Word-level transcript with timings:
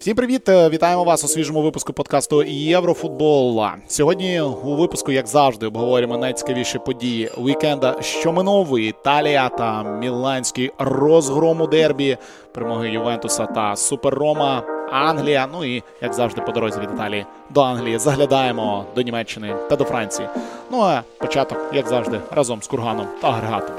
Всім 0.00 0.16
привіт! 0.16 0.48
Е, 0.48 0.68
вітаємо 0.68 1.04
вас 1.04 1.24
у 1.24 1.28
свіжому 1.28 1.62
випуску 1.62 1.92
подкасту 1.92 2.42
Єврофутбол. 2.42 3.66
Сьогодні 3.88 4.40
у 4.40 4.76
випуску, 4.76 5.12
як 5.12 5.26
завжди, 5.26 5.66
обговорюємо 5.66 6.18
найцікавіші 6.18 6.78
події 6.78 7.30
вікенда, 7.38 7.96
що 8.00 8.32
минув 8.32 8.78
Італія 8.78 9.48
та 9.48 9.82
Міланський 9.82 10.70
розгром 10.78 11.60
у 11.60 11.66
дербі, 11.66 12.16
перемоги 12.52 12.88
Ювентуса 12.90 13.46
та 13.46 13.76
Суперрома, 13.76 14.62
Англія. 14.92 15.48
Ну 15.52 15.64
і 15.64 15.82
як 16.02 16.14
завжди, 16.14 16.40
по 16.40 16.52
дорозі 16.52 16.80
від 16.80 16.90
Італії 16.94 17.26
до 17.50 17.62
Англії 17.62 17.98
заглядаємо 17.98 18.84
до 18.94 19.02
Німеччини 19.02 19.54
та 19.70 19.76
до 19.76 19.84
Франції. 19.84 20.28
Ну 20.70 20.80
а 20.80 21.02
початок, 21.18 21.58
як 21.74 21.88
завжди, 21.88 22.20
разом 22.30 22.62
з 22.62 22.66
Курганом 22.66 23.06
та 23.22 23.28
агрегатом. 23.28 23.74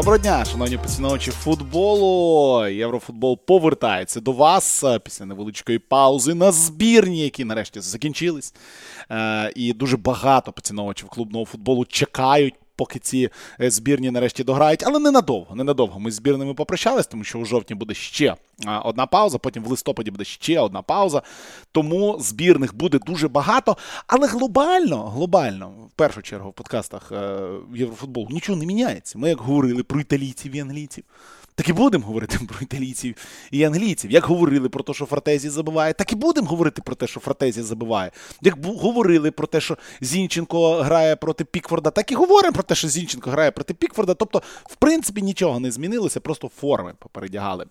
Доброго 0.00 0.18
дня, 0.18 0.44
шановні 0.44 0.78
поціновувачі 0.78 1.30
футболу. 1.30 2.66
Єврофутбол 2.66 3.38
повертається 3.46 4.20
до 4.20 4.32
вас 4.32 4.84
е, 4.84 4.98
після 4.98 5.26
невеличкої 5.26 5.78
паузи 5.78 6.34
на 6.34 6.52
збірні, 6.52 7.24
які 7.24 7.44
нарешті 7.44 7.80
закінчились. 7.80 8.54
Е, 9.10 9.52
і 9.56 9.72
дуже 9.72 9.96
багато 9.96 10.52
поціновувачів 10.52 11.08
клубного 11.08 11.44
футболу 11.44 11.84
чекають 11.84 12.54
поки 12.80 12.98
ці 12.98 13.30
е, 13.60 13.70
збірні 13.70 14.10
нарешті 14.10 14.44
дограють, 14.44 14.84
але 14.86 14.98
ненадовго. 14.98 15.54
Ненадовго 15.54 16.00
ми 16.00 16.10
з 16.10 16.14
збірними 16.14 16.54
попрощались, 16.54 17.06
тому 17.06 17.24
що 17.24 17.38
у 17.38 17.44
жовтні 17.44 17.76
буде 17.76 17.94
ще 17.94 18.34
одна 18.84 19.06
пауза, 19.06 19.38
потім 19.38 19.62
в 19.62 19.66
листопаді 19.66 20.10
буде 20.10 20.24
ще 20.24 20.60
одна 20.60 20.82
пауза. 20.82 21.22
Тому 21.72 22.16
збірних 22.20 22.74
буде 22.74 22.98
дуже 22.98 23.28
багато. 23.28 23.76
Але 24.06 24.26
глобально, 24.26 25.02
глобально, 25.02 25.68
в 25.68 25.90
першу 25.96 26.22
чергу, 26.22 26.50
в 26.50 26.52
подкастах 26.52 27.12
е, 27.12 27.38
Єврофутболу 27.74 28.28
нічого 28.30 28.58
не 28.58 28.66
міняється. 28.66 29.18
Ми 29.18 29.28
як 29.28 29.40
говорили 29.40 29.82
про 29.82 30.00
італійців 30.00 30.56
і 30.56 30.60
англійців. 30.60 31.04
Так 31.54 31.68
і 31.68 31.72
будемо 31.72 32.06
говорити 32.06 32.38
про 32.48 32.58
італійців 32.60 33.14
і 33.50 33.64
англійців. 33.64 34.10
Як 34.10 34.24
говорили 34.24 34.68
про 34.68 34.84
те, 34.84 34.94
що 34.94 35.06
Фратезі 35.06 35.48
забиває, 35.48 35.92
так 35.92 36.12
і 36.12 36.16
будемо 36.16 36.48
говорити 36.48 36.82
про 36.82 36.94
те, 36.94 37.06
що 37.06 37.20
Фратезі 37.20 37.62
забиває. 37.62 38.10
Як 38.42 38.64
говорили 38.64 39.30
про 39.30 39.46
те, 39.46 39.60
що 39.60 39.78
Зінченко 40.00 40.74
грає 40.74 41.16
проти 41.16 41.44
Пікфорда, 41.44 41.90
так 41.90 42.12
і 42.12 42.14
говоримо 42.14 42.52
про 42.52 42.62
те, 42.62 42.74
що 42.74 42.88
Зінченко 42.88 43.30
грає 43.30 43.50
проти 43.50 43.74
Пікфорда. 43.74 44.14
Тобто, 44.14 44.42
в 44.64 44.76
принципі, 44.76 45.22
нічого 45.22 45.60
не 45.60 45.70
змінилося, 45.70 46.20
просто 46.20 46.48
форми 46.48 46.94
попередягали. 46.98 47.66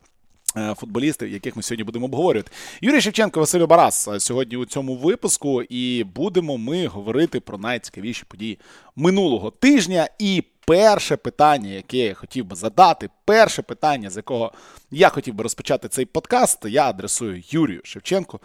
Е, 0.57 0.75
футболістів, 0.77 1.30
яких 1.30 1.55
ми 1.55 1.63
сьогодні 1.63 1.83
будемо 1.83 2.05
обговорювати, 2.05 2.52
Юрій 2.81 3.02
Шевченко, 3.02 3.39
Василь 3.39 3.66
Барас 3.66 4.09
сьогодні 4.19 4.57
у 4.57 4.66
цьому 4.66 4.95
випуску, 4.95 5.61
і 5.61 6.03
будемо 6.03 6.57
ми 6.57 6.88
говорити 6.88 7.39
про 7.39 7.57
найцікавіші 7.57 8.23
події 8.27 8.59
минулого 8.95 9.52
тижня. 9.52 10.09
І 10.19 10.44
перше 10.70 11.17
питання, 11.17 11.70
яке 11.70 11.98
я 11.98 12.14
хотів 12.14 12.45
би 12.45 12.56
задати, 12.56 13.09
перше 13.25 13.62
питання, 13.62 14.09
з 14.09 14.17
якого 14.17 14.52
я 14.92 15.09
хотів 15.09 15.34
би 15.34 15.44
розпочати 15.44 15.89
цей 15.89 16.06
подкаст, 16.06 16.66
я 16.66 16.89
адресую 16.89 17.44
Юрію 17.50 17.81
Шевченку. 17.84 18.39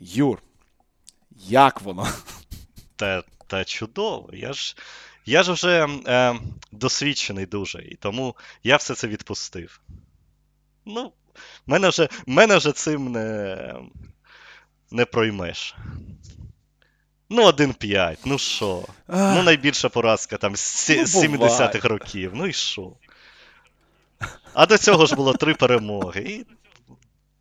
Юр, 0.00 0.42
як 1.48 1.80
воно? 1.80 2.08
Та 2.96 3.22
та 3.46 3.64
чудово. 3.64 4.30
Я 4.32 4.52
ж 4.52 4.76
я 5.26 5.42
ж 5.42 5.52
вже 5.52 5.86
е, 6.06 6.34
досвідчений 6.72 7.46
дуже, 7.46 7.82
і 7.82 7.94
тому 7.94 8.36
я 8.62 8.76
все 8.76 8.94
це 8.94 9.08
відпустив. 9.08 9.80
Ну, 10.84 11.12
мене 11.66 11.88
вже 11.88 12.08
мене 12.26 12.56
вже 12.56 12.72
цим 12.72 13.12
не 13.12 13.74
не 14.90 15.04
проймеш. 15.04 15.76
Ну, 17.34 17.46
1-5, 17.46 18.16
ну 18.24 18.38
що? 18.38 18.82
Ну, 19.08 19.42
найбільша 19.42 19.88
поразка 19.88 20.36
там 20.36 20.56
з 20.56 20.90
ну, 20.90 21.04
70-х 21.04 21.88
років. 21.88 22.32
Ну 22.34 22.46
і 22.46 22.52
що? 22.52 22.92
А 24.54 24.66
до 24.66 24.78
цього 24.78 25.06
ж 25.06 25.14
було 25.14 25.32
три 25.32 25.54
перемоги. 25.54 26.20
І 26.20 26.46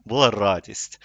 була 0.06 0.32
радість. 0.32 1.00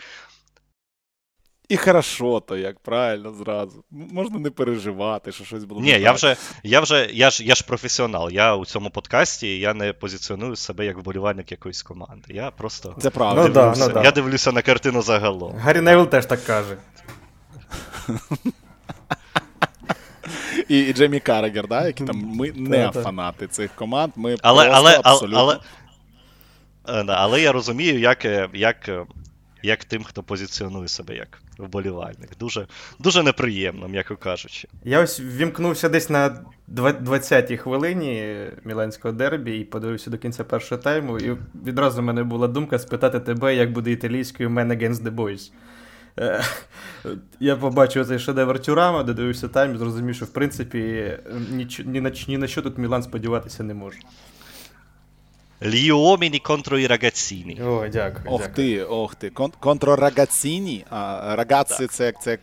І 1.68 1.76
хорошо, 1.76 2.40
то 2.40 2.56
як 2.56 2.78
правильно 2.78 3.32
зразу. 3.32 3.84
Можна 3.90 4.38
не 4.38 4.50
переживати, 4.50 5.32
що 5.32 5.44
щось 5.44 5.64
було. 5.64 5.80
Ні, 5.80 5.90
я 5.90 6.12
вже, 6.12 6.36
я 6.62 6.80
вже, 6.80 7.08
я 7.12 7.30
ж 7.30 7.44
я 7.44 7.54
ж 7.54 7.64
професіонал. 7.64 8.30
Я 8.30 8.54
у 8.54 8.64
цьому 8.64 8.90
подкасті 8.90 9.58
я 9.58 9.74
не 9.74 9.92
позиціоную 9.92 10.56
себе 10.56 10.84
як 10.84 10.98
вболівальник 10.98 11.50
якоїсь 11.50 11.82
команди. 11.82 12.24
Я 12.28 12.50
просто 12.50 12.96
Це 13.00 13.10
правда. 13.10 13.42
Ну, 13.42 13.48
дивлюся, 13.48 13.86
ну, 13.86 13.92
да, 13.92 14.00
ну, 14.00 14.04
я 14.04 14.10
дивлюся 14.10 14.52
на 14.52 14.62
картину 14.62 15.02
загалом. 15.02 15.56
Гаррі 15.56 15.80
Невіл 15.80 16.06
теж 16.06 16.26
так 16.26 16.44
каже. 16.44 16.76
І 20.68 20.80
і 20.80 20.92
Джеймі 20.92 21.20
Карагер, 21.20 21.68
да, 21.68 21.86
які 21.86 22.04
там 22.04 22.16
ми 22.16 22.52
не 22.52 22.90
фанати 22.90 23.46
цих 23.46 23.70
команд. 23.74 24.12
Ми 24.16 24.36
але, 24.42 24.64
просто 24.64 24.78
але, 24.78 25.00
абсолютно... 25.04 25.38
але, 25.38 25.58
але, 26.84 27.12
е, 27.12 27.16
але 27.18 27.40
я 27.40 27.52
розумію, 27.52 27.98
як 27.98 28.24
як, 28.54 28.90
як 29.62 29.84
тим, 29.84 30.04
хто 30.04 30.22
позиціонує 30.22 30.88
себе 30.88 31.16
як 31.16 31.38
вболівальник. 31.58 32.38
Дуже 32.40 32.66
дуже 32.98 33.22
неприємно, 33.22 33.88
м'яко 33.88 34.16
кажучи. 34.16 34.68
Я 34.84 35.00
ось 35.00 35.20
вімкнувся 35.20 35.88
десь 35.88 36.10
на 36.10 36.44
20-й 36.68 37.56
хвилині 37.56 38.36
Міланського 38.64 39.12
дербі 39.14 39.58
і 39.58 39.64
подивився 39.64 40.10
до 40.10 40.18
кінця 40.18 40.44
першого 40.44 40.82
тайму. 40.82 41.18
І 41.18 41.36
відразу 41.66 42.00
в 42.00 42.04
мене 42.04 42.24
була 42.24 42.48
думка 42.48 42.78
спитати 42.78 43.20
тебе, 43.20 43.54
як 43.54 43.72
буде 43.72 43.90
італійською 43.90 44.48
Man 44.48 44.66
Against 44.66 45.02
the 45.02 45.14
Boys. 45.14 45.50
Е, 46.18 46.44
я 47.40 47.56
побачив 47.56 48.06
цей 48.06 48.18
шедевр 48.18 48.62
Тюрама, 48.62 49.02
додивився 49.02 49.48
тайм 49.48 49.74
і 49.74 49.78
зрозумів, 49.78 50.14
що 50.14 50.24
в 50.24 50.32
принципі 50.32 51.12
ні, 51.50 51.68
ні, 51.84 52.00
на, 52.00 52.12
ні 52.28 52.38
на 52.38 52.46
що 52.46 52.62
тут 52.62 52.78
Мілан 52.78 53.02
сподіватися 53.02 53.62
не 53.62 53.74
може. 53.74 53.98
Gli 55.60 55.90
uomini 55.90 56.40
contro 56.40 56.76
i 56.76 56.86
ragazzini. 56.86 57.60
О, 57.62 57.88
дякую. 57.88 58.24
Ох 58.26 58.46
ти, 58.46 58.84
ох 58.84 59.14
ти. 59.14 59.30
Контро 59.60 59.96
рагаційні. 59.96 60.84
А 60.90 61.34
рагаци 61.36 61.86
це 61.86 62.04
як 62.04 62.22
це 62.22 62.30
як 62.30 62.40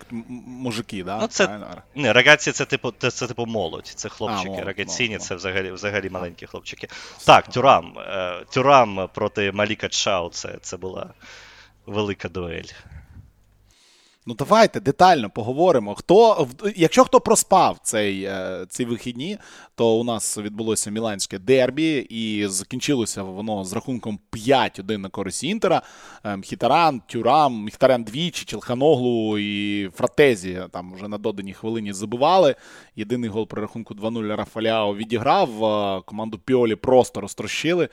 мужики, 0.48 1.04
да? 1.04 1.20
Ну, 1.22 1.28
це, 1.28 1.60
не, 1.96 2.14
рагацці 2.14 2.52
це 2.52 2.66
типу 2.66 2.94
це, 3.00 3.12
це 3.12 3.28
типу 3.28 3.46
молодь, 3.46 3.88
це 3.88 4.10
хлопчики. 4.10 4.76
А, 5.16 5.20
це 5.20 5.36
взагалі 5.36 5.72
взагалі 5.72 6.10
маленькі 6.10 6.46
хлопчики. 6.46 6.88
Так, 7.26 7.48
Тюрам. 7.48 7.94
Е, 7.98 8.46
Тюрам 8.50 9.10
проти 9.14 9.52
Маліка 9.52 9.90
Чао, 9.90 10.30
це, 10.30 10.58
це 10.62 10.78
була 10.78 11.14
велика 11.86 12.30
дуель. 12.30 12.72
Ну, 14.26 14.36
давайте 14.36 14.80
детально 14.80 15.30
поговоримо. 15.30 15.96
Хто, 15.96 16.48
Якщо 16.76 17.04
хто 17.04 17.20
проспав 17.20 17.80
цей, 17.84 18.24
е, 18.24 18.66
ці 18.70 18.86
вихідні, 18.86 19.38
то 19.76 20.00
у 20.00 20.04
нас 20.04 20.38
відбулося 20.38 20.92
Міланське 20.92 21.40
дербі, 21.40 21.98
і 21.98 22.48
закінчилося 22.48 23.24
воно 23.24 23.64
з 23.64 23.74
рахунком 23.74 24.20
5-1 24.32 24.98
на 24.98 25.10
користь 25.10 25.44
Інтера. 25.44 25.82
Е, 26.24 26.36
Мхітаран, 26.38 27.02
Тюрам, 27.08 27.54
Мхітаран 27.66 28.04
двічі, 28.04 28.46
Челханоглу 28.46 29.38
і 29.38 29.90
Фратезі 29.90 30.62
там 30.72 30.94
вже 30.94 31.08
на 31.08 31.18
доданій 31.18 31.54
хвилині 31.54 31.94
забивали. 31.94 32.56
Єдиний 32.96 33.30
гол 33.30 33.48
при 33.48 33.62
рахунку 33.62 33.94
2-0 33.94 34.36
Рафа 34.36 34.66
Леау 34.66 34.96
відіграв. 34.96 35.66
Е, 35.66 36.02
команду 36.06 36.40
Піолі 36.40 36.76
просто 36.76 37.22
розтрощили. 37.22 37.90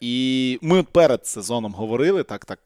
І 0.00 0.58
ми 0.62 0.82
перед 0.82 1.26
сезоном 1.26 1.72
говорили 1.72 2.22
так, 2.22 2.44
так 2.44 2.60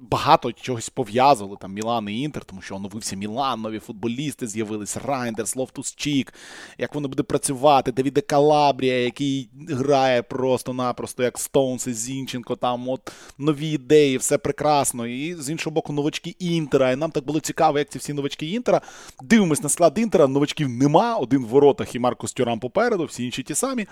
багато 0.00 0.52
чогось 0.52 0.88
пов'язували 0.88 1.56
там 1.60 1.72
Мілан 1.72 2.08
і 2.08 2.20
Інтер, 2.20 2.44
тому 2.44 2.62
що 2.62 2.76
оновився 2.76 3.16
Мілан, 3.16 3.60
нові 3.60 3.78
футболісти 3.78 4.46
з'явились, 4.46 4.96
Рейндерс, 4.96 5.56
Лофтус 5.56 5.94
Чік, 5.94 6.34
як 6.78 6.94
воно 6.94 7.08
буде 7.08 7.22
працювати, 7.22 7.92
Давіде 7.92 8.20
Калабрія, 8.20 9.02
який 9.02 9.50
грає 9.68 10.22
просто-напросто, 10.22 11.22
як 11.22 11.38
Стоунс 11.38 11.86
і 11.86 11.92
Зінченко, 11.92 12.56
там 12.56 12.88
от 12.88 13.12
нові 13.38 13.68
ідеї, 13.68 14.18
все 14.18 14.38
прекрасно. 14.38 15.06
І 15.06 15.34
з 15.34 15.50
іншого 15.50 15.74
боку, 15.74 15.92
новачки 15.92 16.34
Інтера. 16.38 16.90
І 16.90 16.96
нам 16.96 17.10
так 17.10 17.24
було 17.24 17.40
цікаво, 17.40 17.78
як 17.78 17.88
ці 17.88 17.98
всі 17.98 18.12
новачки 18.12 18.46
Інтера. 18.46 18.80
Дивимось 19.22 19.62
на 19.62 19.68
склад 19.68 19.98
Інтера, 19.98 20.26
новачків 20.26 20.68
нема, 20.68 21.16
один 21.16 21.44
в 21.44 21.48
воротах 21.48 21.94
і 21.94 21.98
Маркус 21.98 22.32
Тюрам 22.32 22.60
попереду, 22.60 23.04
всі 23.04 23.24
інші 23.24 23.42
ті 23.42 23.54
самі. 23.54 23.86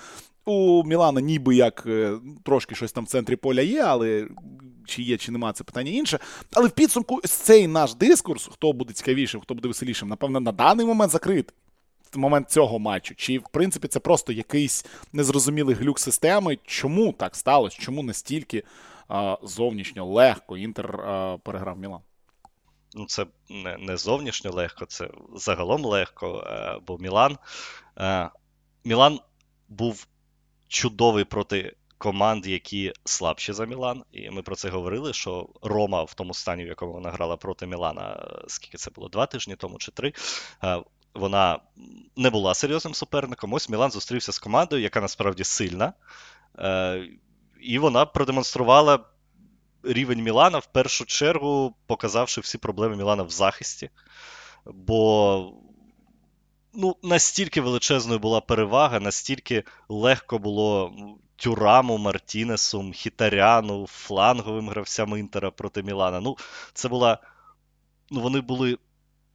У 0.44 0.84
Мілана 0.84 1.20
ніби 1.20 1.56
як 1.56 1.84
е, 1.86 2.12
трошки 2.44 2.74
щось 2.74 2.92
там 2.92 3.04
в 3.04 3.08
центрі 3.08 3.36
поля 3.36 3.60
є, 3.60 3.82
але 3.82 4.28
чи 4.88 5.02
є, 5.02 5.16
чи 5.16 5.32
нема, 5.32 5.52
це 5.52 5.64
питання 5.64 5.90
інше. 5.98 6.18
Але 6.52 6.68
в 6.68 6.70
підсумку 6.70 7.20
цей 7.20 7.66
наш 7.66 7.94
дискурс, 7.94 8.48
хто 8.52 8.72
буде 8.72 8.92
цікавішим, 8.92 9.40
хто 9.40 9.54
буде 9.54 9.68
веселішим, 9.68 10.08
напевно, 10.08 10.40
на 10.40 10.52
даний 10.52 10.86
момент 10.86 11.12
закритий. 11.12 11.56
Момент 12.14 12.50
цього 12.50 12.78
матчу, 12.78 13.14
чи 13.14 13.38
в 13.38 13.48
принципі 13.52 13.88
це 13.88 14.00
просто 14.00 14.32
якийсь 14.32 14.86
незрозумілий 15.12 15.74
глюк 15.74 15.98
системи? 15.98 16.58
Чому 16.64 17.12
так 17.12 17.36
сталося? 17.36 17.76
Чому 17.80 18.02
настільки 18.02 18.62
а, 19.08 19.36
зовнішньо 19.42 20.06
легко 20.06 20.56
Інтер 20.56 21.00
а, 21.00 21.38
переграв 21.42 21.78
Мілан? 21.78 22.00
ну, 22.94 23.06
це 23.06 23.26
не 23.48 23.76
не 23.76 23.96
зовнішньо 23.96 24.50
легко, 24.50 24.86
це 24.86 25.10
загалом 25.34 25.84
легко. 25.84 26.44
Е, 26.46 26.78
бо 26.86 26.98
Мілан 26.98 27.38
е, 27.98 28.30
Мілан 28.84 29.20
був 29.68 30.06
чудовий 30.68 31.24
проти 31.24 31.76
команд, 31.98 32.46
які 32.46 32.92
слабші 33.04 33.52
за 33.52 33.64
Мілан. 33.64 34.04
І 34.12 34.30
ми 34.30 34.42
про 34.42 34.56
це 34.56 34.68
говорили, 34.68 35.12
що 35.12 35.48
Рома 35.62 36.02
в 36.02 36.14
тому 36.14 36.34
стані, 36.34 36.64
в 36.64 36.68
якому 36.68 36.92
вона 36.92 37.10
грала 37.10 37.36
проти 37.36 37.66
Мілана, 37.66 38.28
скільки 38.48 38.78
це 38.78 38.90
було, 38.90 39.08
два 39.08 39.26
тижні 39.26 39.56
тому 39.56 39.78
чи 39.78 39.92
три. 39.92 40.12
Вона 41.14 41.58
не 42.16 42.30
була 42.30 42.54
серйозним 42.54 42.94
суперником. 42.94 43.52
Ось 43.52 43.68
Мілан 43.68 43.90
зустрівся 43.90 44.32
з 44.32 44.38
командою, 44.38 44.82
яка 44.82 45.00
насправді 45.00 45.44
сильна. 45.44 45.92
І 47.60 47.78
вона 47.78 48.06
продемонструвала 48.06 49.04
рівень 49.82 50.22
Мілана 50.22 50.58
в 50.58 50.66
першу 50.66 51.06
чергу, 51.06 51.74
показавши 51.86 52.40
всі 52.40 52.58
проблеми 52.58 52.96
Мілана 52.96 53.22
в 53.22 53.30
захисті. 53.30 53.90
Бо 54.66 55.52
ну, 56.74 56.96
настільки 57.02 57.60
величезною 57.60 58.18
була 58.18 58.40
перевага, 58.40 59.00
настільки 59.00 59.64
легко 59.88 60.38
було 60.38 60.92
Тюраму, 61.38 61.98
Мартінесу, 61.98 62.92
Хітаряну, 62.92 63.86
фланговим 63.86 64.68
гравцям 64.68 65.18
Інтера 65.18 65.50
проти 65.50 65.82
Мілана. 65.82 66.20
Ну, 66.20 66.36
це 66.72 66.88
була. 66.88 67.18
Ну, 68.10 68.20
вони 68.20 68.40
були 68.40 68.78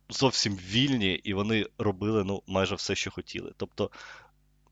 зовсім 0.10 0.56
вільні, 0.56 1.14
і 1.14 1.34
вони 1.34 1.66
робили 1.78 2.24
ну, 2.24 2.44
майже 2.48 2.76
все, 2.76 2.96
що 2.96 3.12
хотіли. 3.12 3.52
Тобто 3.58 3.92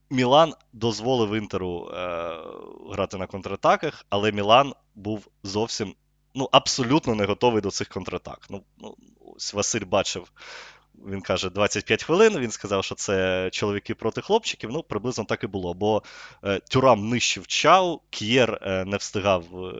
Мілан 0.10 0.54
дозволив 0.74 1.36
Інтеру 1.36 1.90
е, 1.94 1.98
грати 2.92 3.18
на 3.18 3.28
контратаках, 3.28 4.06
але 4.10 4.32
Мілан 4.32 4.74
був 4.96 5.28
зовсім 5.44 5.96
ну, 6.36 6.50
абсолютно 6.52 7.16
не 7.16 7.26
готовий 7.26 7.62
до 7.62 7.72
цих 7.72 7.88
контратак. 7.88 8.48
Ну, 8.50 8.64
ну, 8.78 8.96
ось 9.36 9.54
Василь 9.54 9.86
бачив. 9.86 10.32
Він 11.08 11.22
каже 11.22 11.50
25 11.50 12.04
хвилин. 12.04 12.40
Він 12.40 12.52
сказав, 12.52 12.84
що 12.84 12.96
це 12.96 13.50
чоловіки 13.52 13.96
проти 13.96 14.22
хлопчиків. 14.22 14.70
Ну, 14.74 14.84
приблизно 14.84 15.24
так 15.24 15.44
і 15.44 15.48
було. 15.48 15.74
Бо 15.74 16.04
е, 16.44 16.60
Тюрам 16.60 17.10
нищив 17.10 17.48
чау, 17.48 18.02
К'єр 18.10 18.60
е, 18.62 18.86
не 18.86 18.98
встигав 18.98 19.44
е, 19.54 19.74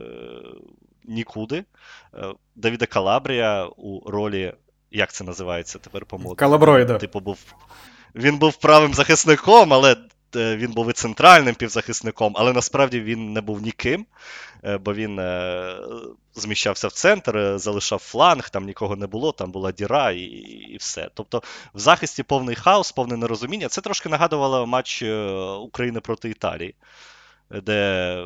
нікуди. 1.04 1.64
Давіда 2.56 2.86
Калабрія 2.86 3.64
у 3.64 4.10
ролі, 4.10 4.54
як 4.90 5.12
це 5.12 5.24
називається 5.24 5.78
тепер 5.78 6.06
по 6.06 6.18
моду? 6.18 6.34
Калаброїда. 6.34 6.98
Типу, 6.98 7.20
був. 7.20 7.38
Він 8.14 8.38
був 8.38 8.56
правим 8.56 8.94
захисником, 8.94 9.72
але 9.72 9.96
він 10.36 10.72
був 10.72 10.90
і 10.90 10.92
центральним 10.92 11.54
півзахисником, 11.54 12.32
але 12.36 12.52
насправді 12.52 13.00
він 13.00 13.32
не 13.32 13.40
був 13.40 13.62
ніким, 13.62 14.06
е, 14.64 14.78
бо 14.78 14.94
він 14.94 15.18
е, 15.18 15.76
зміщався 16.34 16.88
в 16.88 16.92
центр, 16.92 17.54
залишав 17.56 17.98
фланг, 17.98 18.50
там 18.50 18.66
нікого 18.66 18.96
не 18.96 19.06
було, 19.06 19.32
там 19.32 19.50
була 19.50 19.72
діра 19.72 20.10
і 20.10 20.22
і 20.72 20.76
все. 20.76 21.10
Тобто 21.14 21.42
в 21.74 21.78
захисті 21.78 22.22
повний 22.22 22.54
хаос, 22.54 22.92
повне 22.92 23.16
нерозуміння. 23.16 23.68
Це 23.68 23.80
трошки 23.80 24.08
нагадувало 24.08 24.66
матч 24.66 25.02
України 25.60 26.00
проти 26.00 26.30
Італії, 26.30 26.74
де 27.50 28.16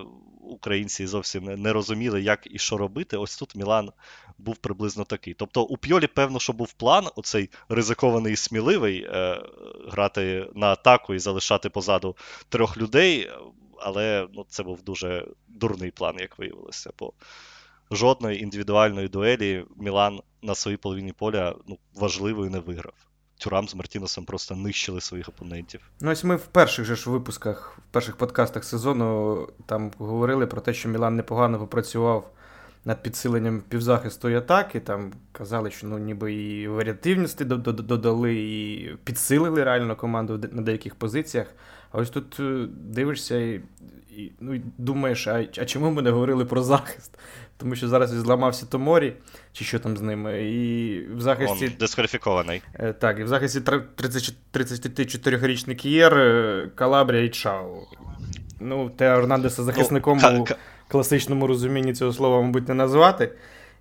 українці 0.46 1.06
зовсім 1.06 1.44
не 1.44 1.72
розуміли, 1.72 2.22
як 2.22 2.40
і 2.54 2.58
що 2.58 2.76
робити. 2.76 3.16
Ось 3.16 3.36
тут 3.36 3.56
Мілан 3.56 3.92
був 4.38 4.56
приблизно 4.56 5.04
такий. 5.04 5.34
Тобто, 5.34 5.62
у 5.62 5.76
Пьолі, 5.76 6.06
певно, 6.06 6.38
що 6.38 6.52
був 6.52 6.72
план, 6.72 7.08
оцей 7.16 7.50
ризикований 7.68 8.32
і 8.32 8.36
сміливий, 8.36 9.02
е, 9.02 9.42
грати 9.88 10.46
на 10.54 10.66
атаку 10.66 11.14
і 11.14 11.18
залишати 11.18 11.70
позаду 11.70 12.16
трьох 12.48 12.76
людей. 12.76 13.30
Але 13.78 14.28
ну, 14.34 14.46
це 14.48 14.62
був 14.62 14.82
дуже 14.82 15.26
дурний 15.48 15.90
план, 15.90 16.16
як 16.18 16.38
виявилося. 16.38 16.90
Бо 16.98 17.12
жодної 17.90 18.42
індивідуальної 18.42 19.08
дуелі 19.08 19.64
Мілан 19.76 20.20
на 20.42 20.54
своїй 20.54 20.76
половині 20.76 21.12
поля 21.12 21.54
ну, 21.66 21.78
важливою 21.94 22.50
не 22.50 22.58
виграв. 22.58 23.05
Тюрам 23.38 23.68
з 23.68 23.74
Мартіносом 23.74 24.24
просто 24.24 24.56
нищили 24.56 25.00
своїх 25.00 25.28
опонентів. 25.28 25.80
Ну, 26.00 26.10
ось 26.10 26.24
ми 26.24 26.36
в 26.36 26.46
перших 26.46 26.84
же 26.84 26.96
ж 26.96 27.10
випусках, 27.10 27.78
в 27.78 27.92
перших 27.92 28.16
подкастах 28.16 28.64
сезону 28.64 29.48
там 29.66 29.92
говорили 29.98 30.46
про 30.46 30.60
те, 30.60 30.74
що 30.74 30.88
Мілан 30.88 31.16
непогано 31.16 31.58
попрацював 31.58 32.30
над 32.84 33.02
підсиленням 33.02 33.62
півзахисту 33.68 34.28
і 34.28 34.34
атаки. 34.34 34.80
Там 34.80 35.12
казали, 35.32 35.70
що 35.70 35.86
ну, 35.86 35.98
ніби 35.98 36.34
і 36.34 36.68
варіативності 36.68 37.44
додали, 37.44 38.34
і 38.34 38.96
підсилили 39.04 39.64
реально 39.64 39.96
команду 39.96 40.40
на 40.52 40.62
деяких 40.62 40.94
позиціях. 40.94 41.46
А 41.92 41.98
ось 41.98 42.10
тут 42.10 42.40
е, 42.40 42.66
дивишся 42.70 43.60
і 44.16 44.32
ну, 44.40 44.60
думаєш, 44.78 45.26
а, 45.26 45.46
а 45.58 45.64
чому 45.64 45.90
ми 45.90 46.02
не 46.02 46.10
говорили 46.10 46.44
про 46.44 46.62
захист? 46.62 47.18
Тому 47.56 47.76
що 47.76 47.88
зараз 47.88 48.14
він 48.14 48.20
зламався 48.20 48.66
Томорі, 48.66 49.12
чи 49.52 49.64
що 49.64 49.78
там 49.78 49.96
з 49.96 50.00
ними, 50.00 50.44
і 50.44 50.98
в 51.14 51.20
захисті. 51.20 51.66
Он 51.66 51.72
дискваліфікований. 51.78 52.62
Е, 52.74 52.92
так, 52.92 53.18
і 53.18 53.24
в 53.24 53.28
захисті 53.28 53.60
34-річний 53.60 55.74
Кієр, 55.74 56.18
е, 56.18 56.68
Калабрія 56.74 57.22
і 57.22 57.28
Чау. 57.28 57.86
Ну, 58.60 58.90
Тео 58.90 59.18
Орнандеса 59.18 59.62
захисником 59.62 60.18
ну, 60.22 60.42
у 60.42 60.46
класичному 60.88 61.46
розумінні 61.46 61.94
цього 61.94 62.12
слова, 62.12 62.42
мабуть, 62.42 62.68
не 62.68 62.74
назвати. 62.74 63.32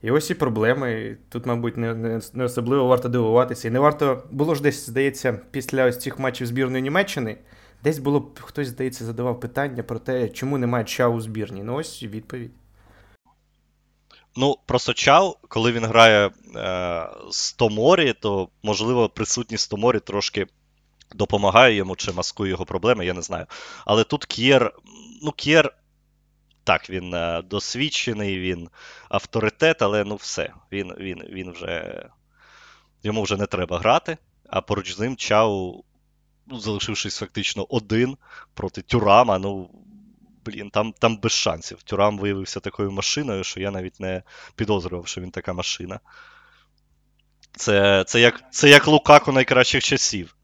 І 0.02 0.12
ось 0.12 0.30
і 0.30 0.34
проблеми. 0.34 1.18
Тут, 1.30 1.46
мабуть, 1.46 1.78
не, 1.78 1.94
не 1.94 2.22
не, 2.34 2.44
особливо 2.44 2.88
варто 2.88 3.10
дивуватися. 3.10 3.68
І 3.68 3.72
не 3.72 3.80
варто 3.80 4.24
було 4.32 4.56
ж 4.56 4.62
десь, 4.62 4.86
здається, 4.86 5.40
після 5.52 5.86
ось 5.86 5.98
цих 5.98 6.20
матчів 6.20 6.48
збірної 6.48 6.84
Німеччини. 6.84 7.38
Десь 7.86 8.00
було 8.00 8.32
хтось, 8.36 8.68
здається, 8.68 9.06
задавав 9.06 9.40
питання 9.40 9.84
про 9.84 10.00
те, 10.00 10.30
чому 10.30 10.58
немає 10.58 10.86
чау 10.86 11.14
у 11.14 11.22
збірні. 11.22 11.64
Ну, 11.64 11.76
ось 11.76 12.04
відповідь. 12.04 12.52
Ну, 14.36 14.58
просто 14.66 14.94
Чау, 14.94 15.36
коли 15.48 15.72
він 15.72 15.86
грає 15.86 16.32
е, 16.56 17.10
з 17.32 17.54
Томорі, 17.54 18.14
то, 18.14 18.50
можливо, 18.64 19.10
присутність 19.10 19.72
Томорі 19.72 20.00
трошки 20.00 20.48
допомагає 21.16 21.76
йому 21.76 21.96
чи 21.96 22.12
маскує 22.12 22.50
його 22.52 22.66
проблеми, 22.66 23.06
я 23.06 23.14
не 23.14 23.22
знаю. 23.22 23.46
Але 23.86 24.04
тут 24.04 24.26
К'єр, 24.26 24.74
ну, 25.22 25.32
К'єр, 25.32 25.74
так, 26.64 26.90
він 26.90 27.14
е, 27.14 27.42
досвідчений, 27.42 28.40
він 28.40 28.70
авторитет, 29.10 29.82
але 29.82 30.04
ну 30.04 30.16
все, 30.16 30.54
він 30.72 30.94
він, 31.00 31.24
він 31.30 31.52
вже. 31.52 32.06
Йому 33.04 33.24
вже 33.24 33.38
не 33.38 33.46
треба 33.46 33.80
грати, 33.80 34.18
а 34.50 34.62
поруч 34.62 34.96
з 34.96 35.00
ним 35.00 35.16
Чау, 35.16 35.84
ну, 36.48 36.60
залишившись 36.60 37.18
фактично 37.18 37.64
один 37.70 38.18
проти 38.54 38.82
Тюрама, 38.82 39.40
ну 39.40 39.70
блін, 40.46 40.70
там 40.70 40.94
там 40.94 41.18
без 41.18 41.32
шансів. 41.32 41.84
Тюрам 41.84 42.18
виявився 42.18 42.60
такою 42.60 42.92
машиною, 42.92 43.44
що 43.44 43.60
я 43.60 43.72
навіть 43.72 44.00
не 44.00 44.24
підозрював, 44.56 45.08
що 45.08 45.22
він 45.22 45.32
така 45.32 45.54
машина. 45.54 46.00
Це 47.56 48.04
це, 48.08 48.20
як 48.20 48.54
це 48.54 48.70
як 48.70 48.88
Лукаку 48.88 49.32
найкращих 49.32 49.84
часів. 49.84 50.35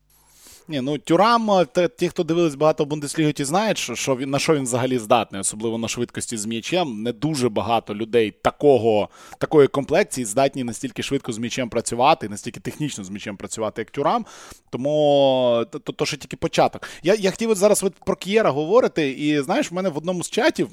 Ні, 0.72 0.82
ну 0.82 0.98
Тюрам, 0.98 1.52
е, 1.52 1.90
ті, 1.98 2.10
хто 2.10 2.24
дивились 2.24 2.56
багато 2.56 2.86
Бундесліги, 2.86 3.34
ті 3.34 3.44
знають, 3.44 3.78
що, 3.78 3.96
що 3.96 4.16
він, 4.16 4.30
на 4.30 4.40
що 4.40 4.56
він 4.56 4.64
взагалі 4.64 4.98
здатний, 4.98 5.42
особливо 5.42 5.78
на 5.78 5.88
швидкості 5.88 6.38
з 6.38 6.46
м'ячем. 6.46 7.04
Не 7.04 7.12
дуже 7.14 7.50
багато 7.50 7.96
людей 7.96 8.34
такого, 8.42 9.10
такої 9.38 9.68
комплекції 9.68 10.26
здатні 10.26 10.64
настільки 10.64 11.04
швидко 11.04 11.34
з 11.34 11.38
м'ячем 11.38 11.70
працювати, 11.70 12.30
настільки 12.30 12.60
технічно 12.60 13.04
з 13.04 13.10
м'ячем 13.10 13.38
працювати, 13.38 13.82
як 13.82 13.92
Тюрам. 13.92 14.26
Тому 14.70 15.66
то, 15.72 15.80
то, 15.80 15.92
то 15.92 16.06
ще 16.06 16.18
тільки 16.18 16.38
початок. 16.38 16.88
Я 17.04 17.16
я 17.16 17.32
хотів 17.32 17.50
от 17.50 17.58
зараз 17.58 17.84
от 17.84 17.94
про 18.06 18.16
К'єра 18.16 18.50
говорити, 18.50 19.10
і 19.10 19.42
знаєш, 19.42 19.72
в 19.72 19.76
мене 19.76 19.90
в 19.90 19.98
одному 19.98 20.24
з 20.24 20.30
чатів. 20.30 20.70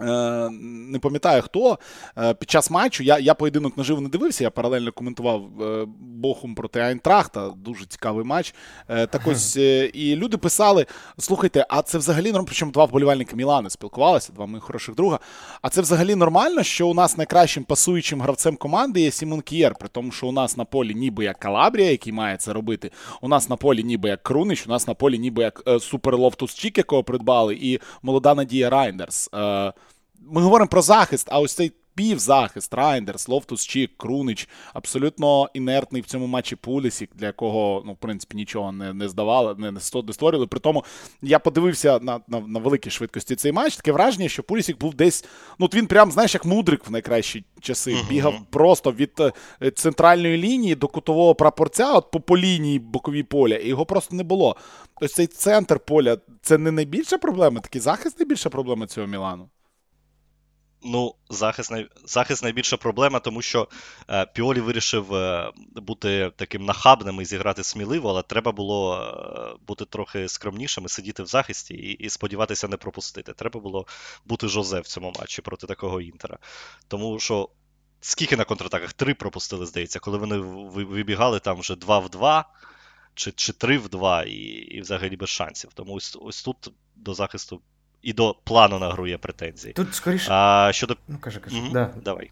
Е, 0.00 0.50
не 0.90 0.98
пам'ятаю 0.98 1.42
хто 1.42 1.78
е, 2.18 2.34
під 2.34 2.50
час 2.50 2.70
матчу. 2.70 3.02
Я 3.02 3.18
я 3.18 3.34
поєдинок 3.34 3.76
наживо 3.76 4.00
не 4.00 4.08
дивився, 4.08 4.44
я 4.44 4.50
паралельно 4.50 4.92
коментував 4.92 5.62
е, 5.62 5.86
Бохум 5.98 6.54
проти 6.54 6.80
Айнтрахта. 6.80 7.50
Дуже 7.56 7.86
цікавий 7.86 8.24
матч. 8.24 8.54
Так 8.86 9.20
ось 9.24 9.56
і 9.94 10.16
люди 10.16 10.36
писали: 10.36 10.86
слухайте, 11.18 11.66
а 11.68 11.82
це 11.82 11.98
взагалі 11.98 12.24
нормально, 12.24 12.46
причому 12.46 12.72
два 12.72 12.84
вболівальники 12.84 13.36
Мілани 13.36 13.70
спілкувалися, 13.70 14.32
два 14.32 14.46
моїх 14.46 14.64
хороших 14.64 14.94
друга. 14.94 15.18
А 15.62 15.68
це 15.68 15.80
взагалі 15.80 16.14
нормально, 16.14 16.62
що 16.62 16.88
у 16.88 16.94
нас 16.94 17.16
найкращим 17.16 17.64
пасуючим 17.64 18.22
гравцем 18.22 18.56
команди 18.56 19.00
є 19.00 19.10
Сімон 19.10 19.40
Кієр, 19.40 19.74
при 19.74 19.88
тому, 19.88 20.12
що 20.12 20.26
у 20.26 20.32
нас 20.32 20.56
на 20.56 20.64
полі 20.64 20.94
ніби 20.94 21.24
як 21.24 21.38
Калабрія, 21.38 21.90
який 21.90 22.12
має 22.12 22.36
це 22.36 22.52
робити. 22.52 22.90
У 23.20 23.28
нас 23.28 23.48
на 23.48 23.56
полі 23.56 23.84
ніби 23.84 24.08
як 24.08 24.22
Крунич, 24.22 24.66
у 24.66 24.70
нас 24.70 24.88
на 24.88 24.94
полі 24.94 25.18
ніби 25.18 25.42
як 25.42 25.62
Супер 25.80 26.16
Лофтус 26.16 26.54
Чік, 26.54 26.78
якого 26.78 27.04
придбали, 27.04 27.54
і 27.54 27.80
молода 28.02 28.34
Надія 28.34 28.70
Рейндерс 28.70 29.30
ми 30.30 30.42
говоримо 30.42 30.68
про 30.68 30.82
захист, 30.82 31.28
а 31.30 31.40
ось 31.40 31.54
цей 31.54 31.72
півзахист, 31.94 32.74
Рейндерс, 32.74 33.28
Лофтус 33.28 33.66
Чік, 33.66 33.90
Крунич, 33.96 34.48
абсолютно 34.72 35.48
інертний 35.54 36.02
в 36.02 36.06
цьому 36.06 36.26
матчі 36.26 36.56
Пулісік, 36.56 37.10
для 37.14 37.26
якого, 37.26 37.82
ну, 37.86 37.92
в 37.92 37.96
принципі, 37.96 38.36
нічого 38.36 38.72
не 38.72 38.92
не 38.92 39.08
здавали, 39.08 39.54
не, 39.58 39.70
не 39.70 39.80
створювали. 39.80 40.46
При 40.46 40.60
тому 40.60 40.84
я 41.22 41.38
подивився 41.38 41.98
на 42.02 42.20
на, 42.28 42.40
на 42.40 42.58
великій 42.58 42.90
швидкості 42.90 43.36
цей 43.36 43.52
матч. 43.52 43.76
Таке 43.76 43.92
враження, 43.92 44.28
що 44.28 44.42
Пулісік 44.42 44.78
був 44.78 44.94
десь. 44.94 45.24
Ну, 45.58 45.68
він 45.74 45.86
прям, 45.86 46.12
знаєш, 46.12 46.34
як 46.34 46.44
мудрик 46.44 46.86
в 46.86 46.90
найкращі 46.90 47.44
часи. 47.60 47.96
Бігав 48.08 48.34
просто 48.50 48.92
від 48.92 49.20
е, 49.62 49.70
центральної 49.70 50.38
лінії 50.38 50.74
до 50.74 50.88
кутового 50.88 51.34
прапорця, 51.34 51.92
от 51.92 52.10
по, 52.10 52.20
по 52.20 52.38
лінії 52.38 52.78
боковій 52.78 53.22
поля, 53.22 53.56
і 53.56 53.68
його 53.68 53.86
просто 53.86 54.16
не 54.16 54.22
було. 54.22 54.56
Тобто 55.00 55.14
цей 55.14 55.26
центр 55.26 55.80
поля 55.80 56.18
це 56.42 56.58
не 56.58 56.70
найбільша 56.70 57.18
проблема, 57.18 57.60
такий 57.60 57.80
захист 57.80 58.18
найбільша 58.18 58.50
проблема 58.50 58.86
цього 58.86 59.06
Мілану. 59.06 59.48
Ну, 60.84 61.14
захист 61.30 61.72
захист 62.04 62.42
найбільша 62.42 62.76
проблема, 62.76 63.20
тому 63.20 63.42
що 63.42 63.68
е, 64.10 64.26
Піолі 64.26 64.60
вирішив 64.60 65.14
е, 65.14 65.52
бути 65.74 66.32
таким 66.36 66.64
нахабним 66.64 67.20
і 67.20 67.24
зіграти 67.24 67.64
сміливо, 67.64 68.08
але 68.08 68.22
треба 68.22 68.52
було 68.52 68.96
е, 68.96 69.56
бути 69.66 69.84
трохи 69.84 70.28
скромнішим 70.28 70.84
і 70.84 70.88
сидіти 70.88 71.22
в 71.22 71.26
захисті 71.26 71.74
і, 71.74 71.92
і 71.92 72.10
сподіватися 72.10 72.68
не 72.68 72.76
пропустити. 72.76 73.32
Треба 73.32 73.60
було 73.60 73.86
бути 74.24 74.48
Жозе 74.48 74.80
в 74.80 74.86
цьому 74.86 75.12
матчі 75.20 75.42
проти 75.42 75.66
такого 75.66 76.00
Інтера. 76.00 76.38
Тому 76.88 77.18
що 77.18 77.48
скільки 78.00 78.36
на 78.36 78.44
контратаках? 78.44 78.92
Три 78.92 79.14
пропустили, 79.14 79.66
здається, 79.66 79.98
коли 79.98 80.18
вони 80.18 80.38
вибігали 80.84 81.40
там 81.40 81.60
вже 81.60 81.76
2 81.76 81.98
в 81.98 82.08
2 82.08 82.44
чи 83.14 83.32
чи 83.32 83.52
3 83.52 83.78
в 83.78 83.88
2 83.88 84.22
і 84.22 84.34
і 84.74 84.80
взагалі 84.80 85.16
без 85.16 85.28
шансів. 85.28 85.70
Тому 85.74 85.94
ось, 85.94 86.18
ось 86.20 86.42
тут 86.42 86.72
до 86.96 87.14
захисту 87.14 87.60
і 88.04 88.12
до 88.12 88.36
плану 88.44 88.78
на 88.78 88.90
гру 88.90 89.06
є 89.06 89.18
претензії. 89.18 89.74
Тут 89.74 89.94
скоріше. 89.94 90.28
А, 90.32 90.70
щодо... 90.72 90.96
Ну, 91.08 91.18
кажи, 91.20 91.40
кажи. 91.40 91.56
Угу. 91.56 91.68
Да. 91.72 91.90
Давай. 92.04 92.30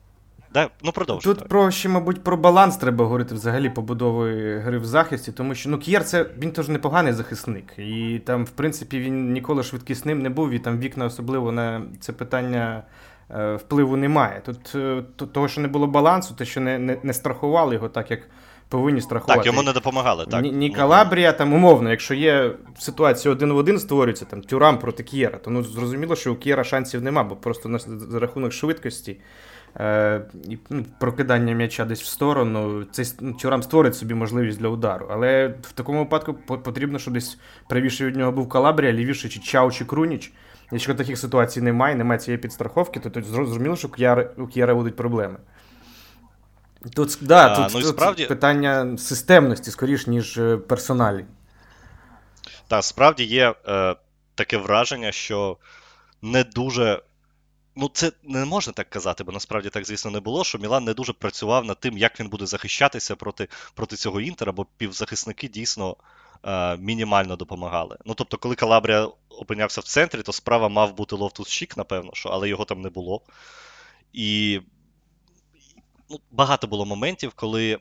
Да, 0.54 0.70
ну 0.82 0.92
продовжуй. 0.92 1.34
Тут 1.34 1.48
про 1.48 1.70
ще, 1.70 1.88
мабуть, 1.88 2.24
про 2.24 2.36
баланс 2.36 2.76
треба 2.76 3.04
говорити 3.04 3.34
взагалі 3.34 3.70
побудови 3.70 4.58
гри 4.58 4.78
в 4.78 4.84
захисті, 4.84 5.32
тому 5.32 5.54
що 5.54 5.70
ну 5.70 5.78
К'єр 5.78 6.04
це 6.04 6.26
він 6.38 6.52
теж 6.52 6.68
непоганий 6.68 7.12
захисник. 7.12 7.78
І 7.78 8.20
там, 8.24 8.44
в 8.44 8.50
принципі, 8.50 9.00
він 9.00 9.32
ніколи 9.32 9.62
швидкісним 9.62 10.22
не 10.22 10.30
був, 10.30 10.50
і 10.50 10.58
там 10.58 10.78
вікна 10.78 11.04
особливо 11.04 11.52
на 11.52 11.82
це 12.00 12.12
питання 12.12 12.82
е, 13.30 13.54
впливу 13.54 13.96
немає. 13.96 14.42
Тут 14.44 14.72
е, 14.74 15.02
того, 15.32 15.48
що 15.48 15.60
не 15.60 15.68
було 15.68 15.86
балансу, 15.86 16.34
те, 16.34 16.44
що 16.44 16.60
не, 16.60 16.78
не, 16.78 16.98
не 17.02 17.12
страхували 17.12 17.74
його 17.74 17.88
так, 17.88 18.10
як 18.10 18.20
повинні 18.72 19.00
страхувати. 19.00 19.38
Так, 19.38 19.46
йому 19.46 19.62
не 19.62 19.72
допомагали. 19.72 20.26
так. 20.30 20.42
Ні, 20.42 20.52
ні 20.52 20.70
Калабрія, 20.70 21.32
там 21.32 21.52
умовно, 21.52 21.90
якщо 21.90 22.14
є 22.14 22.50
ситуація 22.78 23.32
один 23.32 23.52
в 23.52 23.56
один 23.56 23.78
створюється, 23.78 24.24
там 24.24 24.42
Тюрам 24.42 24.78
проти 24.78 25.02
К'єра, 25.02 25.38
то 25.38 25.50
ну 25.50 25.62
зрозуміло, 25.62 26.16
що 26.16 26.32
у 26.32 26.36
К'єра 26.36 26.64
шансів 26.64 27.02
нема, 27.02 27.24
бо 27.24 27.36
просто 27.36 27.68
на, 27.68 27.78
за 27.78 28.18
рахунок 28.18 28.52
швидкості 28.52 29.20
е, 29.76 30.22
і 30.48 30.58
ну, 30.70 30.84
прокидання 31.00 31.54
м'яча 31.54 31.84
десь 31.84 32.02
в 32.02 32.06
сторону, 32.06 32.84
цей 32.92 33.06
ну, 33.20 33.32
Тюрам 33.32 33.62
створить 33.62 33.94
собі 33.94 34.14
можливість 34.14 34.58
для 34.58 34.68
удару. 34.68 35.06
Але 35.10 35.54
в 35.62 35.72
такому 35.72 35.98
випадку 35.98 36.34
потрібно, 36.34 36.98
щоб 36.98 37.14
десь 37.14 37.38
правіше 37.68 38.06
від 38.06 38.16
нього 38.16 38.32
був 38.32 38.48
Калабрія, 38.48 38.92
лівіше 38.92 39.28
чи 39.28 39.40
Чау, 39.40 39.70
чи 39.70 39.84
Круніч. 39.84 40.32
Якщо 40.72 40.94
таких 40.94 41.18
ситуацій 41.18 41.60
немає, 41.60 41.94
немає 41.94 42.20
цієї 42.20 42.38
підстраховки, 42.38 43.00
то, 43.00 43.10
то 43.10 43.22
зрозуміло, 43.22 43.76
що 43.76 43.88
у 44.36 44.46
К'єра 44.46 44.74
будуть 44.74 44.96
проблеми. 44.96 45.36
Тут 46.90 47.18
да, 47.20 47.52
а, 47.52 47.56
тут, 47.56 47.74
ну, 47.74 47.80
тут 47.80 47.96
справді... 47.96 48.26
питання 48.26 48.98
системності, 48.98 49.70
скоріш, 49.70 50.06
ніж 50.06 50.38
е, 50.38 50.56
персоналі. 50.56 51.24
Так, 52.68 52.84
справді 52.84 53.24
є 53.24 53.54
е, 53.68 53.96
таке 54.34 54.56
враження, 54.56 55.12
що 55.12 55.56
не 56.22 56.44
дуже. 56.44 57.02
Ну, 57.76 57.90
це 57.94 58.12
не 58.22 58.44
можна 58.44 58.72
так 58.72 58.90
казати, 58.90 59.24
бо 59.24 59.32
насправді 59.32 59.68
так, 59.68 59.86
звісно, 59.86 60.10
не 60.10 60.20
було, 60.20 60.44
що 60.44 60.58
Мілан 60.58 60.84
не 60.84 60.94
дуже 60.94 61.12
працював 61.12 61.64
над 61.64 61.80
тим, 61.80 61.98
як 61.98 62.20
він 62.20 62.28
буде 62.28 62.46
захищатися 62.46 63.16
проти 63.16 63.48
проти 63.74 63.96
цього 63.96 64.20
Інтера, 64.20 64.52
бо 64.52 64.66
півзахисники 64.76 65.48
дійсно 65.48 65.96
е, 66.44 66.76
мінімально 66.76 67.36
допомагали. 67.36 67.96
Ну, 68.04 68.14
тобто, 68.14 68.36
коли 68.36 68.54
Калабрія 68.54 69.08
опинявся 69.28 69.80
в 69.80 69.84
центрі, 69.84 70.22
то 70.22 70.32
справа 70.32 70.68
мав 70.68 70.96
бути 70.96 71.16
Лофтус 71.16 71.48
Шік, 71.48 71.76
напевно, 71.76 72.10
що, 72.14 72.28
але 72.28 72.48
його 72.48 72.64
там 72.64 72.80
не 72.80 72.90
було. 72.90 73.22
І 74.12 74.60
ну, 76.12 76.20
багато 76.30 76.66
було 76.66 76.84
моментів, 76.84 77.32
коли, 77.34 77.78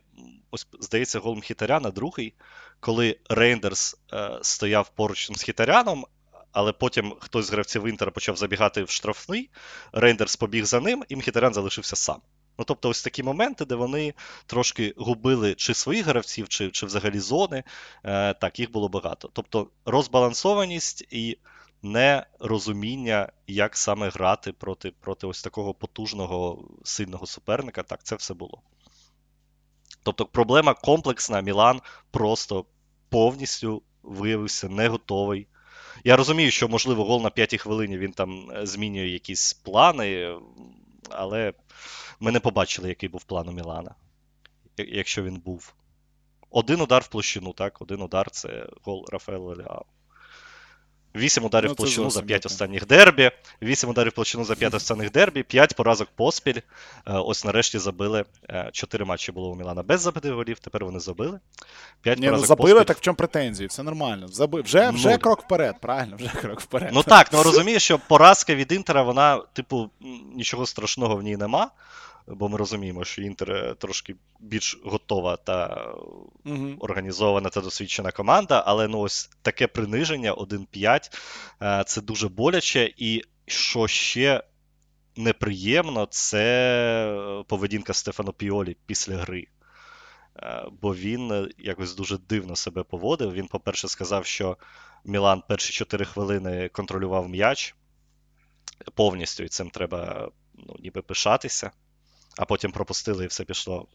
ось, 0.52 0.68
здається, 0.80 1.20
гол 1.20 1.36
Мхітаряна 1.36 1.90
другий, 1.92 2.34
коли 2.80 3.20
Рейндерс 3.30 3.98
е, 4.14 4.40
стояв 4.42 4.90
поруч 4.90 5.32
з 5.32 5.42
Мхітаряном, 5.42 6.06
але 6.52 6.74
потім 6.74 7.16
хтось 7.20 7.46
з 7.46 7.52
гравців 7.52 7.88
Інтера 7.88 8.12
почав 8.12 8.38
забігати 8.38 8.84
в 8.84 8.90
штрафний, 8.90 9.50
Рейндерс 9.94 10.36
побіг 10.36 10.66
за 10.66 10.80
ним, 10.80 11.04
і 11.10 11.16
Мхітарян 11.16 11.54
залишився 11.54 11.96
сам. 11.96 12.22
Ну, 12.60 12.66
тобто, 12.66 12.90
ось 12.90 13.04
такі 13.04 13.24
моменти, 13.24 13.66
де 13.66 13.76
вони 13.76 14.14
трошки 14.46 14.94
губили 14.98 15.56
чи 15.56 15.74
своїх 15.74 16.06
гравців, 16.06 16.50
чи 16.50 16.72
чи 16.72 16.86
взагалі 16.86 17.20
зони. 17.20 17.64
Е, 18.04 18.34
Так, 18.34 18.60
їх 18.60 18.72
було 18.72 18.90
багато. 18.90 19.30
Тобто 19.34 19.68
розбалансованість 19.86 21.02
і 21.10 21.38
нерозуміння, 21.84 23.32
як 23.48 23.78
саме 23.78 24.10
грати 24.10 24.52
проти 24.52 24.92
проти 24.92 25.28
ось 25.28 25.44
такого 25.44 25.74
потужного 25.74 26.68
сильного 26.84 27.26
суперника. 27.26 27.84
Так, 27.84 28.04
це 28.04 28.16
все 28.16 28.34
було. 28.34 28.62
Тобто, 30.04 30.26
проблема 30.26 30.74
комплексна, 30.74 31.42
Мілан 31.42 31.82
просто 32.12 32.66
повністю 33.10 33.84
виявився 34.04 34.70
не 34.70 34.88
готовий. 34.88 35.48
Я 36.04 36.18
розумію, 36.18 36.52
що, 36.52 36.68
можливо, 36.68 37.06
гол 37.06 37.22
на 37.22 37.30
п'ятій 37.30 37.58
хвилині 37.58 37.98
він 37.98 38.12
там 38.12 38.52
е, 38.52 38.66
змінює 38.66 39.08
якісь 39.08 39.54
плани, 39.54 40.38
але 41.10 41.54
ми 42.20 42.32
не 42.32 42.40
побачили, 42.40 42.90
який 42.90 43.10
був 43.10 43.24
план 43.24 43.50
у 43.50 43.52
Мілана, 43.52 43.96
якщо 44.78 45.24
він 45.24 45.36
був. 45.36 45.74
Один 46.50 46.82
удар 46.82 47.02
в 47.04 47.08
площину, 47.08 47.54
так? 47.54 47.82
Один 47.82 48.02
удар 48.02 48.32
це 48.32 48.70
гол 48.84 49.06
Рафаела 49.12 49.56
Ляо. 49.56 49.86
8 51.16 51.46
ударів 51.46 51.70
ну, 51.70 51.76
площину 51.76 52.10
за 52.10 52.22
5 52.22 52.46
останніх 52.46 52.88
дербі, 52.88 53.32
8 53.62 53.90
ударів 53.90 54.12
площину 54.12 54.44
за 54.44 54.56
5 54.56 54.74
останніх 54.74 55.12
дербі, 55.12 55.44
5 55.44 55.76
поразок 55.76 56.08
поспіль. 56.16 56.56
Е, 56.58 56.62
ось 57.06 57.46
нарешті 57.46 57.80
забили. 57.80 58.26
4 58.72 59.04
е, 59.04 59.08
матчі 59.08 59.32
було 59.32 59.50
у 59.50 59.56
Мілана 59.56 59.84
без 59.84 60.02
забитих 60.02 60.34
голів, 60.34 60.60
тепер 60.60 60.86
вони 60.86 61.00
забили. 61.00 61.40
5 62.02 62.20
Ні, 62.20 62.26
ну, 62.26 62.32
поразок 62.32 62.44
ну 62.44 62.48
забили, 62.48 62.74
поспіль. 62.74 62.88
так 62.88 62.98
в 62.98 63.02
чому 63.02 63.16
претензії? 63.16 63.68
Все 63.68 63.84
нормально. 63.84 64.28
Заби... 64.28 64.62
Вже 64.62 64.90
вже 64.90 65.12
ну, 65.12 65.20
крок 65.20 65.42
вперед, 65.42 65.76
правильно, 65.82 66.16
вже 66.16 66.30
крок 66.30 66.62
вперед. 66.62 66.90
Ну 66.94 67.04
так, 67.04 67.30
ну 67.34 67.44
розумієш, 67.44 67.84
що 67.84 68.00
поразка 68.00 68.56
від 68.56 68.72
Інтера, 68.72 69.04
вона, 69.04 69.44
типу, 69.54 69.90
нічого 70.36 70.66
страшного 70.66 71.16
в 71.16 71.22
ній 71.24 71.38
нема 71.38 71.72
бо 72.36 72.50
ми 72.50 72.58
розуміємо, 72.58 73.04
що 73.04 73.22
Інтер 73.22 73.52
е, 73.52 73.76
трошки 73.78 74.16
більш 74.40 74.80
готова 74.84 75.38
та 75.38 75.86
угу. 76.46 76.76
організована 76.80 77.50
та 77.50 77.62
досвідчена 77.62 78.12
команда, 78.12 78.64
але 78.68 78.88
ну 78.88 79.00
ось 79.00 79.30
таке 79.42 79.68
приниження 79.68 80.34
1-5 80.34 81.16
е, 81.62 81.84
це 81.88 82.02
дуже 82.02 82.30
боляче. 82.30 82.94
І 82.98 83.24
що 83.46 83.88
ще 83.88 84.44
неприємно, 85.16 86.06
це 86.06 87.44
поведінка 87.48 87.94
Стефано 87.94 88.34
Піолі 88.34 88.78
після 88.86 89.18
гри. 89.18 89.48
Бо 90.82 90.96
він 90.96 91.54
якось 91.58 91.96
дуже 91.96 92.18
дивно 92.18 92.56
себе 92.56 92.84
поводив. 92.84 93.34
Він, 93.34 93.48
по-перше, 93.48 93.88
сказав, 93.88 94.26
що 94.26 94.58
Мілан 95.06 95.44
перші 95.48 95.74
4 95.74 96.06
хвилини 96.06 96.70
контролював 96.70 97.30
м'яч 97.30 97.76
повністю, 98.96 99.44
і 99.44 99.48
цим 99.48 99.70
треба 99.70 100.30
ну, 100.54 100.76
ніби 100.80 101.02
пишатися 101.02 101.72
а 102.38 102.46
потім 102.46 102.72
пропустили 102.72 103.24
і 103.24 103.28
все 103.28 103.44
пішло 103.44 103.88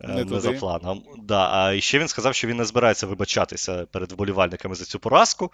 е, 0.00 0.08
не, 0.08 0.24
не 0.24 0.40
за 0.40 0.52
планом. 0.52 1.02
Да, 1.18 1.50
А 1.52 1.80
ще 1.80 1.98
він 1.98 2.08
сказав, 2.08 2.34
що 2.34 2.48
він 2.48 2.56
не 2.56 2.64
збирається 2.64 3.06
вибачатися 3.06 3.86
перед 3.86 4.12
вболівальниками 4.12 4.74
за 4.74 4.84
цю 4.84 4.98
поразку. 4.98 5.52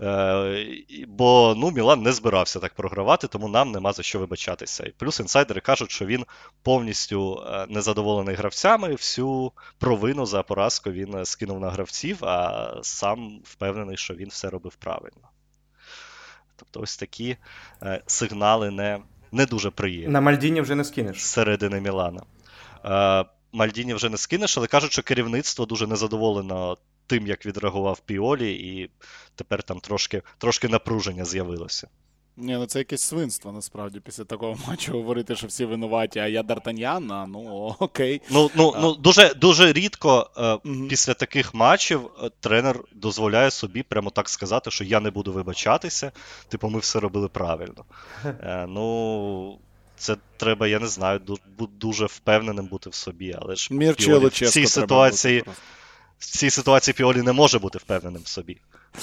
Е, 0.00 0.66
Бо 1.08 1.54
ну, 1.56 1.70
Мілан 1.70 2.02
не 2.02 2.12
збирався 2.12 2.58
так 2.58 2.74
програвати, 2.74 3.26
тому 3.26 3.48
нам 3.48 3.72
нема 3.72 3.92
за 3.92 4.02
що 4.02 4.18
вибачатися. 4.18 4.84
І 4.84 4.90
плюс 4.90 5.20
інсайдери 5.20 5.60
кажуть, 5.60 5.90
що 5.90 6.06
він 6.06 6.24
повністю 6.62 7.44
е, 7.46 7.66
незадоволений 7.68 8.34
гравцями, 8.34 8.92
всю 8.92 9.52
провину 9.78 10.26
за 10.26 10.42
поразку 10.42 10.90
він 10.90 11.24
скинув 11.24 11.60
на 11.60 11.70
гравців, 11.70 12.24
а 12.24 12.70
сам 12.82 13.40
впевнений, 13.44 13.96
що 13.96 14.14
він 14.14 14.28
все 14.28 14.50
робив 14.50 14.74
правильно. 14.74 15.28
Тобто 16.56 16.80
ось 16.80 16.96
такі 16.96 17.36
сигнали 18.06 18.70
не 18.70 19.00
не 19.34 19.46
дуже 19.46 19.70
приємні. 19.70 20.12
На 20.12 20.20
Мальдіні 20.20 20.60
вже 20.60 20.74
не 20.74 20.84
скинеш. 20.84 21.26
Середини 21.26 21.80
Мілана. 21.80 22.22
Е, 22.84 23.24
Мальдіні 23.52 23.94
вже 23.94 24.08
не 24.08 24.16
скинеш, 24.16 24.58
але 24.58 24.66
кажуть, 24.66 24.92
що 24.92 25.02
керівництво 25.02 25.66
дуже 25.66 25.86
незадоволено 25.86 26.76
тим, 27.06 27.26
як 27.26 27.46
відреагував 27.46 28.00
Піолі, 28.00 28.52
і 28.52 28.90
тепер 29.34 29.62
там 29.62 29.80
трошки, 29.80 30.22
трошки 30.38 30.68
напруження 30.68 31.24
з'явилося. 31.24 31.88
Ні, 32.36 32.52
ну 32.52 32.66
це 32.66 32.78
якесь 32.78 33.02
свинство 33.02 33.52
насправді 33.52 34.00
після 34.00 34.24
такого 34.24 34.56
матчу 34.68 34.92
говорити, 34.92 35.36
що 35.36 35.46
всі 35.46 35.64
винуваті, 35.64 36.18
а 36.18 36.26
я 36.26 36.42
Дартаньян, 36.42 37.06
ну 37.06 37.76
окей. 37.78 38.22
Ну 38.30 38.50
ну, 38.54 38.74
ну 38.80 38.94
дуже 38.94 39.34
дуже 39.34 39.72
рідко 39.72 40.30
е, 40.36 40.52
угу. 40.52 40.86
після 40.88 41.14
таких 41.14 41.54
матчів 41.54 42.10
е, 42.22 42.30
тренер 42.40 42.80
дозволяє 42.92 43.50
собі 43.50 43.82
прямо 43.82 44.10
так 44.10 44.28
сказати, 44.28 44.70
що 44.70 44.84
я 44.84 45.00
не 45.00 45.10
буду 45.10 45.32
вибачатися. 45.32 46.12
Типу, 46.48 46.68
ми 46.68 46.78
все 46.78 47.00
робили 47.00 47.28
правильно. 47.28 47.84
Е, 48.24 48.66
Ну. 48.68 49.58
Це 49.96 50.16
треба, 50.36 50.68
я 50.68 50.78
не 50.78 50.86
знаю, 50.86 51.20
дуже 51.58 52.06
впевненим 52.06 52.66
бути 52.66 52.90
в 52.90 52.94
собі, 52.94 53.36
але 53.40 53.56
ж 53.56 53.68
Піолі, 53.94 54.26
в 54.26 54.30
цій 54.30 54.66
ситуації 54.66 55.44
в 56.18 56.26
цій 56.26 56.50
ситуації 56.50 56.94
Піолі 56.94 57.22
не 57.22 57.32
може 57.32 57.58
бути 57.58 57.78
впевненим 57.78 58.22
в 58.22 58.28
собі, 58.28 58.56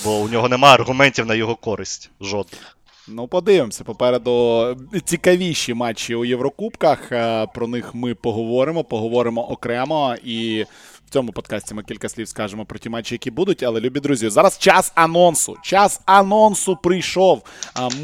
бо 0.04 0.18
у 0.18 0.30
нього 0.30 0.50
немає 0.50 0.74
аргументів 0.74 1.26
на 1.26 1.36
його 1.36 1.56
користь 1.56 2.10
жодних. 2.22 2.78
Ну, 3.08 3.28
подивимося. 3.28 3.84
Попереду 3.84 4.66
цікавіші 5.06 5.74
матчі 5.74 6.16
у 6.16 6.26
Єврокубках. 6.26 7.12
Е, 7.12 7.48
про 7.48 7.68
них 7.68 7.96
ми 7.96 8.16
поговоримо, 8.16 8.84
поговоримо 8.84 9.50
окремо. 9.50 10.16
І 10.24 10.66
в 11.06 11.10
цьому 11.10 11.32
подкасті 11.32 11.74
ми 11.74 11.84
кілька 11.84 12.10
слів 12.10 12.28
скажемо 12.28 12.66
про 12.66 12.80
ті 12.80 12.90
матчі, 12.90 13.16
які 13.16 13.32
будуть. 13.32 13.64
Але, 13.64 13.80
любі 13.80 14.00
друзі, 14.00 14.30
зараз 14.30 14.58
час 14.58 14.92
анонсу. 14.96 15.58
Час 15.64 16.02
анонсу 16.06 16.78
прийшов. 16.84 17.44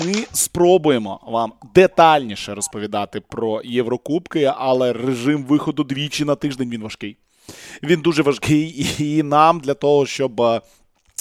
Ми 0.06 0.14
спробуємо 0.34 1.20
вам 1.28 1.54
детальніше 1.76 2.56
розповідати 2.56 3.22
про 3.22 3.62
Єврокубки, 3.64 4.54
але 4.58 4.94
режим 4.94 5.44
виходу 5.44 5.84
двічі 5.84 6.26
на 6.26 6.36
тиждень 6.36 6.70
він 6.70 6.82
важкий. 6.82 7.18
Він 7.84 8.02
дуже 8.02 8.22
важкий, 8.22 8.88
і 9.00 9.24
нам 9.24 9.60
для 9.60 9.74
того, 9.74 10.06
щоб. 10.06 10.42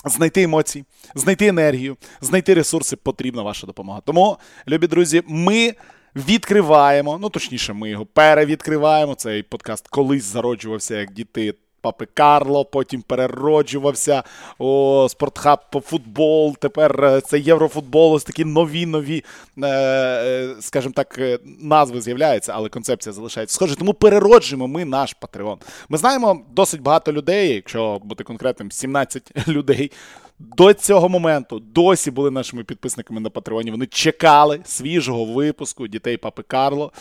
Знайти 0.06 0.42
емоції, 0.42 0.84
знайти 1.14 1.46
енергію, 1.46 1.96
знайти 2.20 2.54
ресурси 2.54 2.96
потрібна 2.96 3.42
ваша 3.42 3.66
допомога. 3.66 4.00
Тому, 4.04 4.38
любі 4.68 4.86
друзі, 4.86 5.22
ми 5.26 5.74
відкриваємо, 6.16 7.18
ну 7.18 7.30
точніше, 7.30 7.72
ми 7.72 7.90
його 7.90 8.06
перевідкриваємо. 8.06 9.14
Цей 9.14 9.42
подкаст 9.42 9.88
колись 9.88 10.24
зароджувався 10.24 10.98
як 10.98 11.12
діти. 11.12 11.54
Папи 11.80 12.06
Карло, 12.14 12.64
потім 12.64 13.02
перероджувався 13.02 14.22
о, 14.58 15.06
спортхаб 15.10 15.60
по 15.70 15.80
футбол. 15.80 16.56
Тепер 16.56 17.04
е, 17.04 17.20
це 17.20 17.38
єврофутбол, 17.38 18.14
ось 18.14 18.24
такі 18.24 18.44
нові, 18.44 18.86
нові, 18.86 19.24
е, 19.62 19.66
е 19.66 20.54
скажімо 20.60 20.92
так, 20.96 21.20
назви 21.60 22.00
з'являються, 22.00 22.52
але 22.54 22.68
концепція 22.68 23.12
залишається 23.12 23.54
схоже. 23.54 23.76
Тому 23.76 23.94
перероджуємо 23.94 24.68
ми 24.68 24.84
наш 24.84 25.12
Патреон. 25.12 25.58
Ми 25.88 25.98
знаємо 25.98 26.40
досить 26.50 26.80
багато 26.80 27.12
людей, 27.12 27.54
якщо 27.54 28.00
бути 28.04 28.24
конкретним, 28.24 28.70
17 28.70 29.32
людей 29.48 29.92
до 30.38 30.72
цього 30.74 31.08
моменту 31.08 31.58
досі 31.58 32.10
були 32.10 32.30
нашими 32.30 32.64
підписниками 32.64 33.20
на 33.20 33.30
Патреоні. 33.30 33.70
Вони 33.70 33.86
чекали 33.86 34.60
свіжого 34.64 35.24
випуску 35.24 35.88
дітей 35.88 36.16
Папи 36.16 36.42
Карло. 36.42 36.92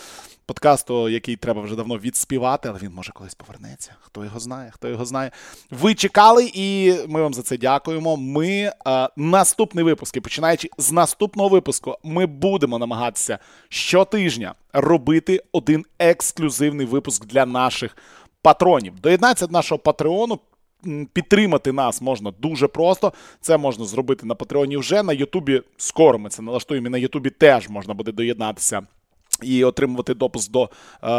Подкасту, 0.47 1.09
який 1.09 1.35
треба 1.35 1.61
вже 1.61 1.75
давно 1.75 1.97
відспівати, 1.97 2.69
але 2.69 2.79
він 2.79 2.91
може 2.91 3.11
колись 3.11 3.35
повернеться. 3.35 3.95
Хто 4.01 4.23
його 4.23 4.39
знає, 4.39 4.71
хто 4.73 4.87
його 4.87 5.05
знає. 5.05 5.31
Ви 5.71 5.95
чекали, 5.95 6.51
і 6.53 6.93
ми 7.07 7.21
вам 7.21 7.33
за 7.33 7.41
це 7.41 7.57
дякуємо. 7.57 8.17
Ми 8.17 8.71
а, 8.85 9.09
наступний 9.15 9.83
випуск, 9.83 10.17
і 10.17 10.19
починаючи 10.19 10.69
з 10.77 10.91
наступного 10.91 11.49
випуску, 11.49 11.97
ми 12.03 12.25
будемо 12.25 12.79
намагатися 12.79 13.39
щотижня 13.69 14.53
робити 14.73 15.43
один 15.51 15.85
ексклюзивний 15.99 16.85
випуск 16.85 17.25
для 17.25 17.45
наших 17.45 17.97
патронів. 18.41 18.99
Доєднатися 18.99 19.47
до 19.47 19.53
нашого 19.53 19.79
патреону 19.79 20.39
підтримати 21.13 21.71
нас 21.71 22.01
можна 22.01 22.31
дуже 22.39 22.67
просто. 22.67 23.13
Це 23.41 23.57
можна 23.57 23.85
зробити 23.85 24.25
на 24.25 24.35
Patreon 24.35 24.72
і 24.72 24.77
вже. 24.77 25.03
На 25.03 25.13
Ютубі 25.13 25.61
скоро 25.77 26.19
ми 26.19 26.29
це 26.29 26.41
налаштуємо. 26.41 26.87
і 26.87 26.89
На 26.89 26.97
Ютубі 26.97 27.29
теж 27.29 27.69
можна 27.69 27.93
буде 27.93 28.11
доєднатися. 28.11 28.87
І 29.41 29.63
отримувати 29.63 30.13
допуск 30.13 30.51
до 30.51 30.69
е, 31.03 31.09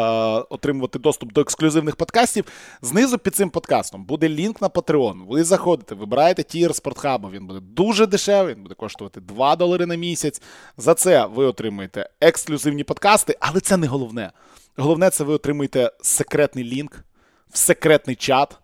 отримувати 0.50 0.98
доступ 0.98 1.32
до 1.32 1.40
ексклюзивних 1.40 1.96
подкастів. 1.96 2.44
Знизу 2.82 3.18
під 3.18 3.34
цим 3.34 3.50
подкастом 3.50 4.04
буде 4.04 4.28
лінк 4.28 4.62
на 4.62 4.68
Patreon. 4.68 5.26
Ви 5.26 5.44
заходите, 5.44 5.94
вибираєте 5.94 6.42
тір 6.42 6.74
спортхабу. 6.74 7.30
Він 7.30 7.46
буде 7.46 7.60
дуже 7.60 8.06
дешевий, 8.06 8.54
він 8.54 8.62
буде 8.62 8.74
коштувати 8.74 9.20
2 9.20 9.56
долари 9.56 9.86
на 9.86 9.94
місяць. 9.94 10.42
За 10.76 10.94
це 10.94 11.26
ви 11.26 11.44
отримуєте 11.44 12.10
ексклюзивні 12.20 12.84
подкасти, 12.84 13.36
але 13.40 13.60
це 13.60 13.76
не 13.76 13.86
головне. 13.86 14.32
Головне, 14.76 15.10
це 15.10 15.24
ви 15.24 15.34
отримуєте 15.34 15.92
секретний 16.02 16.64
лінк 16.64 17.04
в 17.50 17.58
секретний 17.58 18.16
чат. 18.16 18.58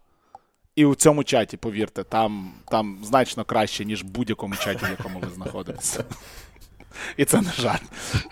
І 0.77 0.85
у 0.85 0.95
цьому 0.95 1.25
чаті, 1.25 1.57
повірте, 1.57 2.05
там 2.05 2.53
там 2.71 2.99
значно 3.03 3.45
краще, 3.45 3.85
ніж 3.85 4.05
в 4.05 4.07
будь-якому 4.07 4.57
чаті, 4.57 4.85
в 4.87 4.91
якому 4.91 5.19
ви 5.19 5.29
знаходитеся. 5.35 6.05
І 7.17 7.25
це 7.25 7.41
не 7.41 7.53
жарт. 7.53 7.83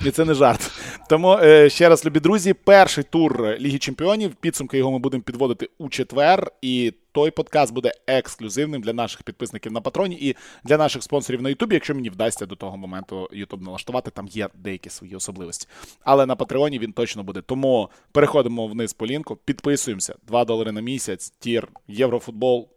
І 0.05 0.11
це 0.11 0.25
не 0.25 0.35
жарт. 0.35 0.73
Тому 1.09 1.39
е, 1.43 1.71
ще 1.71 1.89
раз, 1.89 2.07
любі 2.07 2.21
друзі, 2.21 2.53
перший 2.53 3.05
тур 3.05 3.57
Ліги 3.61 3.79
Чемпіонів. 3.79 4.35
Підсумки 4.35 4.79
його 4.79 4.91
ми 4.93 4.99
будемо 4.99 5.23
підводити 5.23 5.69
у 5.79 5.89
четвер. 5.89 6.53
І 6.63 6.93
той 7.13 7.31
подкаст 7.31 7.75
буде 7.75 7.93
ексклюзивним 8.07 8.83
для 8.83 8.93
наших 8.93 9.23
підписників 9.23 9.73
на 9.73 9.81
патроні 9.81 10.17
і 10.21 10.37
для 10.65 10.77
наших 10.77 11.03
спонсорів 11.03 11.43
на 11.43 11.49
Ютубі, 11.49 11.75
якщо 11.75 11.95
мені 11.95 12.11
вдасться 12.11 12.47
до 12.47 12.57
того 12.57 12.77
моменту 12.77 13.29
Ютуб 13.33 13.63
налаштувати, 13.63 14.11
там 14.11 14.27
є 14.27 14.49
деякі 14.55 14.91
свої 14.91 15.17
особливості. 15.17 15.69
Але 16.03 16.27
на 16.27 16.37
Патреоні 16.37 16.79
він 16.79 16.93
точно 16.93 17.23
буде. 17.23 17.43
Тому 17.43 17.91
переходимо 18.13 18.67
вниз 18.67 18.93
по 18.93 19.07
лінку, 19.07 19.37
підписуємося 19.37 20.15
2 20.27 20.45
долари 20.45 20.73
на 20.73 20.81
місяць, 20.81 21.31
тір, 21.39 21.69
єврофутбол. 21.89 22.69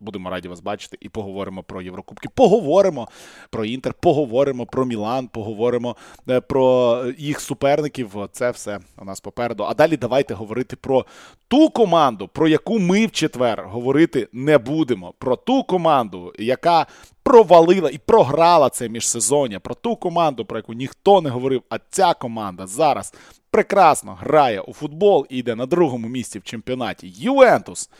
Будемо 0.00 0.30
раді 0.30 0.48
вас 0.48 0.60
бачити 0.60 0.98
і 1.00 1.08
поговоримо 1.08 1.62
про 1.62 1.82
Єврокубки. 1.82 2.28
Поговоримо 2.34 3.08
про 3.50 3.64
Інтер, 3.64 3.94
поговоримо 3.94 4.66
про 4.66 4.84
Мілан, 4.84 5.28
поговоримо 5.28 5.96
е, 6.28 6.40
про 6.40 7.04
їх 7.18 7.40
суперників. 7.40 8.28
Це 8.32 8.50
все 8.50 8.78
у 8.98 9.04
нас 9.04 9.20
попереду. 9.20 9.64
А 9.64 9.74
далі 9.74 9.96
давайте 9.96 10.34
говорити 10.34 10.76
про 10.76 11.06
ту 11.48 11.70
команду, 11.70 12.28
про 12.28 12.48
яку 12.48 12.78
ми 12.78 13.06
в 13.06 13.12
четвер 13.12 13.64
говорити 13.66 14.28
не 14.32 14.58
будемо. 14.58 15.14
Про 15.18 15.36
ту 15.36 15.62
команду, 15.62 16.32
яка 16.38 16.86
провалила 17.22 17.90
і 17.90 17.98
програла 17.98 18.68
це 18.68 18.88
міжсезоння. 18.88 19.60
Про 19.60 19.74
ту 19.74 19.96
команду, 19.96 20.44
про 20.44 20.58
яку 20.58 20.72
ніхто 20.72 21.20
не 21.20 21.30
говорив. 21.30 21.62
А 21.68 21.78
ця 21.90 22.14
команда 22.14 22.66
зараз 22.66 23.14
прекрасно 23.50 24.18
грає 24.20 24.60
у 24.60 24.72
футбол 24.72 25.26
і 25.30 25.38
йде 25.38 25.54
на 25.54 25.66
другому 25.66 26.08
місці 26.08 26.38
в 26.38 26.42
чемпіонаті. 26.42 27.12
Ювентус 27.16 27.90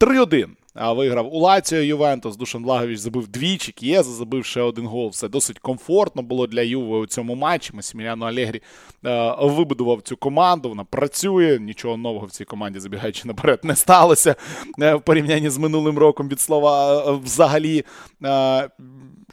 3-1 0.00 0.48
виграв 0.74 1.34
у 1.34 1.38
Лаціо 1.38 1.78
Ювентус. 1.78 2.36
Душан 2.36 2.64
Влагович 2.64 2.98
забив 2.98 3.28
двічі, 3.28 3.72
К'єза 3.72 4.10
забив 4.10 4.44
ще 4.44 4.60
один 4.60 4.86
гол. 4.86 5.08
Все 5.08 5.28
досить 5.28 5.58
комфортно 5.58 6.22
було 6.22 6.46
для 6.46 6.62
Юви 6.62 6.98
у 6.98 7.06
цьому 7.06 7.34
матчі. 7.34 7.72
Масіміляно 7.74 8.26
Алегрі 8.26 8.62
е, 9.04 9.34
вибудував 9.40 10.02
цю 10.02 10.16
команду. 10.16 10.68
Вона 10.68 10.84
працює. 10.84 11.58
Нічого 11.60 11.96
нового 11.96 12.26
в 12.26 12.30
цій 12.30 12.44
команді, 12.44 12.80
забігаючи 12.80 13.28
наперед, 13.28 13.60
не 13.62 13.76
сталося 13.76 14.36
е, 14.82 14.94
в 14.94 15.00
порівнянні 15.02 15.50
з 15.50 15.58
минулим 15.58 15.98
роком 15.98 16.28
від 16.28 16.40
слова 16.40 16.98
е, 16.98 17.12
взагалі. 17.24 17.84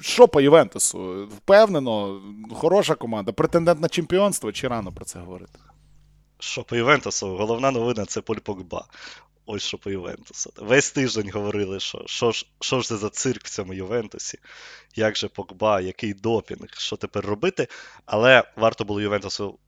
Що 0.02 0.28
по 0.28 0.42
Ювентусу? 0.42 1.28
Впевнено, 1.38 2.22
хороша 2.54 2.96
команда, 2.96 3.32
претендент 3.32 3.82
на 3.82 3.90
чемпіонство, 3.90 4.52
чи 4.52 4.68
рано 4.68 4.92
про 4.92 5.06
це 5.06 5.20
говорити? 5.20 5.60
Що 6.40 6.64
по 6.64 6.76
Ювентусу, 6.76 7.28
головна 7.28 7.72
новина 7.72 8.06
це 8.06 8.22
Поль 8.22 8.36
Погба. 8.36 8.86
Ось 9.50 9.64
що 9.64 9.78
по 9.78 9.90
Ювентусу. 9.90 10.54
Весь 10.56 10.92
тиждень 10.92 11.32
говорили, 11.34 11.80
що 11.80 12.04
що 12.06 12.32
ж 12.32 12.46
що 12.62 12.80
ж 12.80 12.88
це 12.88 12.98
за 12.98 13.10
цирк 13.10 13.46
в 13.46 13.50
цьому 13.50 13.74
Ювентусі, 13.74 14.40
як 14.96 15.18
же 15.18 15.28
Погба, 15.28 15.82
який 15.82 16.14
допінг, 16.14 16.70
що 16.78 16.96
тепер 16.96 17.26
робити. 17.26 17.68
Але 18.06 18.44
варто 18.56 18.86
було 18.86 19.02
Ювентусу 19.02 19.60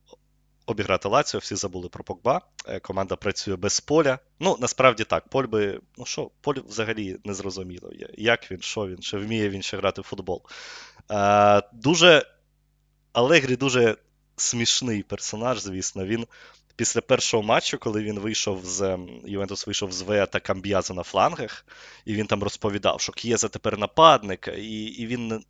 обіграти 0.65 1.08
Лаціо, 1.08 1.39
всі 1.39 1.56
забули 1.56 1.89
про 1.89 2.04
Погба. 2.04 2.42
Е, 2.68 2.80
команда 2.80 3.15
працює 3.15 3.56
без 3.56 3.80
поля. 3.80 4.20
Ну, 4.39 4.58
насправді 4.60 5.04
так, 5.04 5.28
Поль 5.28 5.44
би. 5.44 5.82
Ну 5.98 6.06
що, 6.06 6.32
Поль 6.42 6.56
взагалі 6.68 7.18
не 7.24 7.34
зрозуміло, 7.34 7.92
як 8.18 8.52
він, 8.52 8.62
що 8.62 8.88
він, 8.88 9.00
чи 9.00 9.18
вміє 9.18 9.50
він 9.50 9.62
ще 9.62 9.78
грати 9.78 10.02
в 10.02 10.04
футбол. 10.04 10.42
Е, 11.12 11.62
Дуже. 11.74 12.26
Алегрі 13.13 13.56
дуже 13.56 13.98
смішний 14.36 15.04
персонаж, 15.04 15.60
звісно. 15.60 16.06
Він 16.06 16.26
після 16.80 17.02
першого 17.02 17.44
матчу, 17.44 17.78
коли 17.78 18.04
він 18.04 18.20
вийшов 18.20 18.65
з 18.65 18.98
Ювентус 19.26 19.68
вийшов 19.68 19.92
з 19.92 20.02
Веа 20.02 20.26
та 20.26 20.39
Камб'яза 20.39 20.94
на 20.94 21.04
флангах, 21.04 21.65
і 22.06 22.13
він 22.13 22.26
там 22.28 22.44
розповідав, 22.44 23.02
що 23.02 23.12
К'єза 23.12 23.48
тепер 23.48 23.78
нападник, 23.78 24.50
і 24.58 24.84
і 24.84 25.08
він 25.08 25.44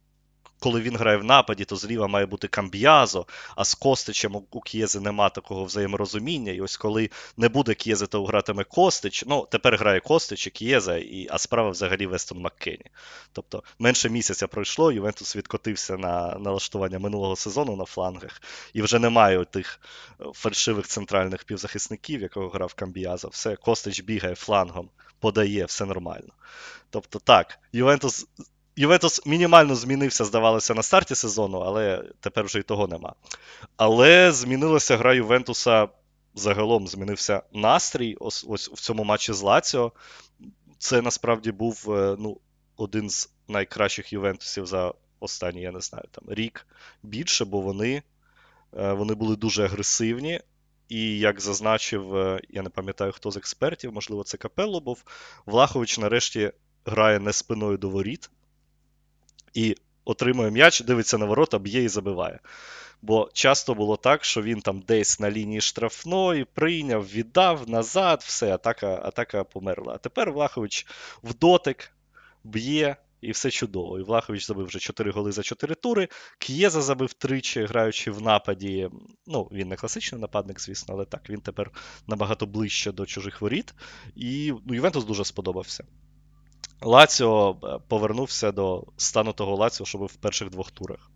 коли 0.60 0.82
він 0.82 0.98
грає 0.98 1.18
в 1.18 1.24
нападі, 1.24 1.66
то 1.66 1.76
зліва 1.76 2.08
має 2.08 2.26
бути 2.26 2.48
Камб'язо, 2.48 3.26
а 3.56 3.66
з 3.66 3.74
Костичем 3.74 4.36
у 4.52 4.62
К'єзи 4.62 5.00
нема 5.00 5.30
такого 5.30 5.64
взаєморозуміння. 5.64 6.52
І 6.52 6.62
ось 6.62 6.78
коли 6.78 7.10
не 7.38 7.50
буде 7.50 7.74
К'єзи, 7.74 8.08
то 8.08 8.26
гратиме 8.26 8.64
Костич. 8.64 9.24
Ну, 9.28 9.48
тепер 9.52 9.78
грає 9.78 10.00
Костич 10.00 10.48
і 10.48 10.50
К'єза, 10.50 10.98
і, 10.98 11.28
а 11.32 11.38
справа 11.38 11.70
взагалі 11.70 12.06
Вестон 12.06 12.40
Маккені. 12.40 12.86
Тобто 13.34 13.64
менше 13.80 14.10
місяця 14.10 14.48
пройшло, 14.48 14.92
Ювентус 14.92 15.36
відкотився 15.36 15.98
на 15.98 16.38
налаштування 16.40 17.00
минулого 17.00 17.36
сезону 17.36 17.76
на 17.76 17.86
флангах, 17.86 18.42
і 18.74 18.82
вже 18.82 19.00
немає 19.00 19.46
тих 19.46 19.80
е, 20.22 20.26
фальшивих 20.34 20.88
центральних 20.88 21.44
півзахисників, 21.44 22.22
якого 22.22 22.50
грав 22.50 22.74
Камб'язо. 22.74 23.28
Все, 23.28 23.56
Костич 23.56 24.02
бігає 24.02 24.36
флангом, 24.36 24.90
подає, 25.20 25.66
все 25.66 25.86
нормально. 25.86 26.34
Тобто 26.90 27.20
так, 27.20 27.60
Ювентус 27.74 28.28
Ювентус 28.80 29.26
мінімально 29.26 29.76
змінився, 29.76 30.26
здавалося, 30.26 30.74
на 30.74 30.84
старті 30.84 31.16
сезону, 31.16 31.58
але 31.60 32.04
тепер 32.20 32.46
вже 32.46 32.60
і 32.60 32.64
того 32.64 32.88
нема. 32.88 33.14
Але 33.78 34.32
змінилася 34.32 34.98
гра 34.98 35.14
Ювентуса 35.14 35.88
загалом, 36.36 36.88
змінився 36.88 37.44
настрій. 37.54 38.16
Ось 38.20 38.46
ось 38.50 38.70
в 38.70 38.80
цьому 38.80 39.04
матчі 39.04 39.34
з 39.34 39.42
Лаціо. 39.42 39.92
Це 40.78 41.02
насправді 41.02 41.52
був 41.52 41.86
е, 41.88 42.16
ну, 42.20 42.38
один 42.78 43.10
з 43.10 43.30
найкращих 43.48 44.14
Ювентусів 44.14 44.66
за 44.66 44.94
останній, 45.20 45.62
я 45.62 45.72
не 45.72 45.82
знаю, 45.82 46.06
там 46.12 46.24
рік 46.28 46.68
більше, 47.04 47.46
бо 47.46 47.62
вони, 47.62 48.04
е, 48.78 48.94
вони 48.94 49.14
були 49.14 49.36
дуже 49.36 49.66
агресивні. 49.66 50.42
І 50.90 51.20
як 51.20 51.42
зазначив, 51.42 52.16
е, 52.16 52.42
я 52.50 52.62
не 52.62 52.70
пам'ятаю, 52.70 53.12
хто 53.12 53.32
з 53.32 53.38
експертів, 53.38 53.94
можливо, 53.94 54.24
це 54.24 54.38
Капелло 54.38 54.82
був, 54.82 55.04
Влахович 55.46 55.98
нарешті 55.98 56.52
грає 56.86 57.20
не 57.20 57.34
спиною 57.34 57.78
до 57.78 57.90
воріт. 57.90 58.30
І 59.54 59.76
отримує 60.06 60.52
м'яч, 60.52 60.82
дивиться 60.82 61.18
на 61.18 61.26
ворота, 61.26 61.60
б'є 61.60 61.84
і 61.84 61.88
забиває. 61.88 62.40
Бо 63.02 63.30
часто 63.34 63.76
було 63.76 63.98
так, 63.98 64.24
що 64.24 64.42
він 64.42 64.62
там 64.62 64.80
десь 64.80 65.20
на 65.20 65.32
лінії 65.32 65.62
штрафної 65.62 66.46
прийняв, 66.46 67.08
віддав 67.08 67.70
назад, 67.70 68.24
все, 68.26 68.54
атака 68.54 69.02
атака 69.04 69.44
померла. 69.44 69.94
А 69.94 69.98
тепер 69.98 70.32
Влахович 70.32 70.88
в 71.24 71.34
дотик 71.34 71.92
б'є, 72.44 72.96
і 73.22 73.32
все 73.32 73.52
чудово. 73.52 74.00
І 74.00 74.04
Влахович 74.04 74.48
забив 74.48 74.66
вже 74.66 74.80
4 74.80 75.12
голи 75.12 75.32
за 75.32 75.44
4 75.44 75.76
тури. 75.76 76.08
К'єза 76.40 76.82
забив 76.82 77.14
тричі, 77.14 77.66
граючи 77.66 78.12
в 78.12 78.22
нападі. 78.22 78.90
Ну, 79.28 79.50
він 79.52 79.68
не 79.68 79.76
класичний 79.76 80.22
нападник, 80.22 80.62
звісно, 80.62 80.94
але 80.94 81.06
так, 81.06 81.30
він 81.30 81.42
тепер 81.42 81.72
набагато 82.08 82.46
ближче 82.46 82.92
до 82.92 83.06
чужих 83.06 83.42
воріт. 83.42 83.74
І 84.16 84.54
ну, 84.66 84.76
Ювентус 84.76 85.06
дуже 85.06 85.26
сподобався. 85.26 85.84
Лаціо 86.82 87.58
е, 87.64 87.80
повернувся 87.88 88.52
до 88.52 88.84
стану 88.98 89.34
того 89.34 89.56
Лаціо, 89.56 89.86
що 89.86 89.98
був 89.98 90.08
в 90.08 90.16
перших 90.16 90.50
двох 90.50 90.72
турах. 90.72 91.10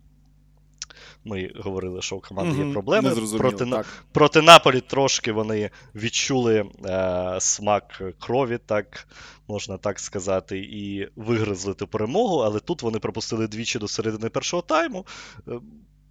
Ми 1.24 1.52
говорили, 1.56 2.02
що 2.02 2.16
у 2.16 2.20
команди 2.20 2.66
є 2.66 2.72
проблеми. 2.72 3.10
Проти 3.38 3.66
так. 3.66 3.86
проти 4.12 4.42
Наполі 4.42 4.80
трошки 4.80 5.32
вони 5.32 5.70
відчули 5.94 6.64
е, 6.84 7.36
смак 7.40 8.02
крові, 8.18 8.58
так 8.66 9.08
можна 9.48 9.78
так 9.78 10.00
сказати, 10.00 10.58
і 10.58 11.08
вигризли 11.16 11.74
ту 11.74 11.86
перемогу, 11.86 12.38
але 12.38 12.60
тут 12.60 12.82
вони 12.82 12.98
пропустили 12.98 13.48
двічі 13.48 13.78
до 13.78 13.88
середини 13.88 14.28
першого 14.28 14.62
тайму. 14.62 15.06
Е, 15.48 15.52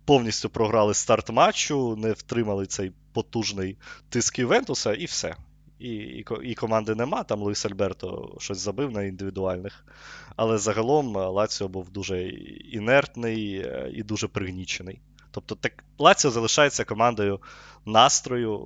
повністю 0.05 0.49
програли 0.49 0.93
старт 0.93 1.29
матчу, 1.29 1.95
не 1.95 2.11
втримали 2.11 2.65
цей 2.65 2.91
потужний 3.13 3.77
тиск 4.09 4.39
Ювентуса, 4.39 4.93
і 4.93 5.05
все. 5.05 5.35
І 5.79 5.87
і, 5.89 6.25
і 6.43 6.55
команди 6.55 6.95
нема. 6.95 7.23
Там 7.23 7.41
Луїс 7.41 7.65
Альберто 7.65 8.35
щось 8.39 8.57
забив 8.57 8.91
на 8.91 9.03
індивідуальних. 9.03 9.85
Але 10.35 10.57
загалом 10.57 11.17
е, 11.17 11.27
Лаціо 11.27 11.67
був 11.67 11.89
дуже 11.89 12.29
інертний 12.71 13.55
е, 13.55 13.91
і 13.93 14.03
дуже 14.03 14.27
пригнічений. 14.27 15.01
Тобто 15.31 15.55
так, 15.55 15.83
Лаціо 15.99 16.31
залишається 16.31 16.85
командою 16.85 17.39
настрою, 17.85 18.57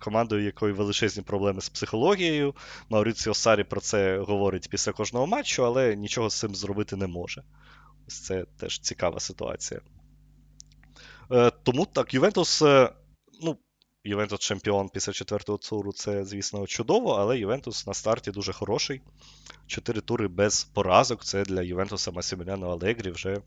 командою, 0.00 0.44
якої 0.44 0.72
величезні 0.72 1.22
проблеми 1.22 1.60
з 1.60 1.68
психологією. 1.68 2.54
Мауріціо 2.88 3.34
Сарі 3.34 3.64
про 3.64 3.80
це 3.80 4.18
говорить 4.18 4.68
після 4.70 4.92
кожного 4.92 5.26
матчу, 5.26 5.64
але 5.64 5.96
нічого 5.96 6.30
з 6.30 6.38
цим 6.38 6.54
зробити 6.54 6.96
не 6.96 7.06
може. 7.06 7.42
Ось 8.08 8.20
це 8.20 8.44
теж 8.56 8.78
цікава 8.78 9.20
ситуація. 9.20 9.80
Е, 11.32 11.50
тому 11.62 11.86
так, 11.86 12.14
Ювентус. 12.14 12.62
ну, 13.42 13.58
Ювентус 14.06 14.40
чемпіон 14.40 14.88
після 14.88 15.12
четвертого 15.12 15.58
туру 15.58 15.92
це, 15.92 16.24
звісно, 16.24 16.66
чудово, 16.66 17.10
але 17.10 17.38
Ювентус 17.38 17.86
на 17.86 17.94
старті 17.94 18.30
дуже 18.30 18.52
хороший. 18.52 19.00
Чотири 19.66 20.00
тури 20.00 20.28
без 20.28 20.64
поразок 20.64 21.24
це 21.24 21.44
для 21.44 21.62
Ювентуса 21.62 22.10
Масіміляно 22.10 22.70
Алегрі 22.70 23.10
вже 23.10 23.40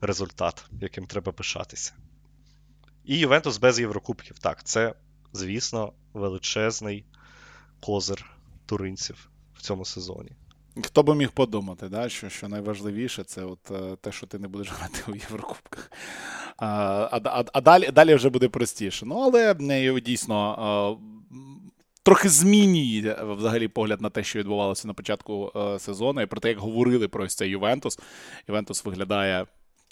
результат, 0.00 0.64
яким 0.80 1.06
треба 1.06 1.32
пишатися. 1.32 1.92
І 3.04 3.18
Ювентус 3.18 3.58
без 3.58 3.80
Єврокубків. 3.80 4.38
Так, 4.38 4.64
це, 4.64 4.94
звісно, 5.32 5.92
величезний 6.12 7.04
козир 7.80 8.30
туринців 8.66 9.30
в 9.54 9.62
цьому 9.62 9.84
сезоні. 9.84 10.32
Хто 10.84 11.02
би 11.02 11.14
міг 11.14 11.30
подумати, 11.30 11.88
да, 11.88 12.08
що 12.08 12.28
що 12.28 12.48
найважливіше, 12.48 13.24
це 13.24 13.44
от 13.44 13.70
е, 13.70 13.96
те, 14.00 14.12
що 14.12 14.26
ти 14.26 14.38
не 14.38 14.48
будеш 14.48 14.72
грати 14.72 15.00
у 15.08 15.14
Єврокубках. 15.14 15.92
А 16.56 16.66
а, 17.12 17.44
а, 17.52 17.60
далі 17.60 17.90
далі 17.90 18.14
вже 18.14 18.28
буде 18.28 18.48
простіше. 18.48 19.06
Ну, 19.06 19.14
але 19.14 19.54
дійсно 20.00 20.98
трохи 22.06 22.28
змінює 22.28 23.16
взагалі 23.22 23.68
погляд 23.68 24.00
на 24.00 24.10
те, 24.10 24.24
що 24.24 24.38
відбувалося 24.38 24.88
на 24.88 24.94
початку 24.94 25.52
е, 25.56 25.78
сезону, 25.78 26.20
і 26.20 26.26
про 26.26 26.40
те, 26.40 26.48
як 26.48 26.58
говорили 26.58 27.08
про 27.08 27.28
цей 27.28 27.50
Ювентус. 27.50 27.98
Ювентус 28.48 28.84
виглядає. 28.84 29.46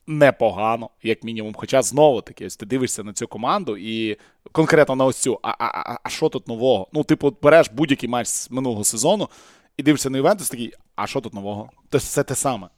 Непогано, 0.07 0.90
як 1.03 1.25
мінімум. 1.25 1.55
Хоча 1.57 1.83
знову 1.83 2.20
таки, 2.20 2.47
ось 2.47 2.57
ти 2.57 2.66
дивишся 2.66 3.05
на 3.05 3.12
цю 3.12 3.29
команду 3.29 3.77
і 3.77 4.16
конкретно 4.53 4.97
на 4.97 5.05
ось 5.05 5.16
цю. 5.16 5.38
А 5.42 5.49
а, 5.49 5.92
а, 5.92 5.99
а 6.03 6.09
що 6.09 6.29
тут 6.29 6.49
нового? 6.49 6.88
Ну, 6.92 7.05
типу, 7.05 7.37
береш 7.42 7.70
будь-який 7.73 8.09
матч 8.09 8.29
з 8.29 8.51
минулого 8.51 8.85
сезону, 8.85 9.29
і 9.77 9.83
дивишся 9.83 10.11
на 10.11 10.19
Ювентус, 10.19 10.51
такий, 10.51 10.73
а 10.97 11.07
що 11.07 11.21
тут 11.21 11.35
нового? 11.35 11.71
Це 11.91 11.99
все 11.99 12.23
те 12.23 12.35
саме. 12.35 12.69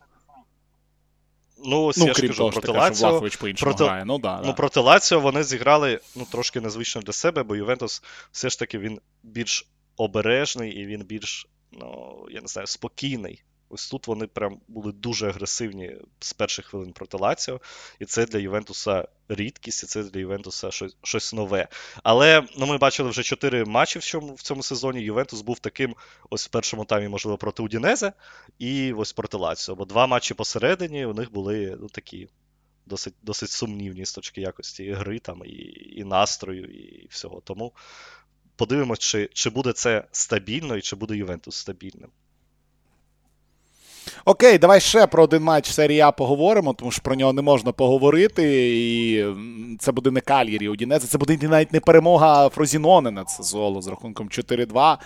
Ну, 1.65 1.85
ось 1.85 1.97
ну, 1.97 2.07
я 2.07 2.13
крім 2.13 2.33
ж 2.33 2.39
кажу, 2.39 2.51
проти 2.51 2.73
Лаціо, 2.73 3.23
проти, 3.59 3.85
грає. 3.85 4.05
Ну, 4.05 4.19
да, 4.19 4.41
ну, 4.41 4.47
да. 4.47 4.53
проти 4.53 4.81
Лаціо 4.81 5.21
вони 5.21 5.45
зіграли 5.45 6.01
ну, 6.17 6.27
трошки 6.31 6.61
незвично 6.61 7.03
для 7.03 7.13
себе, 7.13 7.43
бо 7.43 7.57
Ювентус 7.57 8.03
все 8.33 8.49
ж 8.49 8.59
таки 8.59 8.79
він 8.79 9.01
більш 9.23 9.67
обережний 9.97 10.73
і 10.73 10.87
він 10.87 11.03
більш, 11.03 11.47
ну, 11.73 12.17
я 12.31 12.41
не 12.41 12.49
знаю, 12.49 12.67
спокійний. 12.67 13.43
Ось 13.69 13.91
тут 13.91 14.07
вони 14.07 14.27
прям 14.27 14.61
були 14.69 14.93
дуже 14.93 15.29
агресивні 15.29 15.97
з 16.21 16.33
перших 16.33 16.67
хвилин 16.67 16.93
проти 16.93 17.17
Лаціо, 17.17 17.61
і 17.99 18.05
це 18.05 18.27
для 18.27 18.39
Ювентуса 18.39 19.09
рідкість, 19.29 19.83
і 19.83 19.87
це 19.87 20.03
для 20.03 20.21
Ювентуса 20.21 20.71
щось 20.71 20.97
щось 21.03 21.33
нове. 21.33 21.69
Але 22.03 22.43
ну, 22.59 22.67
ми 22.67 22.79
бачили 22.79 23.11
вже 23.11 23.23
чотири 23.23 23.65
матчі 23.65 23.99
в 23.99 24.05
цьому 24.05 24.35
в 24.35 24.43
цьому 24.43 24.63
сезоні. 24.63 25.01
Ювентус 25.01 25.41
був 25.41 25.59
таким 25.59 25.95
ось 26.31 26.47
в 26.47 26.49
першому 26.49 26.85
таймі, 26.85 27.09
можливо, 27.09 27.39
проти 27.39 27.63
Удінезе 27.63 28.13
і 28.59 28.93
ось 28.93 29.13
проти 29.13 29.37
Лаціо. 29.37 29.75
Бо 29.75 29.85
два 29.85 30.07
матчі 30.07 30.35
посередині 30.35 31.07
у 31.07 31.15
них 31.15 31.33
були 31.33 31.77
ну, 31.81 31.89
такі 31.89 32.29
досить 32.87 33.15
досить 33.23 33.51
сумнівні 33.51 34.07
з 34.07 34.13
точки 34.13 34.41
якості 34.41 34.93
гри 34.93 35.19
там, 35.19 35.43
і 35.45 35.53
і 35.97 36.05
настрою, 36.05 36.65
і 36.65 37.07
всього. 37.11 37.41
Тому 37.41 37.73
подивимось, 38.57 38.99
чи, 38.99 39.31
чи 39.33 39.51
буде 39.51 39.73
це 39.73 40.05
стабільно 40.13 40.77
і 40.77 40.83
чи 40.83 40.97
буде 40.97 41.17
Ювентус 41.17 41.57
стабільним. 41.57 42.11
Окей, 44.25 44.59
давай 44.59 44.81
ще 44.81 45.07
про 45.07 45.25
один 45.25 45.43
матч 45.43 45.71
серії 45.71 46.01
А 46.01 46.11
поговоримо, 46.11 46.73
тому 46.73 46.91
що 46.91 47.03
про 47.03 47.15
нього 47.15 47.33
не 47.33 47.43
можна 47.43 47.73
поговорити. 47.73 48.71
І 48.77 49.25
це 49.79 49.93
буде 49.93 50.11
не 50.11 50.21
Кальєрі 50.21 50.69
Одінець, 50.69 51.05
це 51.05 51.19
буде 51.19 51.39
навіть 51.43 51.73
не 51.73 51.81
перемога 51.81 52.49
Фрозінонена. 52.49 53.25
це 53.25 53.43
золо 53.43 53.83
з 53.83 53.89
рахунком 53.89 54.29
4-2. 54.29 54.97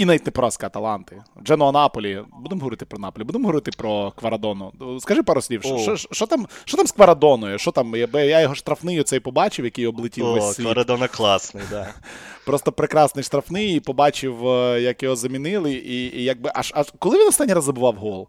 І 0.00 0.04
навіть 0.04 0.26
не 0.26 0.32
поразка 0.32 0.66
Аталанти. 0.66 1.22
Джено 1.44 1.72
Наполі. 1.72 2.22
Будемо 2.32 2.60
говорити 2.60 2.84
про 2.84 2.98
Наполі, 2.98 3.24
будемо 3.24 3.46
говорити 3.46 3.70
про 3.76 4.10
Кварадону. 4.10 4.72
Скажи 5.00 5.22
пару 5.22 5.42
слів, 5.42 5.62
що 5.62 5.78
що, 5.78 5.96
що, 5.96 6.26
там 6.26 6.46
що 6.64 6.76
там 6.76 6.86
з 6.86 6.92
Кварадоною? 6.92 7.58
Що 7.58 7.70
там? 7.70 7.96
Я 7.96 8.08
я 8.12 8.40
його 8.40 8.54
штрафний 8.54 9.00
оцей 9.00 9.20
побачив, 9.20 9.64
який 9.64 9.86
облетів 9.86 10.26
О, 10.26 10.32
весь 10.32 10.54
світ. 10.54 10.66
Кварадона 10.66 11.08
класний, 11.08 11.64
да. 11.70 11.94
Просто 12.46 12.72
прекрасний 12.72 13.24
штрафний, 13.24 13.76
і 13.76 13.80
побачив, 13.80 14.48
е, 14.48 14.80
як 14.80 15.02
його 15.02 15.16
замінили. 15.16 15.72
І 15.72 16.18
і 16.18 16.24
якби 16.24 16.50
аж 16.54 16.72
аж 16.74 16.92
коли 16.98 17.18
він 17.18 17.28
останній 17.28 17.54
раз 17.54 17.64
забував 17.64 17.94
гол? 17.96 18.28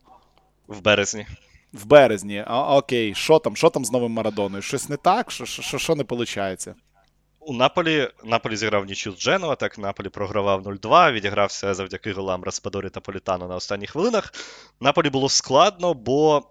В 0.67 0.81
березні. 0.81 1.25
В 1.73 1.85
березні. 1.85 2.43
А, 2.47 2.77
Окей, 2.77 3.15
що 3.15 3.39
там? 3.39 3.55
Що 3.55 3.69
там 3.69 3.85
з 3.85 3.91
новим 3.91 4.11
Марадоною? 4.11 4.61
Щось 4.61 4.89
не 4.89 4.97
так? 4.97 5.31
Що 5.31 5.45
що, 5.45 5.77
що 5.77 5.95
не 5.95 6.03
виходить? 6.03 6.67
У 7.43 7.53
Наполі 7.53 8.09
Наполі 8.23 8.55
зіграв 8.55 8.85
нічю 8.85 9.11
з 9.11 9.19
Дженуа, 9.19 9.55
так 9.55 9.77
Наполі 9.77 10.09
програвав 10.09 10.61
0-2, 10.61 11.11
відігрався 11.11 11.73
завдяки 11.73 12.13
голам 12.13 12.43
Распадорі 12.43 12.89
та 12.89 12.99
Політану 12.99 13.47
на 13.47 13.55
останніх 13.55 13.91
хвилинах. 13.91 14.33
Наполі 14.79 15.09
було 15.09 15.29
складно, 15.29 15.93
бо 15.93 16.43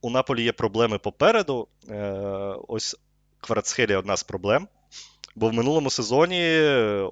у 0.00 0.10
Наполі 0.10 0.42
є 0.42 0.52
проблеми 0.52 0.98
попереду. 0.98 1.68
Е- 1.90 2.56
Ось 2.68 2.96
Кварацхелія 3.40 3.98
одна 3.98 4.16
з 4.16 4.22
проблем. 4.22 4.68
Бо 5.36 5.48
в 5.48 5.52
минулому 5.52 5.90
сезоні 5.90 6.58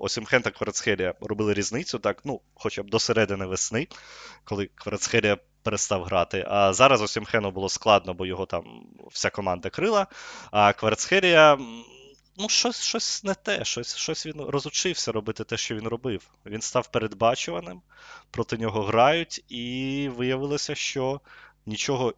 Осімхен 0.01 0.43
та 0.43 0.51
Кварацхелія 0.51 1.15
робили 1.21 1.55
різницю, 1.55 1.99
так, 1.99 2.21
ну, 2.25 2.41
хоча 2.55 2.83
б 2.83 2.91
до 2.91 2.99
середини 2.99 3.47
весни, 3.47 3.89
коли 4.45 4.71
Кварацхелія 4.75 5.37
перестав 5.63 6.05
грати. 6.05 6.45
А 6.49 6.73
зараз 6.73 7.03
Осімхену 7.03 7.51
було 7.51 7.69
складно, 7.69 8.15
бо 8.15 8.27
його 8.27 8.47
там 8.47 8.65
вся 9.11 9.31
команда 9.31 9.71
крила. 9.71 10.07
А 10.51 10.73
Кварацхелія 10.73 11.59
ну, 12.37 12.49
щось 12.49 12.83
щось 12.83 13.25
не 13.25 13.35
те, 13.35 13.65
щось 13.65 13.97
щось 13.97 14.27
він 14.27 14.41
розучився 14.41 15.13
робити 15.13 15.45
те, 15.45 15.57
що 15.57 15.75
він 15.75 15.89
робив. 15.89 16.31
Він 16.47 16.61
став 16.61 16.91
передбачуваним, 16.91 17.83
проти 18.31 18.59
нього 18.59 18.83
грають, 18.83 19.45
і 19.49 20.09
виявилося, 20.17 20.75
що 20.75 21.21
нічого 21.67 22.15